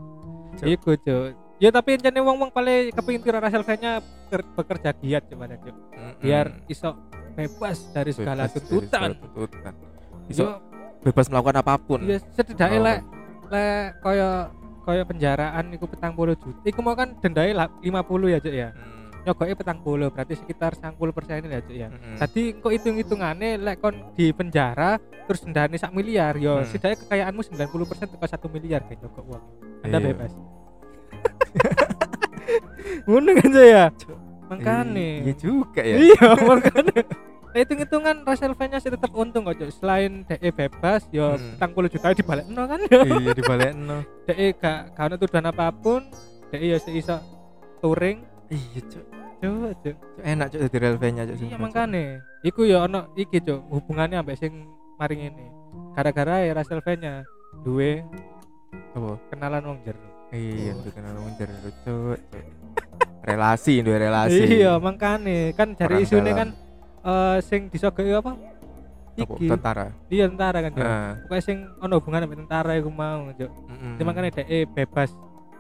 Iku, 0.60 0.92
Cuk. 0.98 1.34
Ya 1.58 1.70
tapi 1.70 1.92
encene 1.94 2.20
wong-wong 2.20 2.50
paling 2.50 2.92
kepengin 2.92 3.20
tira 3.20 3.40
rasal 3.40 3.64
nya 3.76 4.00
bekerja 4.30 4.92
giat 4.94 5.24
cuman 5.28 5.56
Cuk. 5.58 5.76
Mm-mm. 5.92 6.14
Biar 6.20 6.46
iso 6.66 6.96
bebas 7.32 7.88
dari 7.90 8.12
segala 8.12 8.46
Bebas 8.46 8.54
dari 8.54 8.64
tuntutan. 8.66 9.10
segala 9.12 9.32
tuntutan 9.34 9.74
Iso 10.28 10.44
Yo, 10.44 10.50
bebas 11.02 11.28
melakukan 11.28 11.58
apa 11.58 11.74
pun 11.78 12.00
ya 12.04 12.18
setidaknya 12.34 12.80
Oh. 12.80 12.86
lek 12.86 13.00
lek 13.50 13.86
kaya 14.00 14.30
kaya 14.80 15.04
penjaraan 15.04 15.66
iku 15.70 15.86
petang 15.86 16.12
puluh 16.12 16.34
juta. 16.34 16.58
Iku 16.64 16.82
mau 16.82 16.94
kan 16.94 17.14
dendai 17.18 17.54
lah 17.54 17.70
50 17.78 17.94
ya, 18.26 18.40
Cuk 18.40 18.50
ya. 18.52 18.70
Hmm. 18.74 19.06
Nyogoke 19.22 19.54
petang 19.54 19.80
puluh 19.80 20.10
berarti 20.10 20.34
sekitar 20.34 20.74
90 20.74 20.98
persen 21.14 21.46
ya, 21.46 21.62
Cuk 21.62 21.78
ya. 21.78 21.88
Mm-mm. 21.88 22.18
Tadi 22.18 22.58
kok 22.58 22.72
hitung-hitungane 22.74 23.60
lek 23.60 23.78
kon 23.78 23.94
di 24.14 24.34
penjara 24.34 24.98
terus 25.24 25.46
dendane 25.46 25.78
sak 25.78 25.94
miliar 25.94 26.34
yo 26.36 26.58
Hmm. 26.58 26.66
setidaknya 26.66 26.98
kekayaanmu 27.06 27.42
90% 27.44 28.10
tekan 28.10 28.30
1 28.34 28.50
miliar 28.50 28.82
kayak 28.82 28.98
nyogok 29.00 29.26
uang. 29.30 29.44
Anda 29.86 29.98
Iya. 29.98 30.06
bebas. 30.10 30.32
Ngono 33.06 33.30
kan. 33.36 33.52
Cuk. 33.94 34.18
Makane. 34.50 35.10
iya 35.22 35.34
juga 35.38 35.82
ya 35.86 35.96
Iya, 36.02 36.28
makane. 36.42 36.98
hitung-hitungan 37.52 38.22
Raselvanya 38.22 38.78
sih 38.78 38.90
tetap 38.90 39.12
untung 39.12 39.44
kok 39.44 39.58
Cuk. 39.58 39.70
selain 39.74 40.22
DE 40.24 40.50
bebas 40.50 41.08
yo 41.10 41.34
Hmm. 41.34 41.56
petang 41.56 41.72
puluh 41.72 41.88
juta 41.88 42.12
dibalik 42.12 42.46
no 42.46 42.64
kan 42.64 42.80
iya 42.84 43.32
dibalekno. 43.32 43.98
DE 44.28 44.48
gak 44.54 44.94
gak 44.94 45.04
ono 45.04 45.16
tuduhan 45.16 45.46
apa 45.46 45.70
pun 45.72 46.06
DE 46.50 46.66
yo 46.66 46.78
iso 46.90 47.18
touring. 47.80 48.22
Iya 48.48 48.82
cuk. 48.84 49.06
Coba 49.40 49.70
cuk. 49.74 49.96
Cuk, 49.96 50.22
enak 50.22 50.48
cuk 50.50 50.60
jadi 50.64 50.78
relevanya 50.80 51.22
cuk 51.26 51.36
iya 51.40 51.56
makane. 51.56 52.04
Iku 52.42 52.62
yo 52.64 52.82
ono 52.82 53.10
iki 53.14 53.38
cuk 53.40 53.60
hubungannya 53.68 54.18
ambek 54.18 54.36
sing 54.36 54.54
maring 54.96 55.22
ini. 55.28 55.46
Gara-gara 55.92 56.42
ya 56.42 56.54
Raselvanya 56.54 57.24
duwe 57.60 58.04
apa? 58.92 59.18
kenalan 59.30 59.64
wong 59.66 59.80
jero. 59.82 60.02
Iya 60.30 60.72
Oh. 60.72 60.82
tuh 60.82 60.92
kenal 60.92 61.14
wong 61.18 61.34
jero 61.36 61.54
cuk 61.80 62.18
relasi 63.22 63.80
dua 63.80 63.98
relasi. 63.98 64.42
Iya 64.60 64.78
makane. 64.78 65.54
Kan 65.54 65.74
dari 65.74 66.04
isune 66.04 66.26
dalam. 66.26 66.38
kan 66.38 66.50
eh 67.06 67.38
sing 67.46 67.72
disogeki 67.72 68.12
apa? 68.16 68.34
Apa? 68.34 68.34
Iki. 69.20 69.46
Tentara. 69.52 69.86
Iya 70.08 70.26
tentara 70.32 70.60
kan 70.64 70.72
pokoknya 71.28 71.44
sing 71.44 71.58
ono 71.84 71.94
hubungan 72.00 72.24
ambek 72.24 72.40
tentara 72.46 72.72
iku 72.80 72.88
mau 72.92 73.28
Cuk. 73.36 73.52
Mm-mm. 73.52 73.96
Cuma 74.00 74.12
kan 74.16 74.24
bebas 74.72 75.10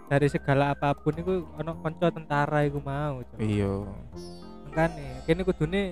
dari 0.10 0.28
segala 0.32 0.74
apa 0.74 0.96
pun 0.96 1.14
itu 1.14 1.44
ono 1.60 1.76
konco 1.84 2.08
tentara 2.08 2.64
iku 2.64 2.80
mau 2.80 3.20
Cuk. 3.24 3.40
iya. 3.44 3.84
Makane 4.70 5.06
kene 5.28 5.42
kudune 5.44 5.84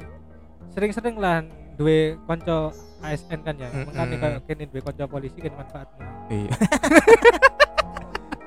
sering-sering 0.72 1.20
lah 1.20 1.43
duwe 1.76 2.16
konco 2.24 2.72
ASN 3.04 3.39
kan 3.43 3.56
ya. 3.60 3.68
Mm-mm. 3.70 3.91
makane 3.91 4.16
kayak 4.16 4.39
kene 4.48 4.64
duwe 4.72 4.82
konco 4.82 5.04
polisi 5.12 5.38
kan 5.43 5.54
manfaatnya 5.54 6.08
iya. 6.32 6.52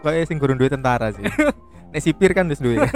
Kayak 0.00 0.32
sing 0.32 0.40
gurung 0.40 0.56
duwe 0.56 0.72
tentara 0.72 1.12
sih. 1.12 1.20
Nek 1.92 2.00
sipir 2.00 2.32
kan 2.32 2.46
wis 2.48 2.62
duwe 2.62 2.80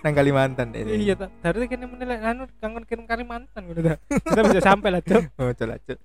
nang 0.00 0.12
Kalimantan 0.12 0.72
deh 0.72 0.80
iya 0.96 1.12
dari 1.12 1.68
kene 1.68 1.84
menilai 1.84 2.16
anu 2.22 2.48
kangen 2.56 2.84
kirim 2.84 3.04
Kalimantan 3.04 3.60
ngono 3.60 3.80
ta. 3.84 3.94
Kita 4.08 4.40
bisa 4.48 4.60
sampai 4.64 4.88
lah 4.90 5.02
cok 5.02 5.22
oh 5.36 5.52
coba 5.52 5.76
cuk. 5.78 5.98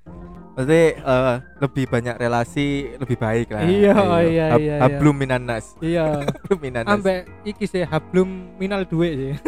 Maksudnya 0.56 0.84
eh, 0.96 1.36
lebih 1.60 1.86
banyak 1.86 2.16
relasi 2.16 2.68
lebih 2.96 3.18
baik 3.18 3.52
lah. 3.52 3.64
Iya, 3.64 3.94
oh 3.94 4.20
iya, 4.20 4.46
Hab- 4.52 4.60
iya, 4.60 4.76
iya. 4.76 4.76
hablum 4.84 5.16
minanas 5.16 5.66
iya. 5.80 6.24
Hablum 6.24 6.60
minanas 6.60 6.92
ambek 6.92 7.20
iki 7.44 7.66
sih 7.66 7.84
hablum 7.84 8.28
minal 8.56 8.84
duwe 8.84 9.10
sih. 9.12 9.32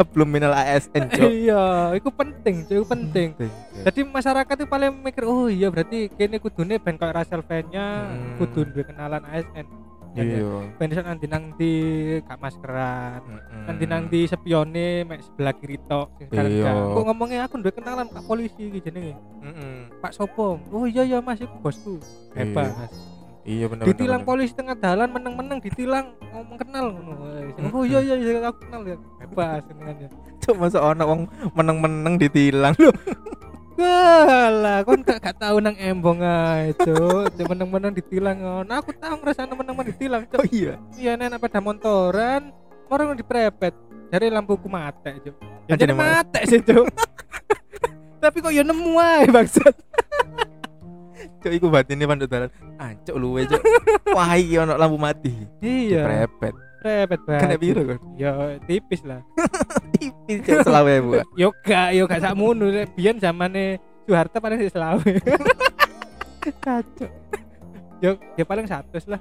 Hablum 0.00 0.32
minal 0.32 0.56
ASN 0.56 1.12
cuk. 1.12 1.28
Iya 1.28 1.64
itu 1.92 2.08
penting 2.08 2.54
cok 2.64 2.72
itu 2.72 2.86
penting. 2.88 3.28
Jadi 3.84 4.00
masyarakat 4.02 4.54
itu 4.56 4.64
paling 4.64 4.96
mikir 4.96 5.24
oh 5.24 5.44
iya 5.46 5.68
berarti 5.68 6.08
kene 6.08 6.38
kudune 6.38 6.78
ben 6.78 6.96
koyo 6.96 7.10
Russell 7.10 7.42
fan-nya 7.42 8.08
Hmm. 8.08 8.38
kudu 8.38 8.64
duwe 8.66 8.80
kenalan 8.80 9.20
ASN. 9.26 9.66
Iya. 10.16 10.66
Ben 10.74 10.90
iso 10.90 11.02
nanti 11.06 11.26
nanti 11.30 11.70
gak 12.26 12.38
maskeran. 12.42 13.22
Mm-mm. 13.22 13.64
nanti 13.70 13.84
nanti 13.86 14.18
spione 14.26 15.06
mek 15.06 15.22
sebelah 15.22 15.54
kiri 15.54 15.78
tok 15.86 16.10
sing 16.18 16.26
sekarang 16.26 16.50
Iya. 16.50 16.72
kok 16.94 17.04
ngomongnya 17.06 17.40
aku 17.46 17.54
duwe 17.62 17.72
kenalan 17.74 18.06
kak 18.10 18.24
polisi 18.26 18.62
iki 18.66 18.80
jenenge. 18.82 19.14
Mm-mm. 19.42 20.02
Pak 20.02 20.12
Sopo. 20.12 20.58
Oh 20.74 20.84
iya 20.84 21.06
iya 21.06 21.18
Mas 21.22 21.38
iku 21.38 21.54
bosku. 21.62 22.02
Hebat 22.34 22.74
Mas 22.74 22.94
iya 23.40 23.64
bener 23.72 23.88
ditilang 23.88 24.20
bener, 24.20 24.28
polisi 24.28 24.52
tengah 24.52 24.76
jalan 24.76 25.08
meneng-meneng 25.16 25.58
ditilang 25.64 26.12
ngomong 26.28 26.58
kenal 26.60 26.92
ngono. 26.92 27.12
Oh 27.72 27.84
iya 27.88 28.04
iya 28.04 28.14
iya 28.18 28.44
aku 28.44 28.68
kenal 28.68 28.82
ya. 28.84 28.96
Hebat 29.22 29.64
senengannya 29.70 30.08
masa 30.50 30.82
ono 30.82 31.04
wong 31.06 31.20
meneng-meneng 31.54 32.18
ditilang 32.18 32.74
lho 32.74 32.90
Walah, 33.80 34.78
kon 34.84 35.00
gak, 35.00 35.18
gak 35.24 35.36
tahu 35.40 35.56
nang 35.64 35.76
embong 35.80 36.20
ae, 36.20 36.76
Cuk. 36.76 37.32
Meneng-meneng 37.48 37.92
ditilang 37.96 38.36
ngono. 38.36 38.72
Aku 38.76 38.92
tahu 38.92 39.24
ngrasane 39.24 39.56
meneng-meneng 39.56 39.96
ditilang, 39.96 40.22
oh 40.28 40.44
Cuk. 40.44 40.52
iya 40.52 40.76
Iya, 41.00 41.16
nek 41.16 41.40
pada 41.40 41.64
motoran, 41.64 42.52
orang 42.92 43.16
diprepet. 43.16 43.72
Dari 44.12 44.28
lampuku 44.28 44.68
mate, 44.68 45.16
Cuk. 45.24 45.36
Ya 45.64 45.74
jadi 45.80 45.96
mate. 45.96 46.44
sih, 46.44 46.60
Cuk. 46.60 46.84
Tapi 48.22 48.36
kok 48.44 48.52
ya 48.52 48.60
nemu 48.60 49.00
ae, 49.00 49.24
bangsat. 49.32 49.72
cuk 51.40 51.52
iku 51.56 51.66
batine 51.72 52.04
panduk 52.04 52.28
dalan 52.28 52.52
ancuk 52.76 53.16
luwe 53.16 53.48
cuk 53.48 53.60
wah 54.12 54.36
iki 54.36 54.60
ono 54.60 54.76
lampu 54.76 55.00
mati 55.00 55.32
Iya, 55.60 56.04
prepet 56.04 56.54
prepet 56.80 57.20
banget. 57.22 57.40
kena 57.44 57.56
biru 57.56 57.82
kan 57.86 57.98
Ya 58.16 58.30
tipis 58.64 59.00
lah. 59.04 59.20
tipis 59.94 60.40
cuk 60.42 60.64
selawe 60.64 60.94
bu 60.98 61.10
Yo 61.36 61.48
gak, 61.60 61.92
yo 61.92 62.04
gak 62.04 62.20
sakmono. 62.20 62.66
Biyen 62.90 63.16
zamane 63.16 63.76
Soeharto 64.04 64.40
paling 64.40 64.58
sih 64.58 64.68
selawe. 64.68 65.04
Kacau. 66.40 67.08
Yo, 68.00 68.16
ya 68.34 68.44
paling 68.44 68.64
satu 68.64 68.96
lah. 69.06 69.20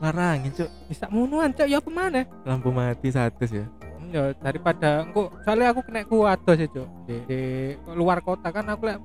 larangin 0.00 0.48
cuk 0.50 0.70
Bisa 0.88 1.06
munuan, 1.06 1.52
Cuk. 1.52 1.68
Ya 1.68 1.76
apa 1.76 1.90
mana? 1.90 2.24
lampu 2.42 2.72
mati 2.72 3.08
satu 3.10 3.44
ya 3.44 3.68
ya 4.10 4.34
daripada 4.34 5.06
engko 5.06 5.30
soalnya 5.40 5.70
aku 5.70 5.86
kena 5.86 6.02
ku 6.02 6.26
ados 6.26 6.58
ya 6.58 6.66
cuk 6.66 6.88
di, 7.06 7.14
di 7.30 7.40
luar 7.86 8.18
kota 8.18 8.50
kan 8.50 8.66
aku 8.66 8.90
lek 8.90 8.98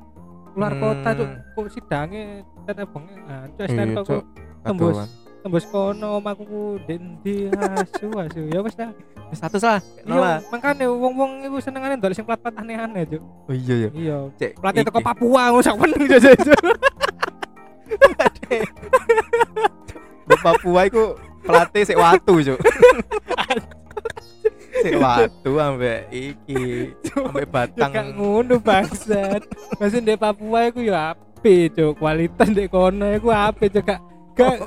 luar 0.56 0.72
Hmm. 0.72 0.82
kota 0.82 1.10
cuk 1.14 1.30
kok 1.54 1.66
sidange 1.70 2.24
tetep 2.66 2.90
bengi 2.90 3.14
nah 3.22 3.46
cuk 3.54 3.68
iya 3.68 3.84
cuk 3.94 4.06
kok 4.08 4.24
tembus. 4.66 4.98
Tembus 5.46 5.62
kono 5.70 6.18
omahku 6.18 6.42
ku 6.42 6.82
dendi 6.90 7.54
asu 7.54 8.10
asu. 8.18 8.50
Ya 8.50 8.66
wis 8.66 8.74
dah. 8.74 8.90
Wis 9.30 9.38
satu 9.38 9.62
lah 9.62 9.78
nolak 10.02 10.42
iya 10.42 10.50
makane 10.50 10.90
wong-wong 10.90 11.46
iku 11.46 11.62
senengane 11.62 12.02
ndol 12.02 12.18
sing 12.18 12.26
plat-plat 12.26 12.58
aneh-aneh 12.58 13.06
cuk. 13.06 13.22
Oh 13.22 13.54
iya 13.54 13.86
ya 13.86 13.90
iya. 13.94 14.18
Cek 14.42 14.58
platnya 14.58 14.90
teko. 14.90 15.06
Papua 15.06 15.54
ngono 15.54 15.62
sak 15.62 15.78
meneng 15.78 16.02
cuk. 16.02 16.18
Cuk 20.26 20.40
Papua 20.42 20.82
iku 20.90 21.14
pelatih 21.46 21.86
sik 21.86 22.02
watu 22.02 22.42
cuk. 22.42 22.60
Sik 24.82 24.98
watu 24.98 25.52
ambek 25.62 26.10
iki 26.10 26.90
ambek 27.22 27.46
batang. 27.54 27.94
Gak 27.94 28.18
ngono 28.18 28.58
bangsat. 28.58 29.46
Masih 29.78 30.02
di 30.02 30.18
Papua 30.18 30.74
iku 30.74 30.82
ya 30.82 31.14
ape 31.14 31.70
cuk. 31.70 32.02
Kualitas 32.02 32.50
di 32.50 32.66
kono 32.66 33.14
iku 33.14 33.30
ape 33.30 33.70
cuk. 33.70 33.86
Gak 33.86 34.02
gak 34.34 34.58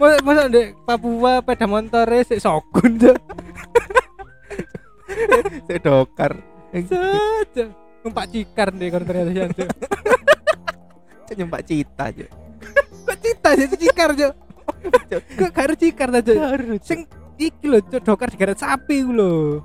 Masa, 0.00 0.16
masa 0.24 0.48
di 0.48 0.72
Papua 0.88 1.44
peda 1.44 1.68
motornya 1.68 2.24
sik 2.24 2.40
sokun 2.40 2.96
cuk? 2.96 3.16
Sik 5.68 5.78
dokar. 5.84 6.40
Cuk 6.72 7.68
numpak 8.00 8.32
cikar 8.32 8.72
deh 8.72 8.88
kono 8.88 9.04
ternyata 9.04 9.52
cuk. 9.52 9.68
Cek 11.28 11.34
nyempak 11.36 11.62
cita 11.68 12.08
cuk. 12.16 12.30
Kok 13.04 13.16
cita 13.20 13.48
sih 13.60 13.66
cikar 13.76 14.16
cuk? 14.16 14.32
Kok 15.36 15.52
harus 15.52 15.76
cikar 15.76 16.08
ta 16.08 16.24
cuk? 16.24 16.36
Sing 16.80 17.04
iki 17.36 17.68
lho 17.68 17.84
cuk 17.84 18.00
dokar 18.00 18.32
digeret 18.32 18.56
sapi 18.56 19.04
ku 19.04 19.12
lho. 19.12 19.60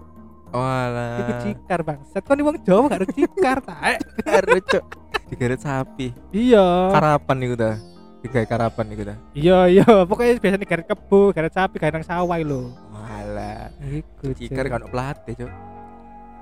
Walah. 0.51 1.19
iku 1.23 1.33
cikar 1.47 1.79
bangsat. 1.88 2.23
Kon 2.27 2.43
wong 2.43 2.59
Jawa 2.59 2.91
gak 2.91 2.99
harus 2.99 3.11
cikar 3.15 3.63
ta 3.63 3.95
Karo 4.19 4.59
cuk. 4.59 4.83
Digeret 5.31 5.63
sapi. 5.63 6.11
iya. 6.36 6.91
Karapan 6.91 7.39
iku 7.47 7.55
ta. 7.55 7.95
Digawe 8.26 8.41
karapan 8.43 8.86
iku 8.89 9.03
ta. 9.05 9.15
iya 9.38 9.69
iya 9.69 9.86
pokoknya 10.01 10.41
biasanya 10.41 10.65
geret 10.65 10.86
kebo 10.89 11.30
geret 11.30 11.53
sapi 11.53 11.78
geret 11.78 11.93
nang 11.93 12.01
sawah 12.01 12.34
lho 12.36 12.73
Walah. 12.89 13.69
iku 13.86 14.34
Cikar 14.34 14.65
kan 14.65 14.82
pelatih 14.89 15.34
cuk. 15.38 15.51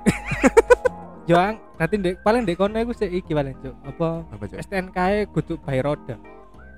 Joang, 1.27 1.55
nanti 1.75 1.95
dek 1.97 2.19
paling 2.19 2.43
dek 2.43 2.55
kono 2.55 2.75
iku 2.77 2.91
sik 2.91 3.11
iki 3.11 3.31
paling 3.31 3.51
cuk. 3.59 3.75
Apa 3.83 4.23
Apa 4.27 4.43
cuk? 4.45 4.57
STNK 4.59 4.97
e 5.11 5.19
kudu 5.27 5.53
bay 5.57 5.79
roda. 5.79 6.15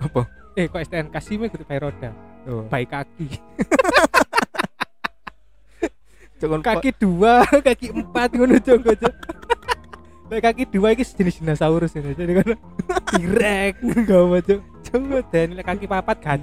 Apa? 0.02 0.26
Eh 0.54 0.66
kok 0.66 0.82
STNK 0.82 1.16
SIM 1.20 1.46
e 1.46 1.50
kudu 1.50 1.66
bay 1.66 1.78
roda. 1.78 2.10
Oh. 2.46 2.66
Bay 2.66 2.86
kaki. 2.86 3.26
Cuk 6.36 6.50
kon 6.52 6.60
Kaki 6.60 6.90
dua, 6.94 7.48
kaki 7.68 7.96
empat 7.96 8.36
ngono 8.36 8.60
cuk 8.60 8.84
cuk. 8.84 9.14
Bay 10.28 10.42
kaki 10.42 10.66
dua 10.68 10.92
iki 10.92 11.02
sejenis 11.02 11.40
dinosaurus 11.40 11.96
ini. 11.96 12.12
Jadi 12.12 12.32
kan 12.36 12.50
direk 13.14 13.80
gawa 14.04 14.42
cuk. 14.42 14.62
Coba 14.86 15.18
dan 15.28 15.48
kaki 15.58 15.86
papat 15.86 16.18
dapat 16.22 16.40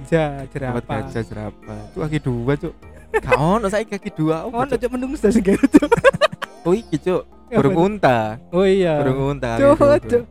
jerapah. 0.51 0.83
gajah 0.99 1.23
jerapah. 1.23 1.79
Cuk 1.91 2.01
kaki 2.03 2.19
dua 2.19 2.53
cuk. 2.59 2.73
Gak 3.23 3.37
ono 3.37 3.67
saiki 3.69 3.89
kaki 3.93 4.09
dua. 4.11 4.35
Oh, 4.43 4.51
Apa, 4.51 4.73
Cuk? 4.73 4.79
cuk 4.83 4.91
menungso 4.91 5.27
sing 5.29 5.41
gitu 5.41 5.65
cuk. 5.79 5.89
Oh 6.65 6.71
iki 6.71 6.95
cuk. 6.95 7.23
Burung 7.51 7.75
unta. 7.77 8.39
Oh 8.49 8.63
iya. 8.63 9.03
Burung 9.03 9.35
unta. 9.35 9.59
Cuk, 9.59 9.75
cuk. 10.07 10.23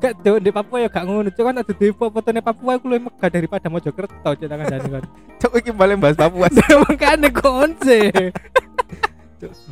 Gak 0.00 0.12
cuk 0.22 0.38
di 0.38 0.50
Papua 0.50 0.78
ya 0.80 0.88
gak 0.88 1.04
ngono 1.04 1.28
cuk 1.28 1.44
kan 1.44 1.56
ada 1.58 1.72
di 1.72 1.86
fotone 1.90 2.40
Papua 2.40 2.78
aku 2.78 2.86
lebih 2.88 3.10
megah 3.10 3.28
daripada 3.28 3.66
Mojokerto 3.66 4.14
cuk 4.34 4.46
tangan 4.46 4.66
jane 4.66 4.88
kan. 4.88 5.04
Cuk 5.40 5.52
iki 5.56 5.70
balik 5.70 5.98
bahas 5.98 6.16
Papua. 6.16 6.46
Makanya 6.88 7.28
konse. 7.30 8.12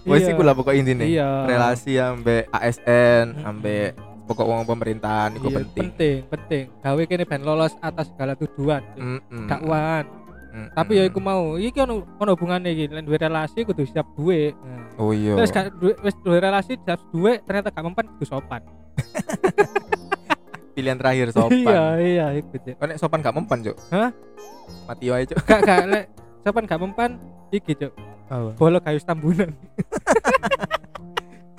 Wes 0.09 0.25
Iya. 0.25 0.33
iku 0.33 0.41
lah 0.41 0.57
pokok 0.57 0.73
intine. 0.73 1.05
Iya. 1.05 1.45
Relasi 1.45 2.01
ambek 2.01 2.49
ASN, 2.49 3.45
ambek 3.45 3.93
pokok 4.29 4.45
wong 4.45 4.69
pemerintahan 4.69 5.41
iku 5.41 5.49
Iya, 5.49 5.57
penting. 5.65 5.83
penting, 5.89 6.17
penting. 6.29 6.65
Gawe 6.85 7.03
kene 7.09 7.25
ben 7.25 7.43
lolos 7.43 7.73
atas 7.81 8.13
segala 8.13 8.37
tuduhan. 8.37 8.85
Mm-mm. 9.01 9.49
Dakwaan. 9.49 10.05
Mm-mm. 10.05 10.67
Tapi 10.77 10.93
ya 11.01 11.05
iku 11.09 11.19
mau, 11.25 11.57
iki 11.57 11.81
ono 11.81 12.05
ono 12.21 12.31
hubungane 12.37 12.69
iki, 12.77 12.93
nek 12.93 13.09
duwe 13.09 13.17
relasi 13.17 13.65
kudu 13.65 13.89
siap 13.89 14.05
duwe. 14.13 14.53
Nah. 14.53 15.01
Oh 15.01 15.17
iya. 15.17 15.33
Terus 15.41 15.51
gak 15.51 15.73
duwe 15.81 15.97
wis 16.05 16.17
duwe 16.21 16.37
relasi 16.37 16.77
siap 16.77 17.01
duwe 17.09 17.41
ternyata 17.41 17.73
gak 17.73 17.85
mempan 17.89 18.05
kudu 18.17 18.25
sopan. 18.29 18.61
pilihan 20.79 20.95
terakhir 20.95 21.35
sopan. 21.35 21.59
Iya, 21.59 21.83
iya 21.99 22.27
iku 22.39 22.55
nek 22.63 23.03
sopan 23.03 23.19
gak 23.19 23.35
mempan, 23.35 23.67
Cuk? 23.67 23.75
Hah? 23.91 24.15
Mati 24.87 25.11
wae, 25.11 25.27
Cuk. 25.27 25.43
Gak 25.43 25.61
gak 25.67 25.83
lek 25.91 26.05
sopan 26.47 26.65
gak 26.69 26.79
mempan 26.79 27.11
iki 27.51 27.75
cuk. 27.75 27.91
Apa? 28.29 28.55
Bolo 28.55 28.79
kayu 28.79 29.01
tambunan. 29.03 29.51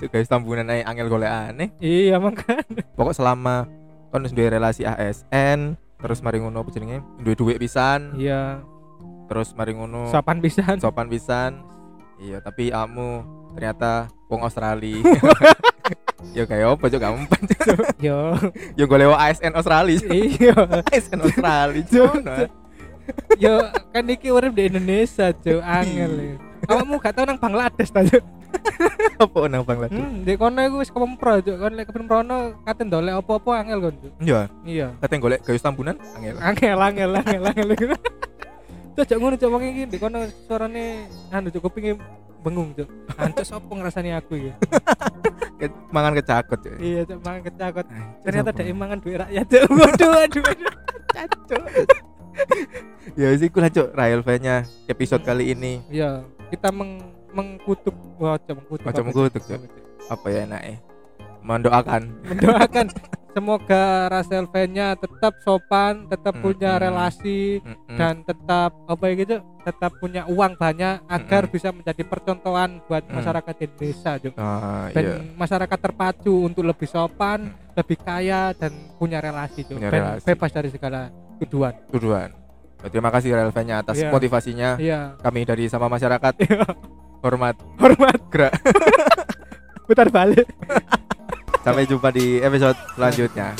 Cuk 0.00 0.08
guys 0.08 0.26
tambunan 0.26 0.64
ae 0.66 0.80
angel 0.80 1.06
golek 1.06 1.28
aneh. 1.28 1.68
iya 1.78 2.16
makanya. 2.16 2.64
Pokok 2.96 3.12
selama 3.12 3.68
kon 4.08 4.24
wis 4.24 4.32
relasi 4.32 4.82
ASN 4.82 5.76
terus 5.96 6.18
mari 6.18 6.40
ngono 6.40 6.64
apa 6.64 6.72
jenenge 6.72 7.04
duwe 7.20 7.36
duit 7.36 7.58
pisan 7.60 8.16
Iya, 8.16 8.64
terus 9.28 9.52
mari 9.52 9.70
ngono 9.70 10.08
sopan 10.08 10.40
pisan. 10.40 10.80
sopan 10.80 11.06
pisan 11.06 11.60
iya 12.16 12.40
tapi 12.40 12.72
kamu 12.72 13.20
ternyata 13.52 14.08
wong 14.26 14.40
Australia 14.40 14.96
ya 16.36 16.42
kayak 16.42 16.74
apa 16.74 16.84
juga 16.88 17.04
kamu 17.06 17.22
Yo. 18.00 18.32
ya 18.74 18.84
gue 18.84 18.98
lewat 18.98 19.18
ASN 19.20 19.52
Australia 19.54 20.00
Iya. 20.08 20.56
ASN 20.88 21.20
Australia 21.20 21.82
Cuk. 21.84 22.14
Yo 23.36 23.54
kan 23.90 24.04
iki 24.06 24.30
urip 24.30 24.54
di 24.54 24.66
Indonesia, 24.66 25.30
Cuk. 25.30 25.60
Angel. 25.60 26.12
ya. 26.16 26.34
Kamu 26.62 26.96
gak 26.96 27.12
tau 27.12 27.24
nang 27.26 27.36
Bangladesh 27.36 27.90
ta, 27.90 28.00
Cuk? 28.00 28.22
apa 29.22 29.38
nang 29.46 29.62
Bangladesh 29.62 29.94
Hmm, 29.94 30.24
di 30.24 30.32
kono 30.34 30.60
iku 30.60 30.76
wis 30.78 30.88
kepempro, 30.88 31.38
Cuk. 31.38 31.56
Kon 31.56 31.72
lek 31.72 31.86
kepemprono 31.86 32.36
katen 32.62 32.88
dolek 32.88 33.14
apa-apa 33.16 33.50
angel 33.60 33.78
kon, 33.80 33.94
Cuk. 33.96 34.12
iya 34.18 34.40
Iya. 34.62 34.86
katanya 34.98 35.20
golek 35.20 35.40
gayus 35.42 35.60
tambunan 35.60 35.96
angel 36.14 36.36
Angel, 36.38 36.78
angel, 36.78 37.10
angel, 37.14 37.42
angel. 37.44 37.68
Cuk, 38.94 39.04
Cuk 39.06 39.18
ngono 39.18 39.34
Cuk 39.34 39.50
wong 39.50 39.62
iki 39.64 39.82
di 39.86 39.96
kono 39.96 40.18
suarane 40.44 40.84
anu 41.28 41.48
Cuk 41.48 41.62
kupinge 41.62 42.00
bengung, 42.40 42.72
Cuk. 42.72 42.88
Ancuk 43.14 43.44
sopo 43.44 43.72
ngrasani 43.72 44.10
aku? 44.12 44.50
Ke- 45.56 45.76
mangan 45.90 46.16
kecakot 46.16 46.58
Cuk. 46.58 46.74
Iya, 46.80 47.04
Cuk, 47.04 47.18
mangan 47.20 47.42
kecakot. 47.44 47.86
Ternyata 48.24 48.50
ada 48.50 48.62
mangan 48.72 48.98
duit 48.98 49.16
rakyat, 49.18 49.46
Cuk. 49.46 49.62
Waduh, 49.78 50.08
waduh, 50.10 50.42
waduh. 50.42 50.72
Cacuk. 51.10 51.62
ya 53.18 53.34
sih 53.34 53.50
kulah 53.50 53.68
cok 53.68 53.90
Rael 53.92 54.22
nya 54.38 54.62
episode 54.86 55.20
kali 55.20 55.52
ini 55.52 55.82
Iya, 55.90 56.24
kita 56.48 56.70
meng 56.70 57.02
mengkutuk 57.32 57.96
Cuk, 58.20 58.56
mengkutuk. 58.56 58.84
Macam 58.86 59.02
apa, 59.02 59.08
mengkutuk? 59.10 59.42
Cuk. 59.42 59.60
apa 60.10 60.26
ya 60.26 60.38
enak 60.42 60.62
eh 60.66 60.78
mendoakan 61.40 62.02
mendoakan 62.28 62.86
semoga 63.30 64.10
Rasel 64.10 64.44
nya 64.68 64.98
tetap 64.98 65.38
sopan, 65.40 66.10
tetap 66.10 66.34
punya 66.42 66.74
Mm-mm. 66.76 66.82
relasi 66.82 67.62
Mm-mm. 67.62 67.94
dan 67.96 68.26
tetap 68.26 68.74
apa 68.90 69.04
ya 69.06 69.14
gitu, 69.14 69.34
tetap 69.62 69.94
punya 70.02 70.26
uang 70.26 70.58
banyak 70.58 70.98
agar 71.06 71.46
Mm-mm. 71.46 71.54
bisa 71.54 71.70
menjadi 71.70 72.02
percontohan 72.02 72.82
buat 72.90 73.06
Mm. 73.06 73.14
masyarakat 73.14 73.54
Indonesia 73.62 74.12
juga. 74.18 74.38
Ah, 74.42 74.90
Dan 74.90 75.02
iya. 75.06 75.16
masyarakat 75.38 75.78
terpacu 75.78 76.34
untuk 76.42 76.66
lebih 76.66 76.90
sopan, 76.90 77.54
lebih 77.78 77.96
kaya 78.02 78.50
dan 78.58 78.74
punya 78.98 79.22
relasi 79.22 79.62
juga. 79.62 79.78
Punya 79.78 79.90
relasi. 79.94 80.26
bebas 80.26 80.50
dari 80.50 80.68
segala 80.74 81.00
tuduhan. 81.38 81.74
tuduhan 81.88 82.30
terima 82.88 83.12
kasih 83.12 83.36
Rael 83.36 83.52
nya 83.62 83.84
atas 83.84 84.00
Iya. 84.00 84.08
motivasinya 84.08 84.70
Iya. 84.80 85.00
kami 85.20 85.44
dari 85.44 85.68
sama 85.68 85.92
masyarakat 85.92 86.32
Iya. 86.40 86.64
Hormat 87.20 87.56
Hormat. 87.80 88.18
Gerak. 88.32 88.52
Putar 89.88 90.08
balik. 90.08 90.46
sampai 91.60 91.84
jumpa 91.84 92.08
di 92.08 92.40
episode 92.40 92.78
selanjutnya 92.96 93.52